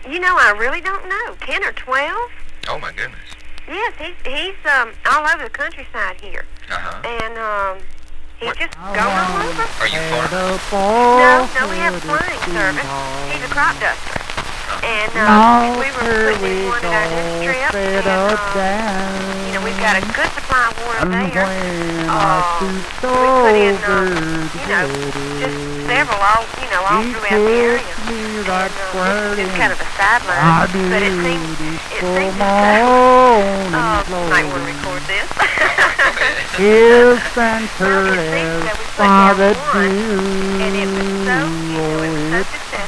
You 0.09 0.21
know, 0.21 0.37
I 0.39 0.51
really 0.51 0.81
don't 0.81 1.09
know. 1.09 1.35
Ten 1.41 1.65
or 1.65 1.73
twelve? 1.73 2.26
Oh, 3.77 3.85
my 3.85 3.93
goodness. 3.93 3.93
Yes, 3.93 3.93
he's 4.01 4.19
he's 4.25 4.59
um 4.73 4.89
all 5.11 5.25
over 5.29 5.45
the 5.45 5.51
countryside 5.51 6.17
here, 6.21 6.45
Uh-huh. 6.71 7.13
and 7.21 7.35
um 7.39 7.75
he's 8.41 8.55
just 8.57 8.73
going 8.97 8.97
all 9.05 9.37
over. 9.37 9.65
Are 9.85 9.89
you 9.89 10.01
farming? 10.09 10.31
No, 11.21 11.33
no, 11.61 11.63
we 11.69 11.77
have 11.85 11.95
a 11.95 12.01
flying 12.01 12.41
service. 12.57 12.89
He's 13.29 13.45
a 13.45 13.51
crop 13.53 13.77
duster, 13.77 14.17
and 14.81 15.13
um, 15.21 15.77
we 15.77 15.89
were 15.93 16.09
putting 16.33 16.45
in 16.49 16.69
one 16.73 16.81
at 16.85 16.93
our 16.93 17.07
next 17.13 17.45
trip, 17.45 17.71
and 17.77 18.07
um, 18.09 18.33
you 19.47 19.53
know 19.53 19.63
we've 19.65 19.81
got 19.85 19.95
a 20.01 20.05
good 20.09 20.31
supply 20.33 20.73
of 20.73 20.77
water 20.81 21.05
there. 21.37 21.45
Uh, 22.09 22.17
we 22.65 23.29
put 23.45 23.57
in 23.61 23.77
um, 23.85 24.49
you 24.57 24.67
know 24.73 24.85
just 25.37 25.57
several 25.85 26.17
all 26.17 26.43
you 26.65 26.69
know 26.73 26.81
all 26.81 27.03
throughout 27.13 27.45
the 27.45 27.57
area. 27.61 27.93
And, 28.57 28.76
um, 28.95 29.39
it's 29.39 29.53
kind 29.57 29.73
of 29.73 29.81
a 29.81 29.89
sideline, 29.99 30.71
but 30.91 31.03
it 31.03 31.15
seems 31.23 31.59
it 31.91 32.01
seems 32.01 32.39
as 32.39 32.39
though 32.39 33.75
uh, 33.75 34.05
might 34.31 34.47
want 34.47 34.63
to 34.63 34.71
record 34.71 35.03
this. 35.11 35.27
His 36.57 37.21
center 37.35 38.17
Father 38.97 39.53
do 39.73 40.47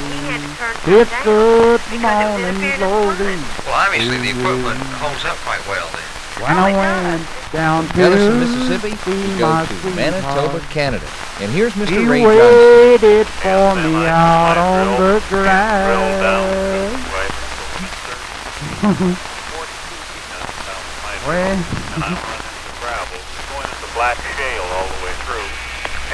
It's 0.86 1.14
good 1.22 1.80
morning 2.00 2.78
glory. 2.78 3.36
Well, 3.64 3.74
obviously 3.74 4.18
the 4.18 4.30
equipment 4.30 4.80
holds 4.98 5.24
up 5.24 5.36
quite 5.46 5.62
well 5.68 5.88
then. 5.92 6.42
When 6.42 6.56
I 6.56 6.72
went 6.72 7.37
down 7.52 7.86
to 7.88 7.94
Gunnison, 7.94 8.40
Mississippi, 8.40 8.96
see 8.96 9.10
we 9.10 9.38
go 9.38 9.64
to 9.64 9.90
Manitoba, 9.96 10.50
sweetheart. 10.50 10.70
Canada. 10.70 11.06
And 11.40 11.50
here's 11.52 11.72
Mr. 11.74 11.88
He 11.88 12.06
Ray 12.06 12.22
Johnson. 12.22 12.38
waited 13.02 13.26
for 13.26 13.74
me 13.76 14.06
out 14.06 14.56
on 14.56 15.00
the 15.00 15.22
grass. 15.28 16.94
when 21.28 21.60
and 21.60 22.04
I'm 22.04 22.16
running 22.16 22.48
into 22.56 22.72
gravel. 22.80 23.20
Going 23.52 23.68
into 23.68 23.88
black 23.92 24.16
shale 24.16 24.64
all 24.80 24.88
the 24.88 25.00
way 25.04 25.12
through, 25.28 25.48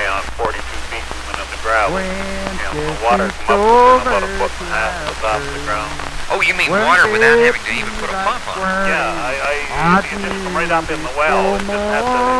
and 0.03 0.25
42 0.35 0.59
feet 0.91 1.07
moving 1.07 1.39
into 1.39 1.59
gravel. 1.63 1.99
And 2.03 2.59
the 2.59 2.83
just 2.83 3.03
water 3.05 3.31
up 3.31 4.03
about 4.03 4.23
a 4.27 4.31
foot 4.43 4.51
and 4.59 4.67
a 4.67 4.75
half 4.75 5.07
of 5.07 5.15
the 5.15 5.23
top 5.23 5.39
of 5.39 5.47
the 5.55 5.63
ground. 5.63 6.14
Oh, 6.35 6.41
you 6.41 6.51
mean 6.55 6.69
water 6.69 7.07
without 7.13 7.39
having 7.39 7.63
to 7.63 7.71
even 7.71 7.95
put 8.03 8.11
a 8.11 8.19
pump 8.27 8.43
on? 8.51 8.59
Yeah, 8.59 9.07
I, 9.23 9.39
I 9.71 10.03
you 10.03 10.19
just 10.19 10.35
come 10.43 10.57
right 10.57 10.67
up 10.67 10.91
in 10.91 10.99
the 10.99 11.15
well 11.15 11.55
and 11.55 11.63
just 11.63 11.79
have 11.95 12.11
to 12.11 12.35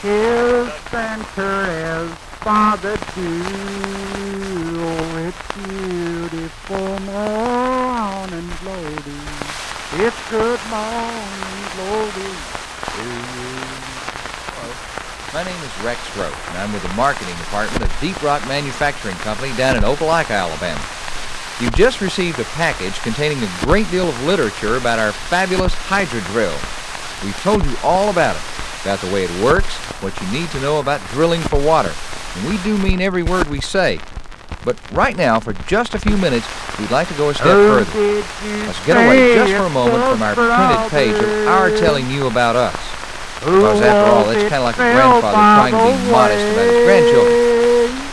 His 0.00 0.72
center 0.88 1.68
is 1.68 2.08
Father 2.40 2.96
Dew. 3.12 3.44
Oh, 4.80 5.28
it's 5.28 5.44
beautiful 5.68 6.88
morning 7.04 8.48
glory. 8.64 9.20
It's 10.00 10.16
good 10.30 10.60
morning 10.72 11.68
glory. 11.76 12.32
My 15.34 15.42
name 15.42 15.62
is 15.64 15.84
Rex 15.84 15.98
Roach, 16.16 16.32
and 16.50 16.58
I'm 16.58 16.72
with 16.72 16.84
the 16.84 16.94
marketing 16.94 17.34
department 17.38 17.82
of 17.82 18.00
Deep 18.00 18.22
Rock 18.22 18.46
Manufacturing 18.46 19.16
Company 19.16 19.52
down 19.56 19.76
in 19.76 19.82
Opelika, 19.82 20.30
Alabama. 20.30 20.80
You've 21.60 21.74
just 21.74 22.00
received 22.00 22.38
a 22.38 22.44
package 22.54 22.94
containing 23.00 23.42
a 23.42 23.50
great 23.62 23.90
deal 23.90 24.08
of 24.08 24.24
literature 24.26 24.76
about 24.76 25.00
our 25.00 25.10
fabulous 25.10 25.74
Hydra 25.74 26.20
drill. 26.30 26.54
We've 27.24 27.36
told 27.42 27.66
you 27.66 27.74
all 27.82 28.10
about 28.10 28.36
it, 28.36 28.42
about 28.82 29.00
the 29.00 29.12
way 29.12 29.24
it 29.24 29.42
works, 29.42 29.74
what 30.04 30.14
you 30.22 30.30
need 30.30 30.50
to 30.50 30.60
know 30.60 30.78
about 30.78 31.04
drilling 31.08 31.40
for 31.40 31.58
water, 31.58 31.92
and 32.36 32.48
we 32.48 32.56
do 32.58 32.78
mean 32.78 33.00
every 33.00 33.24
word 33.24 33.48
we 33.48 33.60
say. 33.60 33.98
But 34.64 34.78
right 34.92 35.16
now, 35.16 35.40
for 35.40 35.52
just 35.66 35.94
a 35.94 35.98
few 35.98 36.16
minutes, 36.16 36.46
we'd 36.78 36.92
like 36.92 37.08
to 37.08 37.14
go 37.14 37.30
a 37.30 37.34
step 37.34 37.48
Oh, 37.48 37.84
further. 37.84 38.66
Let's 38.66 38.86
get 38.86 38.96
away 38.96 39.34
just 39.34 39.52
for 39.54 39.64
a 39.64 39.70
moment 39.70 40.04
from 40.04 40.22
our 40.22 40.34
printed 40.36 40.90
page 40.92 41.20
of 41.20 41.48
our 41.48 41.70
telling 41.70 42.08
you 42.08 42.28
about 42.28 42.54
us. 42.54 43.03
Because 43.44 43.80
after 43.80 44.10
all, 44.10 44.30
it's 44.30 44.48
kind 44.48 44.54
of 44.54 44.64
like 44.64 44.76
a 44.76 44.78
grandfather 44.78 45.36
trying 45.36 45.72
to 45.72 45.84
be 45.84 46.10
modest 46.10 46.44
about 46.52 46.64
his 46.64 46.84
grandchildren. 46.84 47.54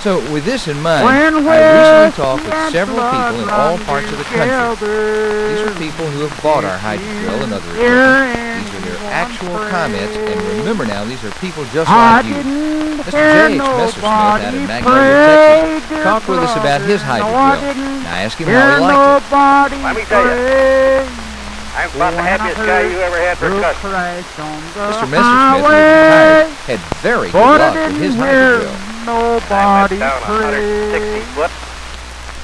So 0.01 0.19
with 0.33 0.45
this 0.45 0.67
in 0.67 0.81
mind, 0.81 1.05
When 1.05 1.13
I 1.13 1.27
recently 1.27 1.45
West 1.45 2.17
talked 2.17 2.43
with 2.43 2.53
several 2.73 2.97
people 2.97 3.43
in 3.43 3.49
all 3.49 3.77
parts 3.85 4.11
of 4.11 4.17
the 4.17 4.23
country. 4.25 4.49
These 5.53 5.61
are 5.61 5.73
people 5.77 6.09
who 6.09 6.25
have 6.25 6.33
bought 6.41 6.65
our 6.65 6.77
hydra 6.77 7.05
drill 7.21 7.43
and 7.43 7.53
other 7.53 7.69
equipment. 7.69 8.65
These 8.65 8.73
are 8.75 8.81
their 8.81 8.97
actual 9.13 9.57
comments, 9.69 10.17
and 10.17 10.41
remember 10.57 10.85
now, 10.85 11.05
these 11.05 11.23
are 11.23 11.31
people 11.37 11.63
just 11.71 11.89
like 11.89 12.25
you. 12.25 12.33
Mr. 13.01 13.11
J.H. 13.11 13.61
Messersmith 13.61 14.03
out 14.03 14.53
in 14.53 14.67
Magnolia, 14.67 15.81
Texas, 15.81 16.03
talked 16.03 16.27
with 16.27 16.39
us 16.39 16.55
about 16.57 16.81
his 16.81 17.01
hydra 17.01 17.29
drill. 17.29 18.07
I 18.07 18.23
asked 18.23 18.37
him 18.37 18.47
how 18.47 18.75
he 18.75 18.81
liked 18.81 19.25
it. 19.71 19.83
Let 19.83 19.95
me 19.95 20.03
tell 20.05 20.25
you, 20.25 21.20
I'm 21.73 21.89
about 21.95 22.11
the 22.11 22.21
happiest 22.21 22.57
guy 22.67 22.81
you 22.83 22.99
ever 22.99 23.15
had 23.17 23.37
for 23.37 23.47
customers. 23.63 24.25
Mr. 24.75 25.07
Messersmith, 25.07 25.63
who 25.63 26.71
had 26.71 26.79
very 26.99 27.31
good 27.31 27.39
But 27.39 27.61
I 27.61 27.71
luck 27.71 27.75
with 27.75 27.83
didn't 27.87 28.01
his 28.03 28.15
hear 28.15 28.27
hydra 28.27 28.59
drill. 28.59 28.75
nobody 29.07 29.97
down 29.99 30.19
160 30.27 31.21
foot 31.31 31.51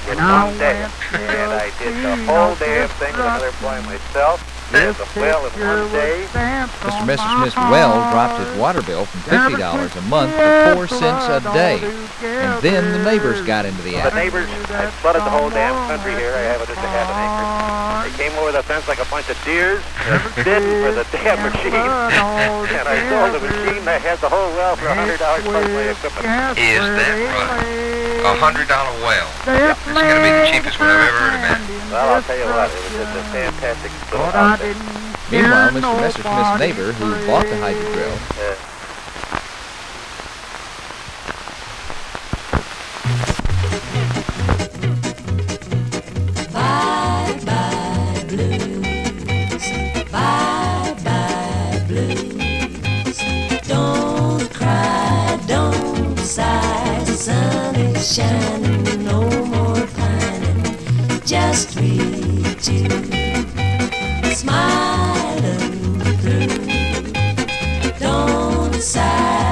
in 0.08 0.16
one 0.16 0.56
day, 0.56 0.80
and 1.12 1.52
I 1.52 1.68
did 1.78 1.92
the 2.00 2.16
whole 2.24 2.54
damn 2.56 2.88
thing 2.96 3.12
with 3.12 3.20
another 3.20 3.52
boy 3.60 3.76
myself. 3.84 4.40
Did 4.70 4.94
the 4.96 5.08
well 5.16 5.46
in 5.46 5.52
one 5.64 5.90
day. 5.92 6.26
Mr. 6.84 7.04
Messersmith's 7.08 7.56
well 7.72 7.92
dropped 8.12 8.38
his 8.38 8.58
water 8.58 8.82
bill 8.82 9.06
from 9.06 9.20
$50 9.56 9.96
a 9.96 10.00
month 10.02 10.32
to 10.36 10.74
4 10.76 10.88
cents 10.88 11.24
a 11.28 11.40
day. 11.54 11.80
And 12.20 12.62
then 12.62 12.92
the 12.92 13.02
neighbors 13.02 13.40
got 13.46 13.64
into 13.64 13.80
the 13.82 13.96
act. 13.96 14.12
The 14.12 14.20
neighbors, 14.20 14.48
I 14.68 14.90
flooded 15.00 15.22
the 15.22 15.30
whole 15.30 15.48
damn 15.48 15.72
country 15.88 16.12
here. 16.20 16.34
I 16.36 16.44
have 16.52 16.60
it 16.60 16.68
just 16.68 16.84
a 16.84 16.90
half 16.92 17.08
an 17.08 17.16
acre. 17.16 18.12
They 18.12 18.28
came 18.28 18.38
over 18.38 18.52
the 18.52 18.62
fence 18.62 18.86
like 18.88 19.00
a 19.00 19.08
bunch 19.08 19.28
of 19.32 19.40
deers, 19.44 19.80
bidding 20.44 20.84
for 20.84 20.92
the 20.92 21.06
damn 21.16 21.40
machine. 21.40 21.72
and 22.78 22.84
I 22.84 22.96
sold 23.08 23.40
the 23.40 23.42
machine. 23.48 23.84
that 23.88 24.02
had 24.04 24.20
the 24.20 24.28
whole 24.28 24.52
well 24.52 24.76
for 24.76 24.86
a 24.86 24.94
hundred 24.94 25.16
dollars 25.18 25.44
plus 25.48 25.64
my 25.64 25.96
equipment. 25.96 26.58
Is 26.60 26.84
that 26.84 27.14
right? 27.24 28.28
A 28.28 28.36
hundred 28.36 28.68
dollar 28.68 28.92
well. 29.00 29.28
This 29.48 29.78
is 29.80 29.94
gonna 29.96 30.20
be 30.20 30.28
the 30.28 30.44
cheapest 30.52 30.76
one 30.76 30.90
I've 30.92 31.08
ever 31.08 31.20
heard 31.24 31.36
about. 31.40 31.60
Well, 31.88 32.20
I'll 32.20 32.22
tell 32.22 32.36
you 32.36 32.44
what, 32.52 32.68
it 32.68 32.76
was 32.84 32.92
just 33.00 33.16
a 33.16 33.24
fantastic 33.32 33.88
little 34.12 34.28
But 34.58 34.66
I 34.66 34.70
outfit. 34.70 35.30
didn't 35.30 35.42
Meanwhile, 35.42 35.70
Mr. 35.70 35.94
Messersmith's 36.00 36.24
nobody 36.24 36.66
neighbor, 36.66 36.92
who 36.92 37.26
bought 37.26 37.46
the 37.46 37.56
hydra 37.58 37.92
drill, 37.92 38.18
Bye 46.52 47.40
bye 47.44 48.24
blues. 48.28 49.64
Bye 50.10 50.96
bye 51.04 51.84
blues. 51.88 53.18
Don't 53.68 54.50
cry, 54.52 55.38
don't 55.46 56.18
sigh. 56.18 57.04
Sun 57.04 57.76
is 57.76 58.14
shining, 58.14 59.04
no 59.04 59.20
more 59.46 59.86
pining. 59.96 61.20
Just 61.24 61.76
reach 61.78 62.68
you, 62.68 62.88
smiling 64.38 65.98
through. 66.20 66.46
Don't 67.98 68.74
sigh, 68.80 69.47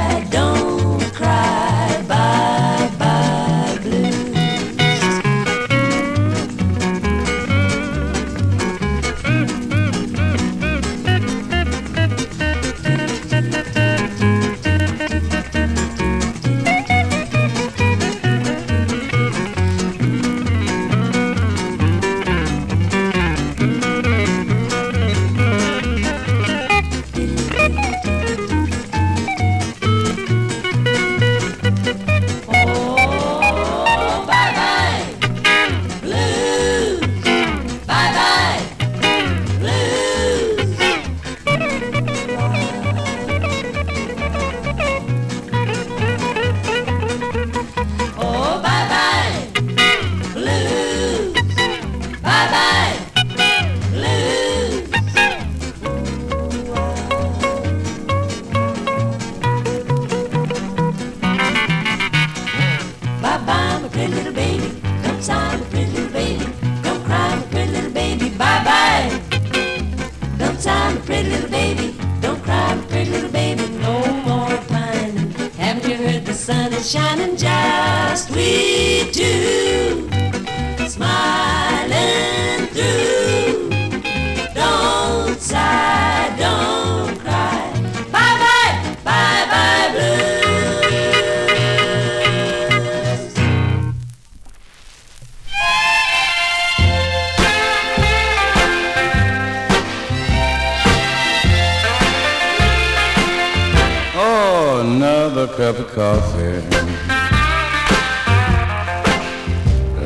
cup 105.72 105.78
of 105.80 105.92
coffee. 105.96 106.62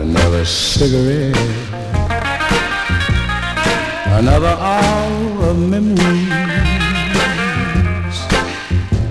Another 0.00 0.42
cigarette. 0.46 1.36
Another 4.06 4.56
hour 4.58 5.50
of 5.50 5.58
memories. 5.58 6.28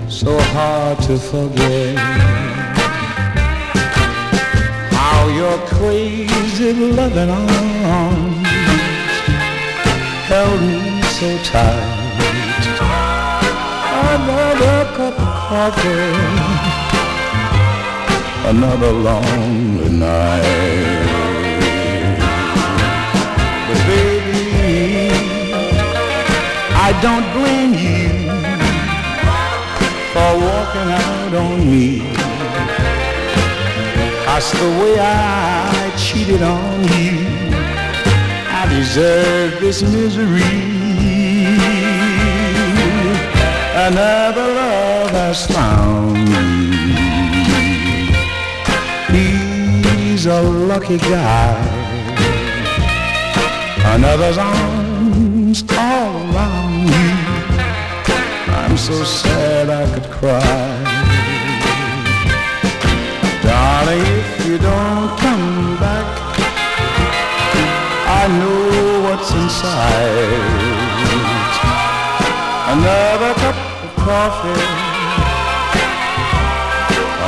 So 0.08 0.40
hard 0.54 0.98
to 1.02 1.18
forget. 1.18 1.96
How 4.90 5.28
your 5.28 5.56
crazy 5.68 6.72
loving 6.72 7.30
arms 7.30 8.48
held 10.26 10.60
me 10.62 11.02
so 11.02 11.38
tight 11.44 11.99
another 18.50 18.92
lonely 18.92 19.88
night. 19.90 20.42
But 23.66 23.78
baby, 23.86 25.10
I 26.86 26.90
don't 27.04 27.26
blame 27.36 27.74
you 27.86 28.08
for 30.12 30.30
walking 30.46 30.90
out 31.04 31.32
on 31.44 31.70
me. 31.70 31.86
That's 34.26 34.50
the 34.52 34.68
way 34.80 34.96
I 34.98 35.92
cheated 35.96 36.42
on 36.42 36.82
you. 36.94 37.12
I 38.58 38.66
deserve 38.68 39.60
this 39.60 39.82
misery. 39.82 40.79
Another 43.82 44.46
love 44.54 45.10
has 45.10 45.46
found 45.46 46.28
me. 49.10 49.28
He's 49.88 50.26
a 50.26 50.42
lucky 50.42 50.98
guy. 50.98 51.56
Another's 53.94 54.36
arms 54.36 55.64
all 55.78 56.12
around 56.34 56.90
me. 56.92 57.08
I'm 58.58 58.76
so 58.76 59.02
sad 59.02 59.70
I 59.70 59.86
could 59.94 60.10
cry. 60.10 60.72
Darling, 63.42 64.04
if 64.20 64.46
you 64.46 64.58
don't 64.58 65.18
come 65.24 65.78
back, 65.80 66.06
I 68.20 68.28
know 68.38 69.08
what's 69.08 69.32
inside. 69.32 70.70
Another 72.72 73.34
cup 73.40 73.69
coffee, 74.10 74.66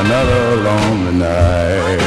another 0.03 0.45
lonely 0.67 1.15
night. 1.15 2.01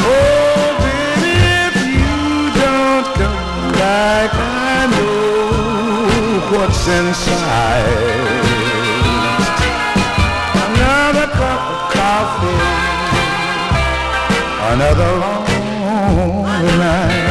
Oh, 0.00 0.64
baby, 0.84 1.34
if 1.66 1.76
you 2.00 2.16
don't 2.62 3.06
come 3.20 3.68
back, 3.84 4.30
I 4.32 4.88
know 4.92 6.56
what's 6.56 6.82
inside. 6.88 8.34
Another 10.64 11.26
cup 11.40 11.62
of 11.74 11.80
coffee, 11.98 12.64
another 14.72 15.10
lonely 15.22 16.72
night. 16.80 17.28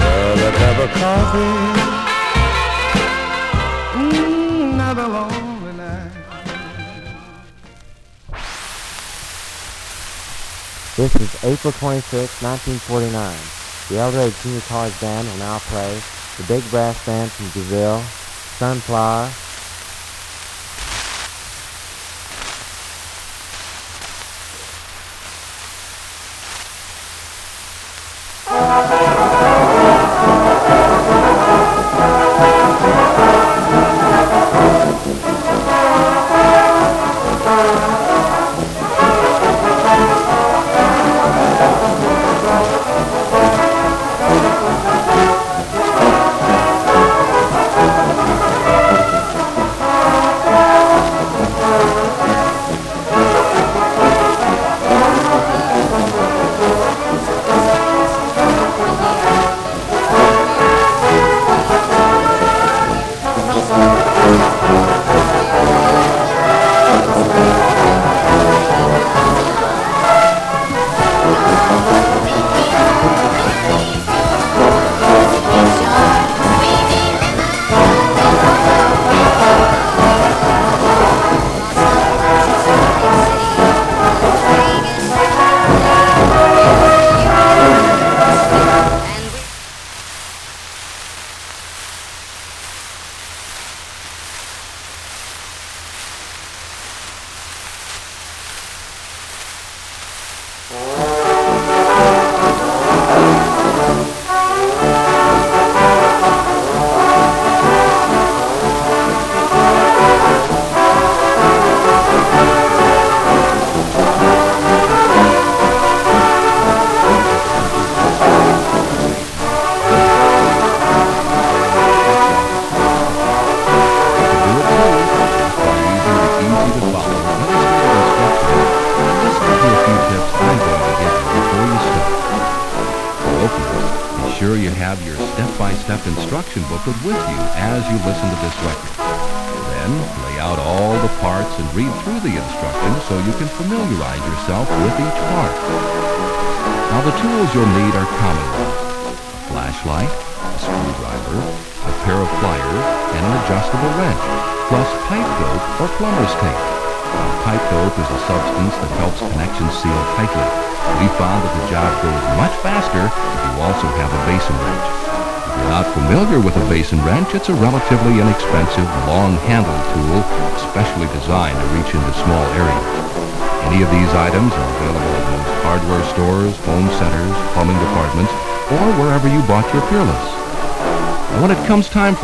Another 0.00 0.50
cup 0.60 0.78
of 0.84 0.90
coffee, 1.02 1.95
This 10.96 11.14
is 11.16 11.44
April 11.44 11.74
26, 11.74 12.40
1949. 12.40 13.36
The 13.90 13.98
Eldred 13.98 14.32
Junior 14.40 14.62
College 14.62 14.98
Band 14.98 15.28
will 15.28 15.36
now 15.36 15.58
play 15.68 16.00
the 16.38 16.44
Big 16.44 16.64
Brass 16.70 16.96
Band 17.04 17.30
from 17.30 17.50
DeVille, 17.50 18.00
Sunflower, 18.56 19.28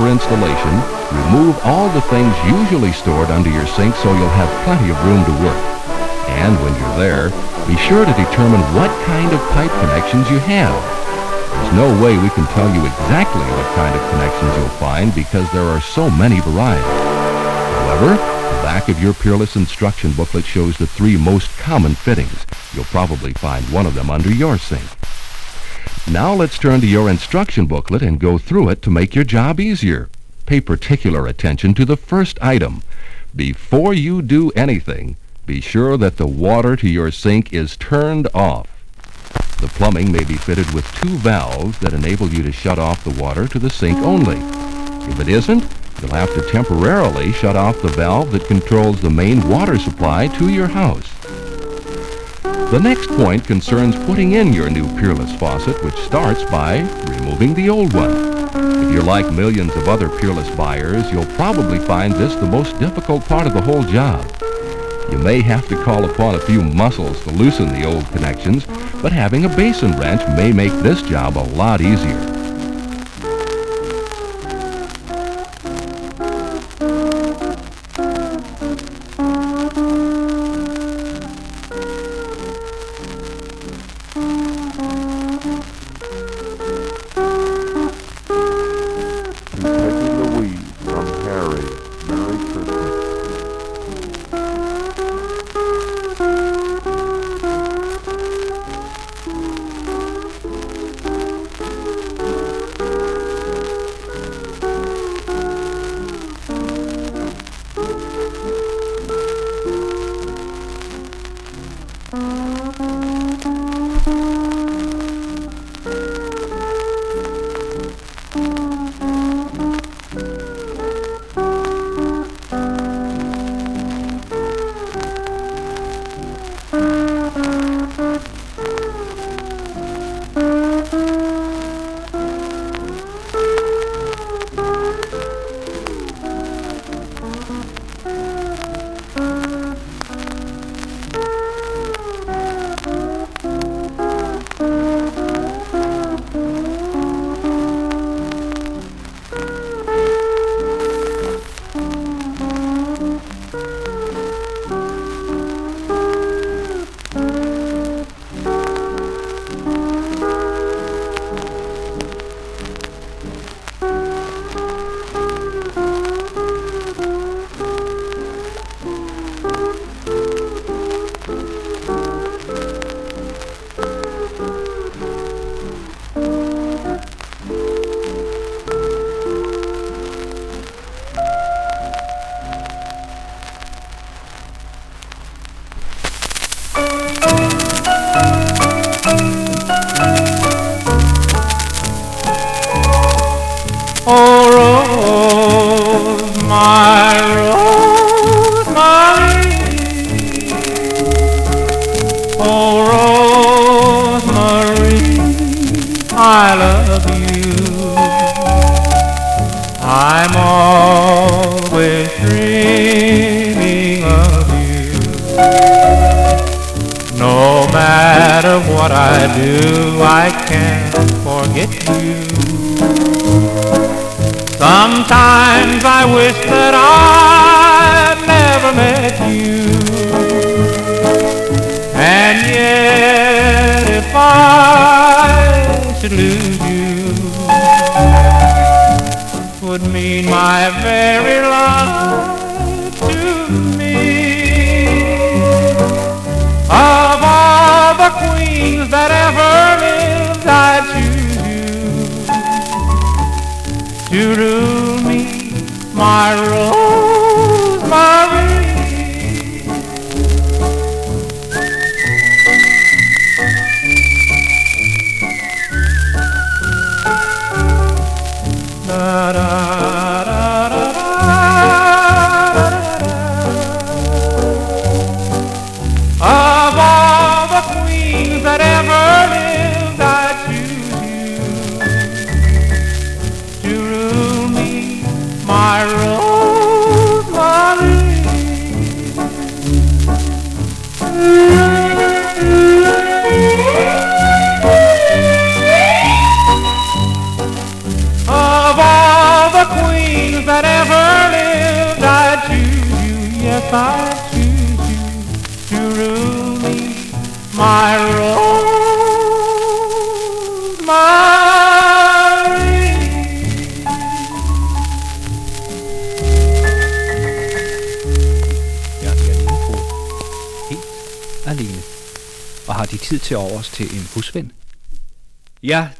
for 0.02 0.08
installation, 0.08 0.74
remove 1.14 1.54
all 1.62 1.88
the 1.90 2.00
things 2.10 2.34
usually 2.50 2.90
stored 2.90 3.30
under 3.30 3.48
your 3.48 3.66
sink 3.66 3.94
so 3.94 4.12
you'll 4.12 4.34
have 4.34 4.50
plenty 4.64 4.90
of 4.90 4.98
room 5.06 5.22
to 5.24 5.44
work. 5.46 5.62
And 6.42 6.58
when 6.58 6.74
you're 6.74 6.98
there, 6.98 7.30
be 7.68 7.76
sure 7.76 8.04
to 8.04 8.12
determine 8.18 8.60
what 8.74 8.90
kind 9.06 9.32
of 9.32 9.38
pipe 9.50 9.70
connections 9.78 10.28
you 10.28 10.40
have. 10.40 10.74
There's 11.54 11.74
no 11.74 12.02
way 12.02 12.18
we 12.18 12.30
can 12.30 12.46
tell 12.46 12.66
you 12.74 12.84
exactly 12.84 13.46
what 13.46 13.74
kind 13.76 13.94
of 13.94 14.10
connections 14.10 14.56
you'll 14.56 14.78
find 14.82 15.14
because 15.14 15.48
there 15.52 15.70
are 15.70 15.80
so 15.80 16.10
many 16.10 16.40
varieties. 16.40 16.82
However, 16.82 18.16
the 18.16 18.62
back 18.66 18.88
of 18.88 19.00
your 19.00 19.14
Peerless 19.14 19.54
instruction 19.54 20.10
booklet 20.12 20.44
shows 20.44 20.76
the 20.76 20.86
three 20.86 21.16
most 21.16 21.48
common 21.58 21.94
fittings. 21.94 22.44
You'll 22.74 22.84
probably 22.86 23.34
find 23.34 23.64
one 23.66 23.86
of 23.86 23.94
them 23.94 24.10
under 24.10 24.32
your 24.32 24.58
sink. 24.58 24.82
Now 26.10 26.34
let's 26.34 26.58
turn 26.58 26.80
to 26.80 26.86
your 26.86 27.08
instruction 27.08 27.66
booklet 27.66 28.02
and 28.02 28.18
go 28.18 28.36
through 28.36 28.70
it 28.70 28.82
to 28.82 28.90
make 28.90 29.14
your 29.14 29.24
job 29.24 29.60
easier. 29.60 30.10
Pay 30.46 30.60
particular 30.60 31.28
attention 31.28 31.74
to 31.74 31.84
the 31.84 31.96
first 31.96 32.42
item. 32.42 32.82
Before 33.34 33.94
you 33.94 34.20
do 34.20 34.50
anything, 34.50 35.16
be 35.46 35.60
sure 35.60 35.96
that 35.96 36.16
the 36.16 36.26
water 36.26 36.74
to 36.74 36.88
your 36.88 37.12
sink 37.12 37.52
is 37.52 37.76
turned 37.76 38.26
off. 38.34 38.68
The 39.60 39.68
plumbing 39.68 40.10
may 40.10 40.24
be 40.24 40.34
fitted 40.34 40.74
with 40.74 40.92
two 40.96 41.16
valves 41.18 41.78
that 41.78 41.92
enable 41.92 42.28
you 42.28 42.42
to 42.42 42.52
shut 42.52 42.80
off 42.80 43.04
the 43.04 43.22
water 43.22 43.46
to 43.46 43.60
the 43.60 43.70
sink 43.70 43.98
only. 43.98 44.38
If 45.08 45.20
it 45.20 45.28
isn't, 45.28 45.64
you'll 46.00 46.14
have 46.14 46.34
to 46.34 46.50
temporarily 46.50 47.32
shut 47.32 47.54
off 47.54 47.80
the 47.80 47.88
valve 47.88 48.32
that 48.32 48.48
controls 48.48 49.00
the 49.00 49.08
main 49.08 49.48
water 49.48 49.78
supply 49.78 50.26
to 50.26 50.48
your 50.48 50.66
house. 50.66 51.11
The 52.72 52.80
next 52.80 53.10
point 53.10 53.46
concerns 53.46 53.94
putting 54.06 54.32
in 54.32 54.54
your 54.54 54.70
new 54.70 54.88
Peerless 54.96 55.36
faucet, 55.36 55.84
which 55.84 55.94
starts 55.96 56.42
by 56.44 56.80
removing 57.06 57.52
the 57.52 57.68
old 57.68 57.92
one. 57.92 58.10
If 58.82 58.94
you're 58.94 59.02
like 59.02 59.30
millions 59.30 59.76
of 59.76 59.90
other 59.90 60.08
Peerless 60.08 60.48
buyers, 60.56 61.12
you'll 61.12 61.26
probably 61.36 61.78
find 61.80 62.14
this 62.14 62.34
the 62.34 62.46
most 62.46 62.80
difficult 62.80 63.26
part 63.26 63.46
of 63.46 63.52
the 63.52 63.60
whole 63.60 63.82
job. 63.82 64.24
You 65.10 65.18
may 65.18 65.42
have 65.42 65.68
to 65.68 65.84
call 65.84 66.10
upon 66.10 66.34
a 66.34 66.40
few 66.40 66.62
muscles 66.62 67.22
to 67.24 67.30
loosen 67.32 67.68
the 67.78 67.84
old 67.84 68.06
connections, 68.06 68.64
but 69.02 69.12
having 69.12 69.44
a 69.44 69.54
basin 69.54 69.92
wrench 69.98 70.26
may 70.34 70.50
make 70.50 70.72
this 70.82 71.02
job 71.02 71.36
a 71.36 71.44
lot 71.54 71.82
easier. 71.82 72.31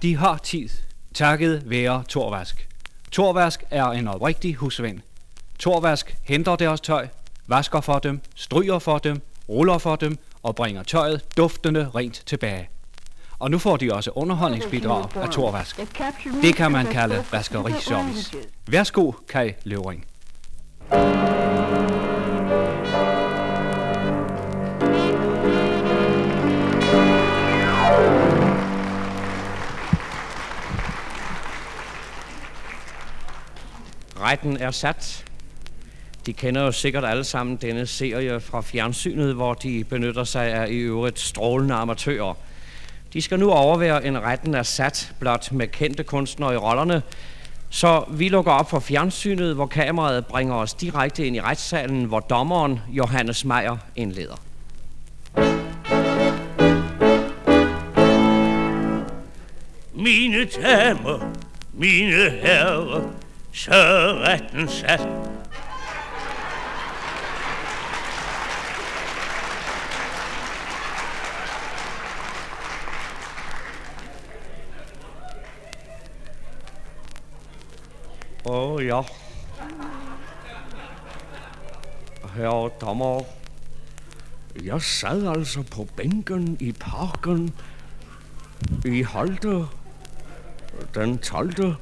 De 0.02 0.16
har 0.16 0.36
tid. 0.36 0.68
Takket 1.14 1.62
være 1.70 2.02
Torvask. 2.08 2.68
Torvask 3.12 3.64
er 3.70 3.84
en 3.86 4.08
oprigtig 4.08 4.54
husven. 4.54 5.02
Torvask 5.58 6.16
henter 6.22 6.56
deres 6.56 6.80
tøj, 6.80 7.08
vasker 7.46 7.80
for 7.80 7.98
dem, 7.98 8.20
stryger 8.34 8.78
for 8.78 8.98
dem, 8.98 9.20
ruller 9.48 9.78
for 9.78 9.96
dem 9.96 10.18
og 10.42 10.56
bringer 10.56 10.82
tøjet 10.82 11.36
duftende 11.36 11.90
rent 11.94 12.22
tilbage. 12.26 12.68
Og 13.38 13.50
nu 13.50 13.58
får 13.58 13.76
de 13.76 13.92
også 13.92 14.10
underholdningsbidrag 14.10 15.16
af 15.16 15.28
Torvask. 15.28 15.80
Det 16.42 16.56
kan 16.56 16.72
man 16.72 16.86
kalde 16.86 17.24
vaskeriservice. 17.32 18.36
Værsgo, 18.66 19.12
Kai 19.28 19.52
Løvring. 19.64 20.06
Retten 34.32 34.56
er 34.56 34.70
sat. 34.70 35.24
De 36.26 36.32
kender 36.32 36.62
jo 36.62 36.72
sikkert 36.72 37.04
alle 37.04 37.24
sammen 37.24 37.56
denne 37.56 37.86
serie 37.86 38.40
fra 38.40 38.60
fjernsynet, 38.60 39.34
hvor 39.34 39.54
de 39.54 39.84
benytter 39.84 40.24
sig 40.24 40.52
af 40.52 40.68
i 40.68 40.76
øvrigt 40.76 41.18
strålende 41.18 41.74
amatører. 41.74 42.34
De 43.12 43.22
skal 43.22 43.38
nu 43.38 43.50
overvære 43.50 44.06
en 44.06 44.22
retten 44.22 44.54
er 44.54 44.62
sat, 44.62 45.12
blot 45.20 45.52
med 45.52 45.68
kendte 45.68 46.04
kunstnere 46.04 46.54
i 46.54 46.56
rollerne. 46.56 47.02
Så 47.70 48.04
vi 48.10 48.28
lukker 48.28 48.52
op 48.52 48.70
for 48.70 48.80
fjernsynet, 48.80 49.54
hvor 49.54 49.66
kameraet 49.66 50.26
bringer 50.26 50.54
os 50.54 50.74
direkte 50.74 51.26
ind 51.26 51.36
i 51.36 51.40
retssalen, 51.40 52.04
hvor 52.04 52.20
dommeren 52.20 52.80
Johannes 52.88 53.44
Meier 53.44 53.76
indleder. 53.96 54.36
Mine 59.94 60.44
damer, 60.44 61.01
ansat. 64.62 65.00
Åh 78.44 78.74
oh, 78.74 78.84
ja. 78.84 79.00
Herre 82.34 82.70
dommer, 82.80 83.22
jeg 84.62 84.82
sad 84.82 85.26
altså 85.28 85.62
på 85.62 85.88
bænken 85.96 86.56
i 86.60 86.72
parken 86.72 87.54
i 88.84 89.02
Holte 89.02 89.66
den 90.94 91.18
12. 91.18 91.74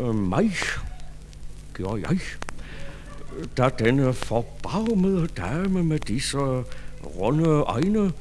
Øh, 0.00 0.14
mig, 0.14 0.52
gjorde 1.74 2.02
jeg, 2.08 2.18
da 3.56 3.68
denne 3.78 4.12
forbarmede 4.14 5.26
dame 5.26 5.84
med 5.84 5.98
disse 5.98 6.38
runde 7.04 7.48
øjne 7.48 8.12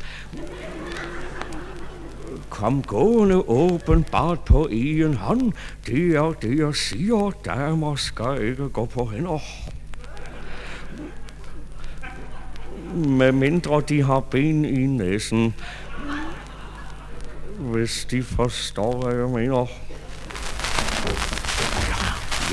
kom 2.50 2.84
gående 2.84 3.50
åbenbart 3.50 4.40
på 4.40 4.68
en 4.72 5.14
hånd. 5.14 5.52
Det 5.88 6.16
er 6.16 6.32
det, 6.42 6.60
jeg 6.60 6.76
siger. 6.76 7.32
Damer 7.46 7.96
skal 7.96 8.42
ikke 8.42 8.70
gå 8.70 8.86
på 8.86 9.06
hænder. 9.06 9.40
Med 12.96 13.32
mindre 13.32 13.82
de 13.90 14.04
har 14.04 14.20
ben 14.20 14.66
i 14.66 14.86
næsen. 14.86 15.56
Hvis 17.60 18.08
de 18.12 18.24
forstår, 18.24 19.02
hvad 19.02 19.16
jeg 19.16 19.30
mener. 19.30 19.66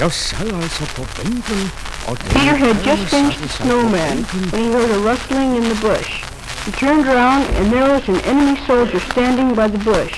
Altså 0.00 0.84
på 0.96 1.06
bænken, 1.16 1.72
og 2.08 2.18
Peter 2.18 2.54
had 2.54 2.74
just 2.86 3.02
finished 3.02 3.40
the 3.40 3.48
satte 3.48 3.56
sig 3.56 3.60
på 3.60 3.64
snowman 3.64 4.26
when 4.52 4.64
he 4.64 4.70
heard 4.72 4.90
a 4.90 5.10
rustling 5.10 5.56
in 5.56 5.62
the 5.62 5.80
bush. 5.88 6.24
He 6.66 6.72
turned 6.72 7.06
around 7.06 7.44
and 7.56 7.72
there 7.72 7.88
was 7.94 8.08
an 8.08 8.20
enemy 8.20 8.56
soldier 8.66 9.00
standing 9.12 9.56
by 9.56 9.68
the 9.68 9.82
bush. 9.92 10.14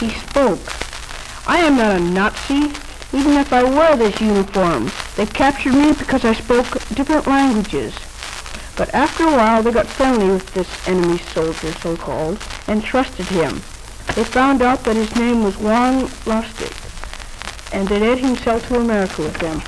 He 0.00 0.08
spoke. 0.10 0.64
I 1.46 1.58
am 1.68 1.76
not 1.76 1.92
a 1.96 2.00
Nazi, 2.00 2.62
even 3.18 3.32
if 3.42 3.52
I 3.52 3.62
wear 3.62 3.96
this 3.96 4.20
uniform. 4.20 4.90
They 5.16 5.26
captured 5.26 5.74
me 5.74 5.92
because 5.92 6.24
I 6.24 6.34
spoke 6.34 6.70
different 6.98 7.26
languages. 7.26 7.94
But 8.76 8.92
after 8.94 9.24
a 9.24 9.36
while 9.38 9.62
they 9.62 9.72
got 9.72 9.86
friendly 9.86 10.28
with 10.28 10.52
this 10.52 10.70
enemy 10.86 11.18
soldier, 11.18 11.72
so-called, 11.72 12.38
and 12.68 12.84
trusted 12.84 13.26
him. 13.26 13.62
They 14.14 14.24
found 14.24 14.60
out 14.60 14.84
that 14.84 14.96
his 14.96 15.14
name 15.16 15.42
was 15.42 15.56
Juan 15.56 15.94
Lustig, 16.26 16.74
and 17.72 17.88
they 17.88 17.98
led 17.98 18.18
himself 18.18 18.66
to 18.68 18.76
America 18.76 19.22
with 19.22 19.38
them. 19.38 19.60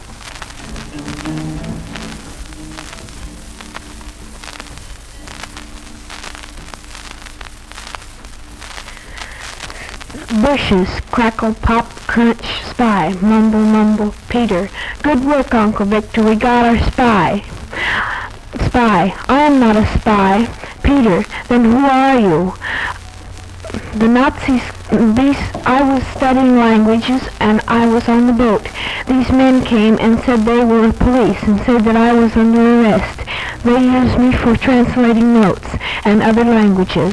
Bushes, 10.43 10.89
crackle, 11.11 11.55
pop, 11.55 11.89
crunch, 12.07 12.45
spy, 12.71 13.13
mumble, 13.21 13.61
mumble, 13.61 14.15
Peter. 14.29 14.71
Good 15.03 15.25
work, 15.25 15.55
Uncle 15.55 15.87
Victor, 15.87 16.23
we 16.23 16.37
got 16.37 16.65
our 16.67 16.79
spy. 16.91 17.43
Spy, 18.67 19.15
I 19.29 19.41
am 19.41 19.59
not 19.59 19.77
a 19.77 19.87
spy. 19.99 20.47
Peter, 20.83 21.25
then 21.49 21.65
who 21.65 21.85
are 21.85 22.19
you? 22.19 22.55
The 23.99 24.07
Nazis, 24.07 24.63
these, 25.17 25.43
I 25.67 25.83
was 25.83 26.07
studying 26.17 26.57
languages 26.57 27.21
and 27.41 27.61
I 27.67 27.85
was 27.93 28.09
on 28.09 28.29
the 28.29 28.33
boat. 28.33 28.63
These 29.09 29.29
men 29.33 29.65
came 29.65 29.99
and 29.99 30.21
said 30.21 30.43
they 30.43 30.65
were 30.65 30.93
police 30.93 31.43
and 31.43 31.59
said 31.63 31.83
that 31.83 31.97
I 31.97 32.13
was 32.13 32.37
under 32.37 32.61
arrest. 32.61 33.19
They 33.65 33.83
used 33.83 34.17
me 34.21 34.31
for 34.31 34.57
translating 34.57 35.35
notes 35.35 35.69
and 36.05 36.23
other 36.23 36.45
languages. 36.45 37.13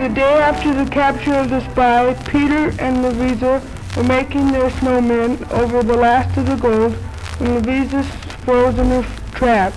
The 0.00 0.10
day 0.14 0.38
after 0.40 0.72
the 0.82 0.90
capture 0.90 1.34
of 1.34 1.50
the 1.50 1.60
spy, 1.70 2.14
Peter 2.30 2.72
and 2.80 3.02
Louisa 3.02 3.60
were 3.94 4.04
making 4.04 4.52
their 4.52 4.70
snowmen 4.70 5.50
over 5.50 5.82
the 5.82 5.98
last 5.98 6.34
of 6.38 6.46
the 6.46 6.56
gold 6.56 6.94
when 7.36 7.58
Louisa 7.58 8.02
froze 8.46 8.78
in 8.78 8.86
her 8.86 9.06
tracks. 9.32 9.76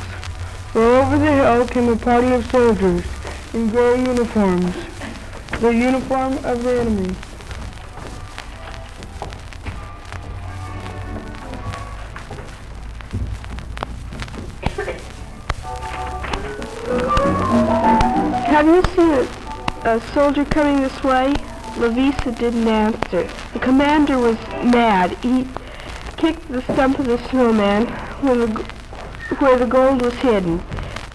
For 0.71 0.81
over 0.81 1.17
the 1.17 1.33
hill 1.33 1.67
came 1.67 1.89
a 1.89 1.97
party 1.97 2.31
of 2.31 2.49
soldiers 2.49 3.03
in 3.53 3.69
gray 3.69 3.99
uniforms, 3.99 4.73
the 5.59 5.73
uniform 5.73 6.33
of 6.45 6.63
the 6.63 6.80
enemy. 6.80 7.13
Have 18.45 18.67
you 18.67 18.83
seen 18.95 19.09
a, 19.09 19.95
a 19.95 20.01
soldier 20.13 20.45
coming 20.45 20.81
this 20.81 21.03
way? 21.03 21.33
Lovisa 21.75 22.38
didn't 22.38 22.67
answer. 22.67 23.30
The 23.53 23.59
commander 23.59 24.17
was 24.17 24.38
mad. 24.63 25.17
He 25.17 25.45
kicked 26.15 26.47
the 26.49 26.61
stump 26.61 26.99
of 26.99 27.05
the 27.05 27.17
snowman 27.30 27.88
where 28.21 28.35
the, 28.35 28.47
where 29.39 29.57
the 29.57 29.65
gold 29.65 30.01
was 30.01 30.13
hidden. 30.15 30.63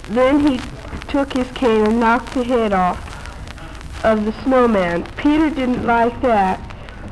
Then 0.09 0.41
he 0.41 0.61
took 1.09 1.33
his 1.33 1.51
cane 1.53 1.85
and 1.85 2.01
knocked 2.01 2.35
the 2.35 2.45
head 2.45 2.73
off 2.73 2.99
of 4.05 4.25
the 4.25 4.33
snowman. 4.43 5.05
Peter 5.17 5.51
didn't 5.51 5.85
like 5.87 6.21
that. 6.23 6.61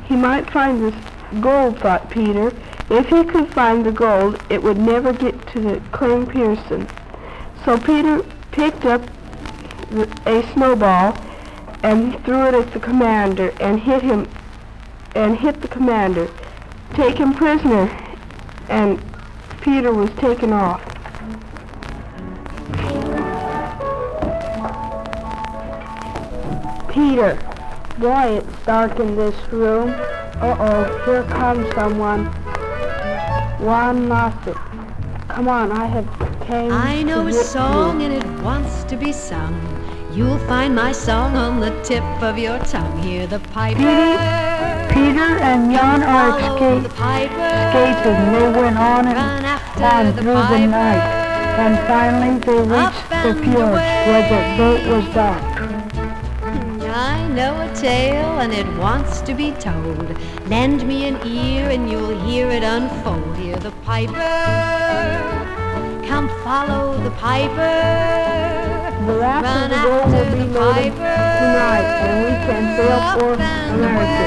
He 0.05 0.15
might 0.15 0.49
find 0.51 0.81
this 0.81 0.95
gold, 1.41 1.79
thought 1.79 2.09
Peter. 2.09 2.51
If 2.89 3.07
he 3.07 3.23
could 3.23 3.51
find 3.53 3.85
the 3.85 3.91
gold, 3.91 4.41
it 4.49 4.61
would 4.61 4.77
never 4.77 5.11
get 5.11 5.47
to 5.47 5.59
the 5.59 5.75
Cleng 5.91 6.25
Peerson. 6.25 6.89
So 7.65 7.77
Peter 7.77 8.23
picked 8.51 8.85
up 8.85 9.01
a 10.25 10.43
snowball 10.53 11.17
and 11.83 12.23
threw 12.23 12.47
it 12.47 12.53
at 12.53 12.71
the 12.73 12.79
commander 12.79 13.53
and 13.59 13.79
hit 13.79 14.01
him 14.01 14.27
and 15.15 15.37
hit 15.37 15.61
the 15.61 15.67
commander. 15.67 16.29
Take 16.93 17.17
him 17.17 17.33
prisoner. 17.33 17.89
And 18.69 19.01
Peter 19.61 19.91
was 19.93 20.09
taken 20.11 20.53
off. 20.53 20.94
Peter, 26.95 27.35
boy, 27.99 28.37
it's 28.39 28.65
dark 28.65 28.97
in 29.01 29.17
this 29.17 29.35
room. 29.51 29.89
Uh-oh, 29.89 31.03
here 31.03 31.23
comes 31.23 31.69
someone. 31.75 32.27
One 33.59 34.07
lost. 34.07 34.47
Come 35.27 35.49
on, 35.49 35.73
I 35.73 35.87
have 35.87 36.07
came 36.47 36.71
I 36.71 37.03
know 37.03 37.27
a 37.27 37.33
song 37.33 37.99
you. 37.99 38.05
and 38.07 38.13
it 38.13 38.41
wants 38.41 38.85
to 38.85 38.95
be 38.95 39.11
sung. 39.11 39.53
You'll 40.13 40.39
find 40.47 40.73
my 40.73 40.93
song 40.93 41.35
on 41.35 41.59
the 41.59 41.71
tip 41.83 42.01
of 42.23 42.37
your 42.37 42.59
tongue. 42.59 43.03
Hear 43.03 43.27
the 43.27 43.39
piper. 43.39 43.79
Peter 44.93 45.35
and 45.43 45.73
Jan 45.73 46.01
are 46.01 46.39
escape, 46.39 46.89
escaping. 46.93 48.31
They 48.31 48.61
went 48.61 48.77
on 48.77 49.05
and 49.05 49.45
on 49.83 50.13
through 50.13 50.23
the 50.23 50.65
night. 50.65 51.25
And 51.59 51.75
finally 51.89 52.39
they 52.39 52.59
reached 52.59 53.09
the 53.09 53.33
fjord 53.43 53.73
where 54.07 54.23
the 54.31 54.57
boat 54.57 54.87
was 54.87 55.13
docked. 55.13 55.54
I 56.97 57.27
know 57.27 57.59
a 57.59 57.75
tale 57.75 58.39
and 58.39 58.53
it 58.53 58.65
wants 58.77 59.19
to 59.23 59.33
be 59.33 59.51
told. 59.51 60.17
Lend 60.47 60.87
me 60.87 61.05
an 61.09 61.17
ear 61.27 61.69
and 61.69 61.91
you'll 61.91 62.17
hear 62.25 62.49
it 62.49 62.63
unfold. 62.63 63.35
Hear 63.35 63.57
the 63.57 63.71
piper. 63.83 64.13
Come 66.07 66.29
follow 66.41 66.97
the 67.03 67.11
piper. 67.11 67.75
The 69.05 69.13
Run 69.19 69.43
of 69.43 69.69
the 69.71 69.75
gold 69.75 70.05
will 70.07 70.15
after 70.15 70.35
be 70.37 70.43
the 70.47 70.59
piper. 70.59 71.15
tonight, 71.43 71.87
and 71.99 72.15
we 72.23 72.31
can 72.47 72.63
sail 72.77 73.19
for 73.19 73.33
America. 73.33 74.25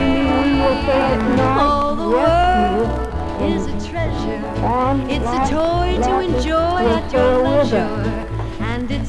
You 0.00 0.06
mean 0.08 0.24
we 0.40 0.50
will 0.62 0.78
sail 0.86 1.18
tonight? 1.20 1.60
All 1.60 1.96
the 1.96 2.08
yes, 2.16 2.80
will. 3.40 3.52
is 3.52 3.62
a 3.66 3.90
treasure. 3.90 4.40
It's 5.12 5.28
a 5.28 5.52
toy 5.52 5.88
to 6.02 6.12
enjoy 6.20 6.80
at 6.96 7.12
your 7.12 7.32
leisure. 7.42 8.33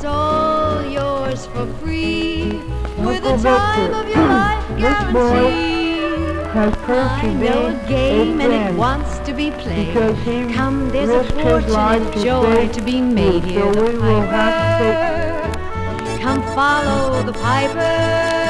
All 0.06 0.84
yours 0.86 1.46
for 1.48 1.66
free. 1.80 2.62
With 2.98 3.24
the 3.24 3.38
time 3.38 3.94
of 3.94 4.08
your 4.08 4.28
life 4.28 4.78
guaranteed. 4.78 5.76
I 6.56 7.34
know 7.34 7.68
a 7.68 7.88
game 7.88 8.40
and 8.40 8.54
it 8.54 8.80
wants 8.80 9.20
to 9.20 9.34
be 9.34 9.52
played. 9.52 9.94
Come, 10.54 10.90
there's 10.90 11.10
a 11.10 11.24
and 11.34 12.14
joy 12.24 12.70
to 12.70 12.82
be 12.82 13.02
made 13.02 13.44
here. 13.44 13.72
The 13.74 13.82
we 13.82 13.98
will 13.98 14.22
have 14.22 14.80
to 14.80 16.16
piper, 16.16 16.22
come 16.22 16.42
follow 16.56 17.24
the 17.24 17.34
piper. 17.34 18.45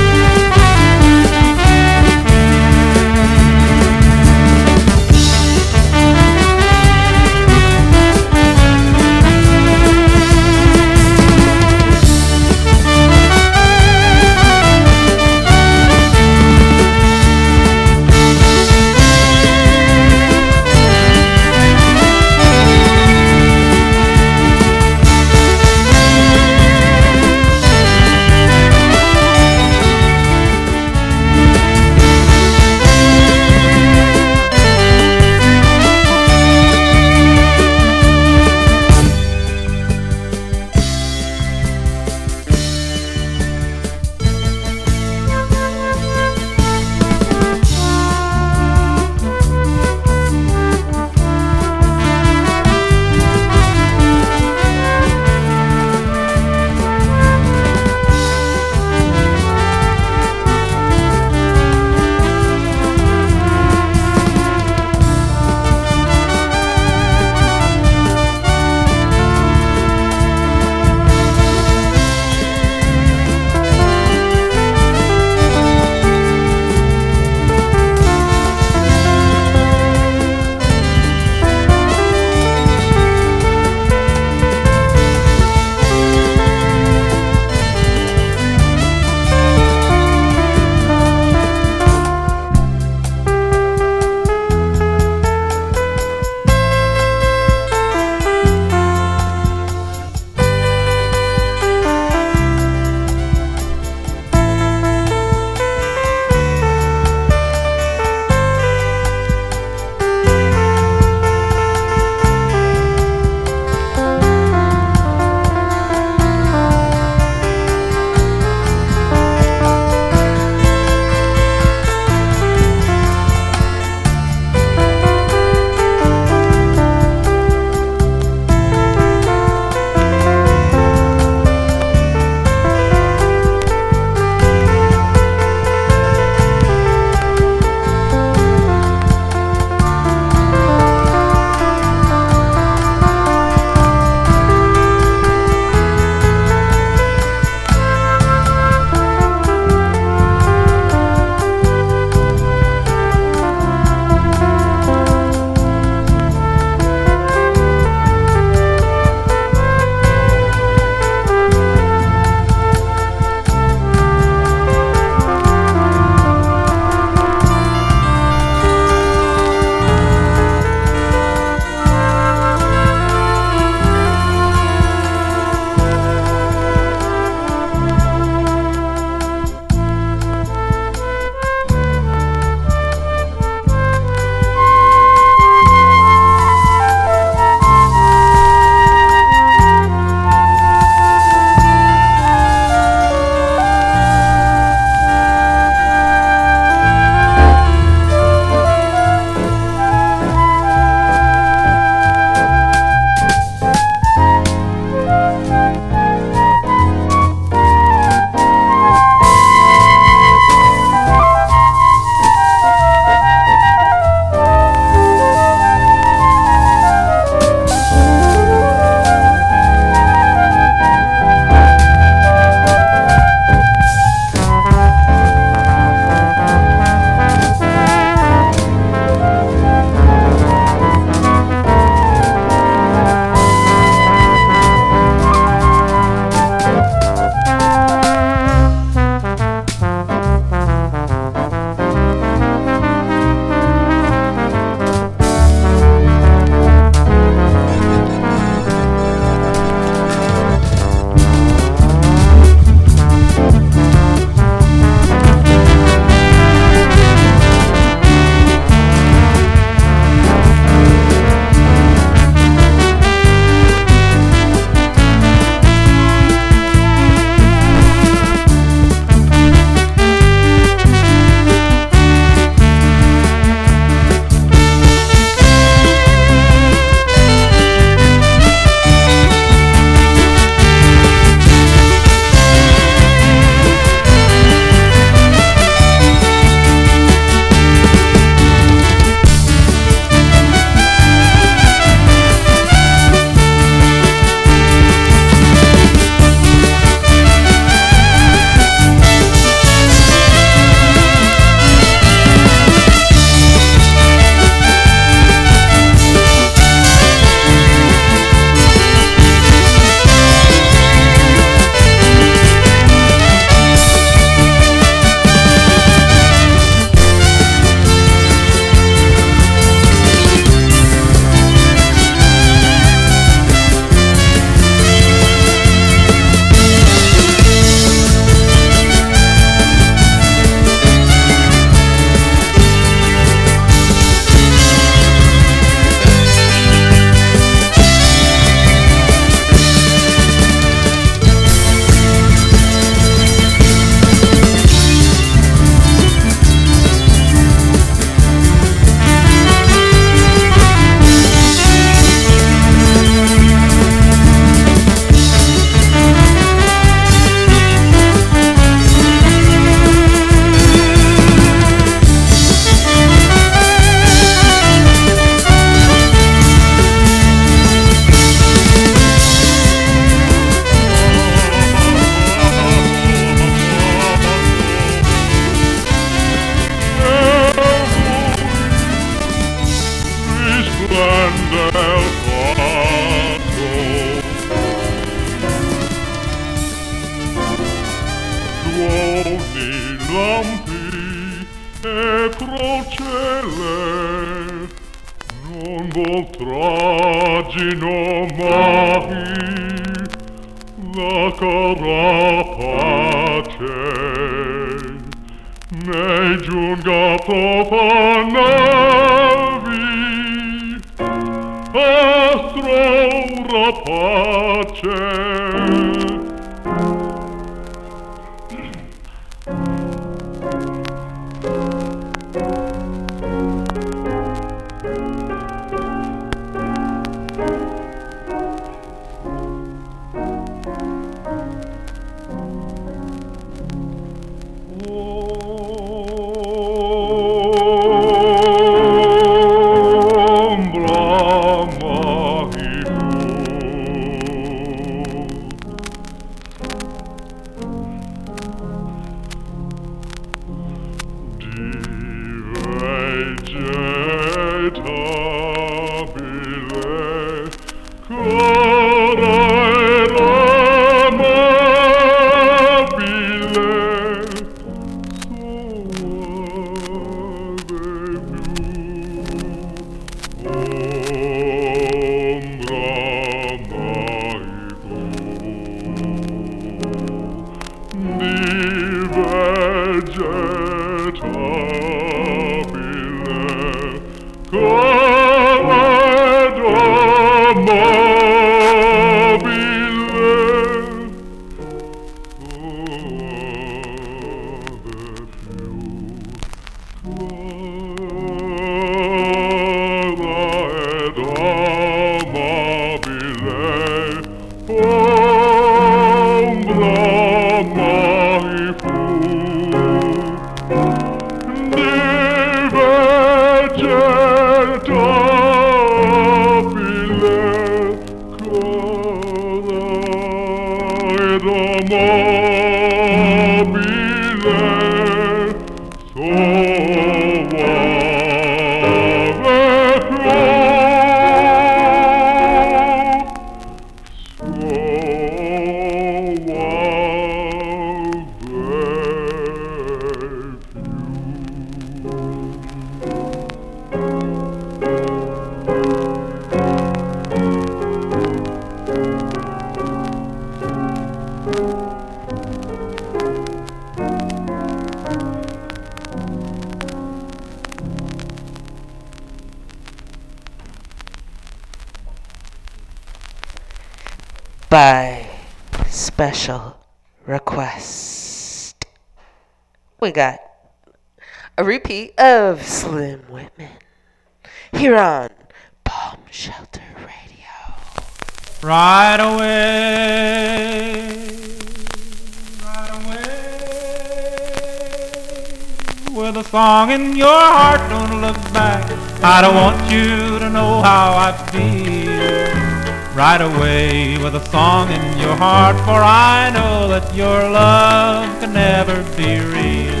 For 595.84 596.00
I 596.00 596.50
know 596.56 596.88
that 596.88 597.14
your 597.14 597.40
love 597.50 598.40
can 598.40 598.54
never 598.54 598.96
be 599.16 599.36
real. 599.36 600.00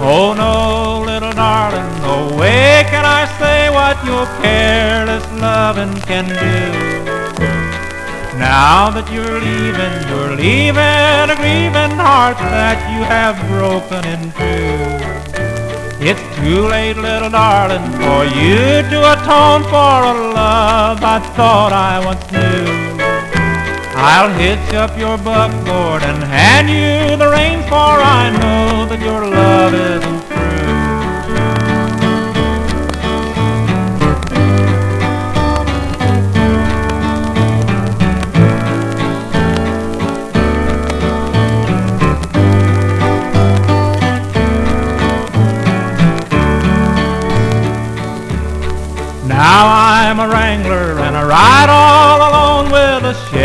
Oh 0.00 0.32
no, 0.32 1.04
little 1.04 1.32
darling, 1.32 1.88
no 2.00 2.34
way 2.36 2.84
can 2.88 3.04
I 3.04 3.24
say 3.38 3.68
what 3.68 3.96
your 4.04 4.24
careless 4.40 5.24
loving 5.40 5.94
can 6.08 6.26
do. 6.28 7.04
Now 8.38 8.90
that 8.90 9.06
you're 9.12 9.38
leaving, 9.38 9.94
you're 10.08 10.34
leaving 10.34 11.28
a 11.28 11.36
grieving 11.36 11.96
heart 12.00 12.38
that 12.38 12.80
you 12.92 13.04
have 13.04 13.36
broken 13.52 14.02
in 14.14 14.32
two. 14.32 15.14
It's 16.00 16.24
too 16.36 16.68
late, 16.68 16.96
little 16.96 17.30
darling, 17.30 17.84
for 18.00 18.24
you 18.24 18.80
to 18.92 18.98
atone 19.12 19.62
for 19.64 19.96
a 20.08 20.14
love 20.32 21.02
I 21.02 21.20
thought 21.36 21.72
I 21.72 22.04
once. 22.04 22.23
I'll 24.06 24.28
hitch 24.34 24.74
up 24.74 24.98
your 24.98 25.16
buckboard 25.16 26.02
and 26.02 26.22
hand 26.22 26.68
you 26.68 27.16
the 27.16 27.30
reins, 27.30 27.64
for 27.72 27.96
I 28.20 28.28
know 28.36 28.84
that 28.84 29.00
your 29.00 29.26
love 29.26 29.72
isn't 29.72 30.03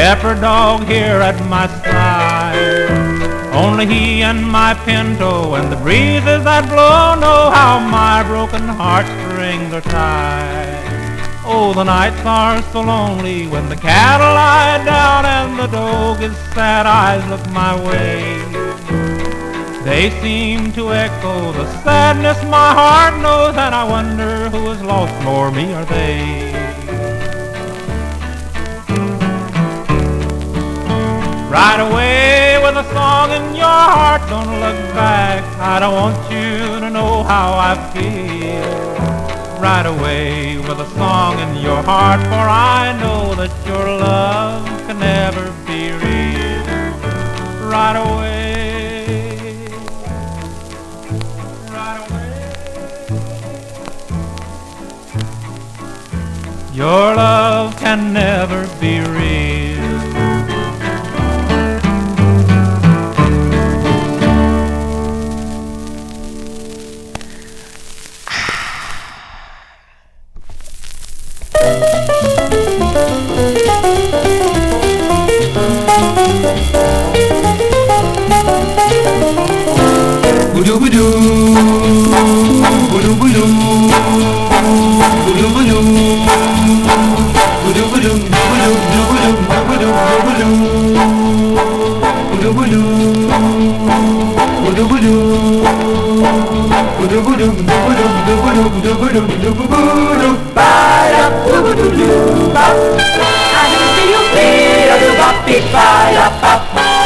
shepherd 0.10 0.42
dog 0.42 0.82
here 0.86 1.22
at 1.22 1.38
my 1.48 1.68
side. 1.84 2.90
Only 3.54 3.86
he 3.86 4.24
and 4.24 4.42
my 4.44 4.74
pinto 4.84 5.54
and 5.54 5.72
the 5.72 5.76
breezes 5.76 6.44
that 6.50 6.66
blow 6.68 7.14
know 7.24 7.52
how 7.52 7.78
my 7.78 8.24
broken 8.24 8.68
heartstrings 8.68 9.72
are 9.72 9.82
tied. 9.82 10.82
Oh, 11.46 11.74
the 11.76 11.84
nights 11.84 12.26
are 12.26 12.60
so 12.72 12.82
lonely 12.82 13.46
when 13.46 13.70
the 13.70 13.76
cattle 13.76 14.34
lie 14.34 14.84
down 14.84 15.26
and 15.38 15.60
the 15.60 15.68
dog's 15.68 16.36
sad 16.56 16.88
eyes 16.88 17.24
look 17.30 17.46
my 17.52 17.74
way. 17.88 18.18
They 19.86 20.10
seem 20.22 20.72
to 20.74 20.92
echo 20.92 21.52
the 21.52 21.68
sadness 21.84 22.42
my 22.46 22.72
heart 22.82 23.22
knows, 23.22 23.56
and 23.56 23.76
I 23.76 23.84
wonder 23.88 24.50
who 24.50 24.72
is 24.72 24.82
lost 24.82 25.14
more, 25.24 25.52
me 25.52 25.72
or 25.72 25.86
they. 25.86 26.69
Right 31.50 31.80
away 31.80 32.60
with 32.62 32.78
a 32.78 32.84
song 32.94 33.32
in 33.32 33.56
your 33.56 33.66
heart, 33.66 34.22
don't 34.30 34.60
look 34.60 34.78
back. 34.94 35.44
I 35.60 35.80
don't 35.80 35.96
want 35.96 36.32
you 36.32 36.80
to 36.80 36.92
know 36.92 37.24
how 37.24 37.54
I 37.58 37.76
feel. 37.92 39.60
Right 39.60 39.88
away 39.88 40.60
with 40.60 40.80
a 40.80 40.88
song 40.92 41.40
in 41.40 41.58
your 41.58 41.82
heart, 41.82 42.22
for 42.22 42.36
I 42.36 42.96
know 43.02 43.34
that 43.34 43.50
your 43.66 43.84
love 43.98 44.68
can 44.86 45.00
never 45.00 45.52
be 45.66 45.92
real. 45.92 46.64
Right 47.68 47.98
away. 48.06 49.08
Right 51.74 52.00
away. 52.12 52.34
Your 56.74 57.16
love 57.16 57.76
can 57.80 58.14
never 58.14 58.68
be 58.80 59.00
real. 59.00 59.39
부두부두 80.60 81.00
부두부두 82.92 83.16
부두부두 83.16 83.48
부두부두 85.24 85.72
부두부두 87.70 88.10
부두부두 99.00 99.56
부두부두 99.56 100.36
Ba-da-boo-doo-doo-bop 100.54 102.76
I 103.56 103.58
just 103.72 103.88
see 103.96 104.12
you 104.12 104.20
feel 104.36 104.92
the 105.00 105.10
boppy 105.20 105.58
Ba-da-bop 105.72 106.99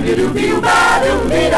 Little 0.00 0.32
bee, 0.32 0.60
ba 0.60 1.00
doo 1.02 1.28
dee 1.28 1.50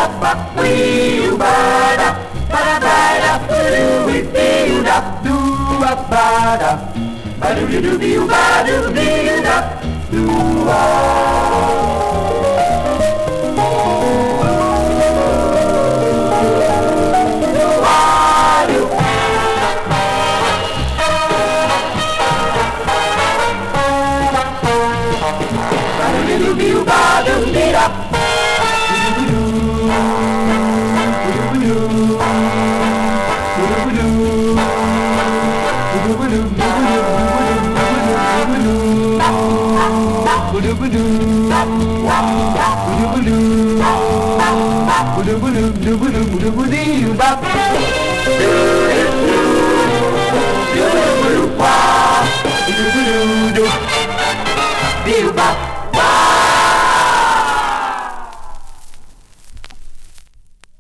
da. 27.73 28.12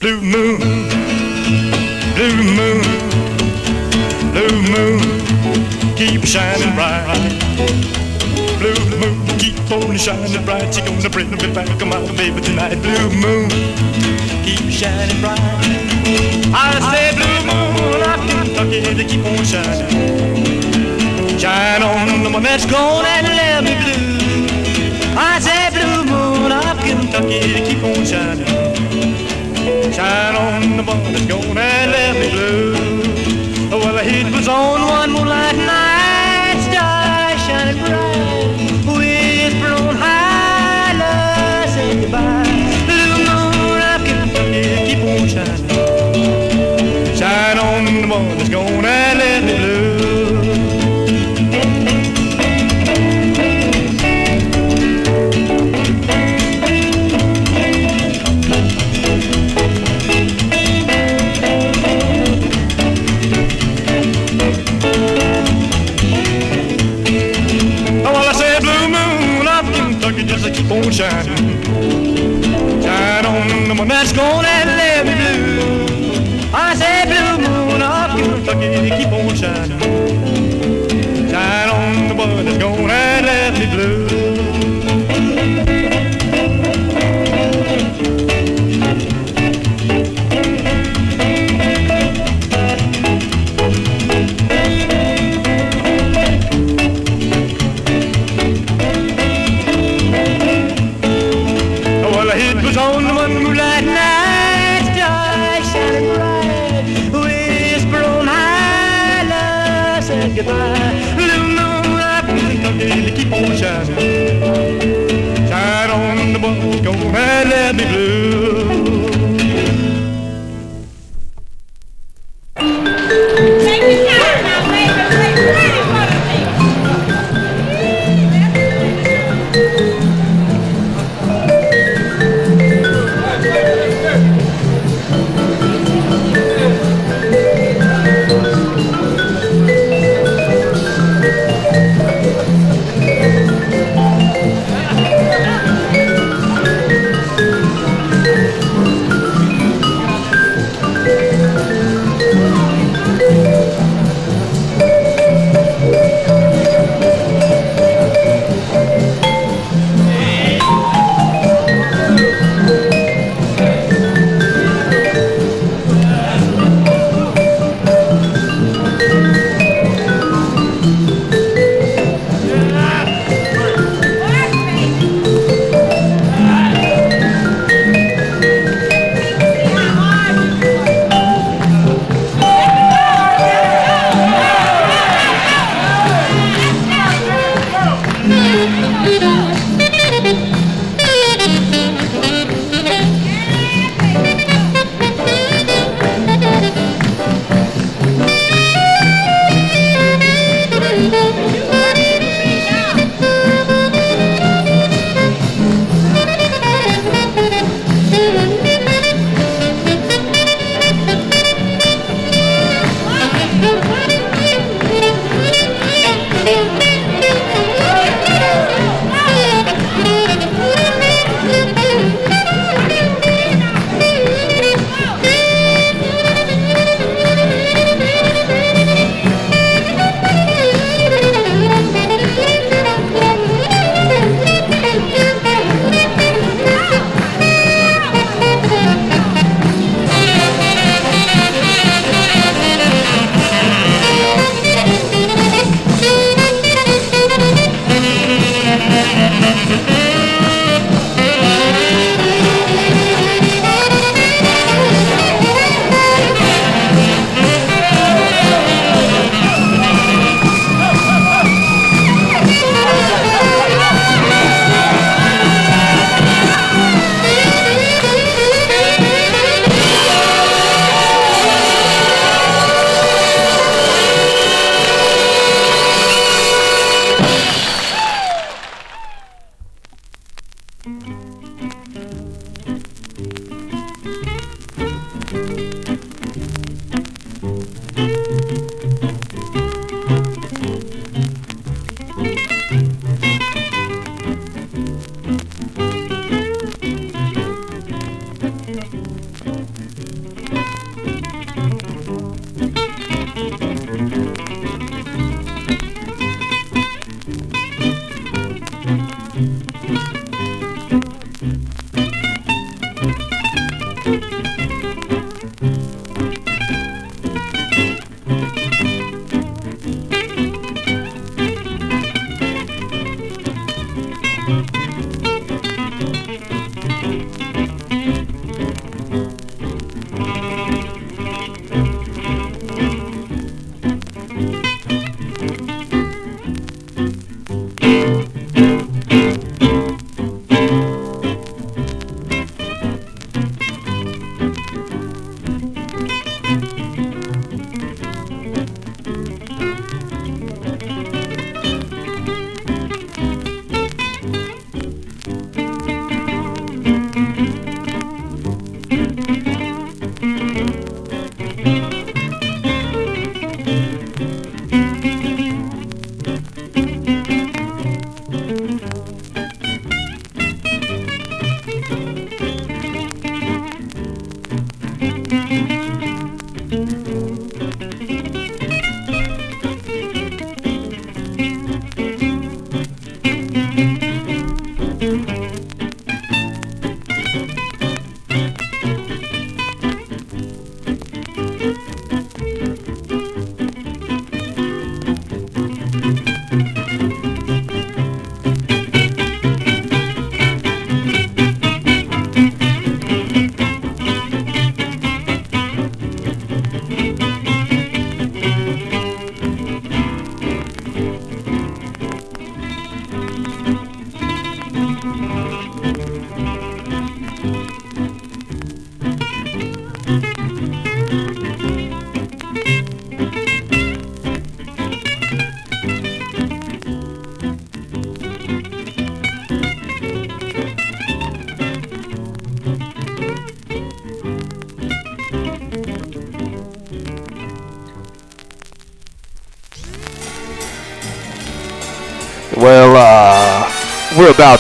Blue 0.03 0.21
moon, 0.21 0.59
blue 2.17 2.43
moon, 2.43 2.83
blue 4.33 4.63
moon, 4.73 5.01
keep 5.95 6.25
shining 6.25 6.75
bright. 6.75 7.07
Blue 8.59 8.75
moon, 8.99 9.39
keep 9.39 9.71
on 9.71 9.97
shining 9.97 10.45
bright. 10.45 10.77
You're 10.77 10.87
gonna 10.87 11.09
bring 11.09 11.31
me 11.31 11.55
back, 11.55 11.69
on, 11.81 12.17
baby, 12.17 12.41
tonight. 12.41 12.83
Blue 12.83 13.11
moon, 13.15 13.49
shining 14.83 15.21
bright. 15.23 15.39
I 16.53 16.75
say, 16.91 17.15
blue 17.15 17.39
moon, 17.47 18.03
I 18.03 18.15
Kentucky 18.27 18.81
to 18.99 19.05
keep 19.11 19.25
on 19.25 19.45
shining. 19.45 21.39
Shine 21.39 21.83
on 21.83 22.25
the 22.25 22.31
one 22.31 22.43
that's 22.43 22.67
gone 22.67 23.07
and 23.07 23.27
let 23.39 23.63
me 23.63 23.75
blue. 23.83 24.19
I 25.15 25.39
say, 25.47 25.71
blue 25.75 26.03
moon, 26.11 26.51
of 26.51 26.77
Kentucky 26.87 27.41
to 27.55 27.61
keep 27.67 27.83
on 27.85 28.03
shining. 28.11 28.47
Shine 29.95 30.35
on 30.35 30.77
the 30.77 30.83
one 30.83 31.13
that's 31.13 31.27
gone 31.27 31.59
and 31.59 31.91
left 31.95 32.19
me 32.19 32.29
blue. 32.35 32.73
Well, 33.71 33.95
the 33.95 34.03
heat 34.03 34.29
was 34.35 34.49
on 34.49 34.81
one 34.83 35.13
moonlight 35.13 35.57
night, 35.57 35.92
gone 48.13 48.85
and 48.85 49.19
left 49.19 49.47
me 49.47 49.72
keep 78.71 79.13
on 79.13 79.35
shining. 79.35 79.92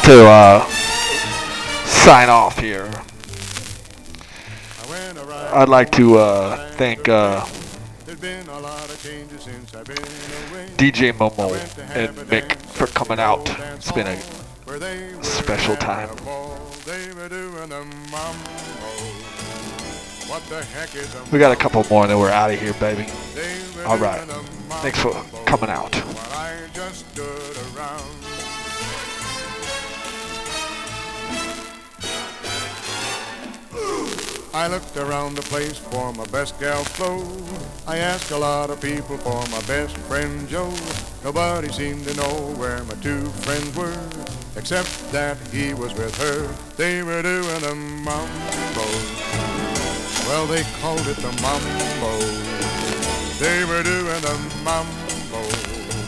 To 0.04 0.26
uh, 0.26 0.66
sign 1.86 2.28
off 2.28 2.58
here. 2.58 2.90
I'd 5.54 5.68
like 5.68 5.92
to 5.92 6.18
uh, 6.18 6.70
thank 6.72 7.08
uh, 7.08 7.44
DJ 10.76 11.12
Momo 11.12 11.52
and 11.94 12.16
Mick 12.28 12.56
for 12.56 12.88
coming 12.88 13.20
out. 13.20 13.48
It's 13.76 13.92
been 13.92 14.08
a 14.08 14.18
special 15.22 15.76
time. 15.76 16.08
We 21.30 21.38
got 21.38 21.52
a 21.52 21.56
couple 21.56 21.84
more 21.90 22.02
and 22.02 22.10
then 22.10 22.18
we're 22.18 22.30
out 22.30 22.50
of 22.50 22.60
here, 22.60 22.72
baby. 22.74 23.06
All 23.84 23.98
right. 23.98 24.20
Thanks 24.82 24.98
for 24.98 25.12
coming 25.44 25.70
out. 25.70 25.92
I 34.54 34.66
looked 34.66 34.98
around 34.98 35.36
the 35.36 35.42
place 35.42 35.78
for 35.78 36.12
my 36.12 36.26
best 36.26 36.60
gal 36.60 36.84
Flo. 36.84 37.24
I 37.86 37.98
asked 37.98 38.30
a 38.32 38.36
lot 38.36 38.68
of 38.68 38.82
people 38.82 39.16
for 39.16 39.46
my 39.48 39.60
best 39.62 39.96
friend 40.08 40.46
Joe. 40.46 40.74
Nobody 41.24 41.72
seemed 41.72 42.06
to 42.06 42.14
know 42.16 42.52
where 42.58 42.84
my 42.84 42.94
two 42.96 43.24
friends 43.44 43.74
were, 43.74 43.96
except 44.54 45.10
that 45.10 45.38
he 45.48 45.72
was 45.72 45.94
with 45.94 46.14
her. 46.18 46.46
They 46.76 47.02
were 47.02 47.22
doing 47.22 47.60
the 47.60 47.74
mambo. 47.74 48.88
Well, 50.28 50.46
they 50.46 50.64
called 50.82 51.06
it 51.08 51.16
the 51.16 51.32
mambo. 51.40 52.18
They 53.40 53.64
were 53.64 53.82
doing 53.82 54.20
the 54.20 54.36
mambo 54.62 55.42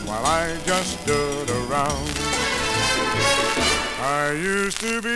while 0.05 0.25
I 0.25 0.55
just 0.65 1.01
stood 1.01 1.49
around. 1.49 2.11
I 4.01 4.33
used 4.33 4.79
to 4.81 5.01
be 5.01 5.09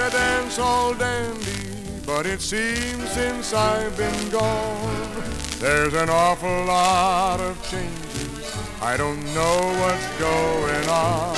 a 0.00 0.08
dance 0.10 0.56
hall 0.56 0.94
dandy, 0.94 1.67
but 2.08 2.24
it 2.24 2.40
seems 2.40 3.06
since 3.10 3.52
I've 3.52 3.94
been 3.94 4.30
gone, 4.30 5.22
there's 5.58 5.92
an 5.92 6.08
awful 6.08 6.64
lot 6.64 7.38
of 7.38 7.62
changes. 7.70 8.56
I 8.80 8.96
don't 8.96 9.22
know 9.34 9.58
what's 9.78 10.08
going 10.18 10.88
on. 10.88 11.36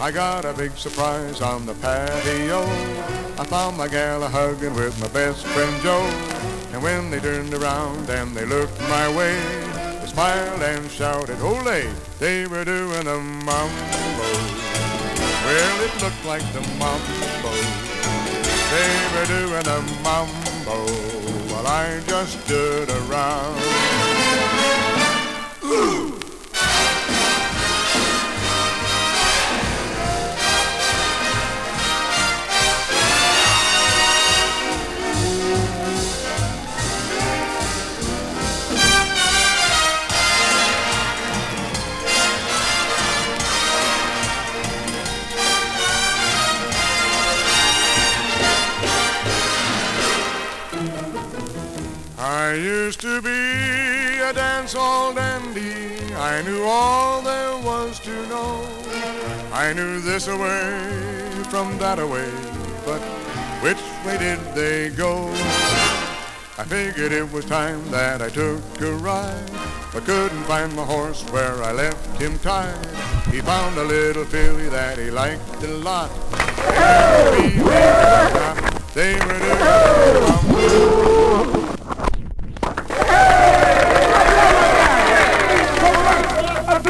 I 0.00 0.10
got 0.10 0.46
a 0.46 0.54
big 0.54 0.72
surprise 0.78 1.42
on 1.42 1.66
the 1.66 1.74
patio. 1.74 2.62
I 3.38 3.44
found 3.44 3.76
my 3.76 3.88
gal 3.88 4.22
a 4.22 4.28
hugging 4.28 4.74
with 4.74 4.98
my 4.98 5.08
best 5.08 5.44
friend 5.44 5.82
Joe. 5.82 6.08
And 6.72 6.82
when 6.82 7.10
they 7.10 7.20
turned 7.20 7.52
around 7.52 8.08
and 8.08 8.34
they 8.34 8.46
looked 8.46 8.80
my 8.88 9.14
way, 9.14 9.38
they 10.00 10.06
smiled 10.06 10.62
and 10.62 10.90
shouted, 10.90 11.38
Ole! 11.42 11.92
They 12.18 12.46
were 12.46 12.64
doing 12.64 13.06
a 13.06 13.18
mambo. 13.18 14.32
Well, 15.44 15.84
it 15.84 16.02
looked 16.02 16.24
like 16.24 16.52
the 16.54 16.62
mambo. 16.78 17.91
They 18.72 18.94
were 19.12 19.26
doing 19.26 19.66
a 19.66 19.80
mambo 20.02 20.78
while 21.52 21.66
I 21.66 22.00
just 22.06 22.40
stood 22.46 22.88
around. 22.88 23.60
Ooh. 25.62 26.11
I 52.52 52.56
used 52.56 53.00
to 53.00 53.22
be 53.22 53.30
a 54.20 54.30
dance 54.34 54.74
hall 54.74 55.14
dandy. 55.14 55.96
I 56.12 56.42
knew 56.42 56.62
all 56.64 57.22
there 57.22 57.56
was 57.64 57.98
to 58.00 58.26
know. 58.26 58.68
I 59.54 59.72
knew 59.72 60.02
this 60.02 60.28
away 60.28 60.90
from 61.48 61.78
that 61.78 61.98
away, 61.98 62.30
but 62.84 63.00
which 63.64 63.80
way 64.04 64.18
did 64.18 64.38
they 64.54 64.90
go? 64.90 65.30
I 66.58 66.64
figured 66.64 67.12
it 67.12 67.32
was 67.32 67.46
time 67.46 67.90
that 67.90 68.20
I 68.20 68.28
took 68.28 68.60
a 68.82 68.92
ride, 68.96 69.50
but 69.90 70.04
couldn't 70.04 70.44
find 70.44 70.76
my 70.76 70.84
horse 70.84 71.22
where 71.30 71.62
I 71.62 71.72
left 71.72 72.20
him 72.20 72.38
tied. 72.40 72.84
He 73.32 73.40
found 73.40 73.78
a 73.78 73.84
little 73.84 74.26
filly 74.26 74.68
that 74.68 74.98
he 74.98 75.10
liked 75.10 75.64
a 75.64 75.68
lot. 75.68 76.10
They 78.94 79.14
were 79.14 79.38
doing 79.38 80.22
One, 85.12 85.16
two, 85.16 85.38
three, 85.48 85.66
four. 85.80 85.96
I 85.96 86.56
don't 86.56 86.66
you 86.66 86.78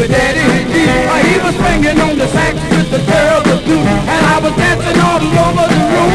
with 0.00 0.10
Daddy 0.10 0.40
G. 0.72 0.74
Uh, 0.88 1.20
He 1.28 1.36
was 1.44 1.54
swinging 1.60 2.00
on 2.00 2.16
the 2.16 2.26
sax 2.32 2.56
with 2.72 2.88
the 2.88 3.00
girl 3.04 3.38
the 3.44 3.56
blue, 3.64 3.84
and 3.84 4.22
I 4.32 4.36
was 4.40 4.54
dancing 4.56 4.98
all 5.04 5.20
over 5.20 5.66
the 5.68 5.80
room. 5.92 6.12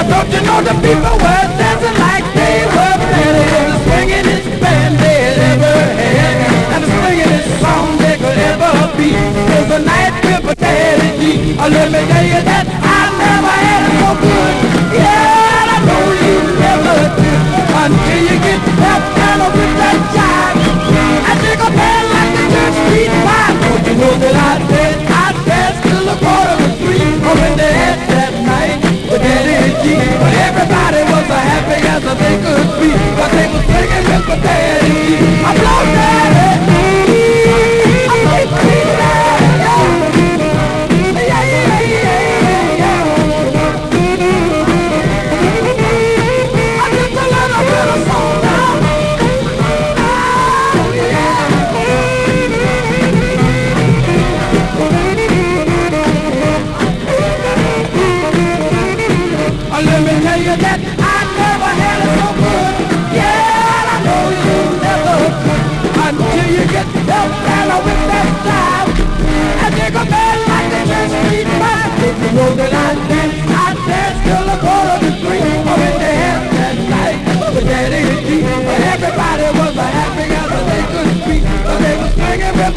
I 0.00 0.02
don't 0.08 0.28
you 0.32 0.40
know 0.48 0.60
the 0.64 0.74
people 0.80 1.16
were 1.20 1.46
dancing 1.60 1.96
like 2.00 2.24
they 2.32 2.56
were 2.72 2.96
ready. 3.12 3.44
It 3.44 3.62
was 3.68 3.68
the 3.68 3.78
swingingest 3.84 4.46
band 4.64 4.94
they 5.04 5.16
had 5.28 5.38
ever 5.52 5.76
had, 6.00 6.36
and 6.72 6.80
the 6.84 6.90
swingingest 6.96 7.48
song 7.60 7.86
they 8.00 8.16
could 8.16 8.40
ever 8.50 8.72
be. 8.96 9.10
It 9.12 9.46
was 9.60 9.68
a 9.76 9.80
night 9.84 10.14
with 10.24 10.42
my 10.48 10.54
Daddy 10.64 11.10
G. 11.20 11.22
Uh, 11.60 11.68
Let 11.68 11.86
me 11.92 12.00
tell 12.08 12.26
you 12.32 12.40
that 12.48 12.64
I 12.64 13.00
never 13.20 13.54
had 13.68 13.82
it 13.88 13.94
so 14.00 14.10
good. 14.24 14.54
Yeah, 14.96 15.74
I 15.74 15.78
know 15.84 16.04
you 16.24 16.36
never 16.64 16.96
did 17.20 17.40
until 17.76 18.20
you 18.28 18.36
get 18.46 18.60
that 18.80 19.02
kind 19.20 19.40
of 19.44 19.50
with 19.52 19.74
that 19.84 20.17
know 23.98 24.14
that 24.22 24.36
I 24.38 24.52
dance, 24.70 25.02
I 25.10 25.26
dance 25.42 25.78
till 25.82 26.04
the 26.06 26.16
quarter 26.22 26.54
to 26.62 26.68
three. 26.78 27.02
Oh, 27.26 27.34
when 27.34 27.54
they 27.58 27.72
had 27.82 27.98
that 28.14 28.32
night 28.46 28.78
with 29.10 29.22
Daddy 29.26 29.74
G. 29.82 29.98
But 30.22 30.32
everybody 30.46 31.02
was 31.02 31.26
as 31.26 31.42
happy 31.50 31.78
as 31.82 32.02
they 32.06 32.36
could 32.38 32.68
be. 32.78 32.90
But 33.18 33.30
they 33.34 33.46
was 33.50 33.64
singing 33.66 34.06
with 34.06 34.24
my 34.30 34.36
Daddy. 34.38 35.18
I 35.42 35.50
blow 35.58 35.82
Daddy. 35.98 36.27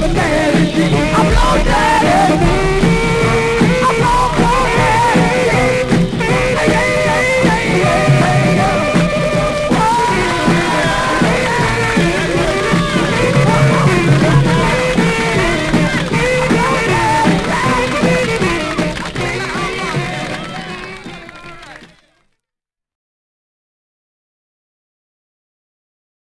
I'm 0.03 1.27
loaded. 1.35 2.80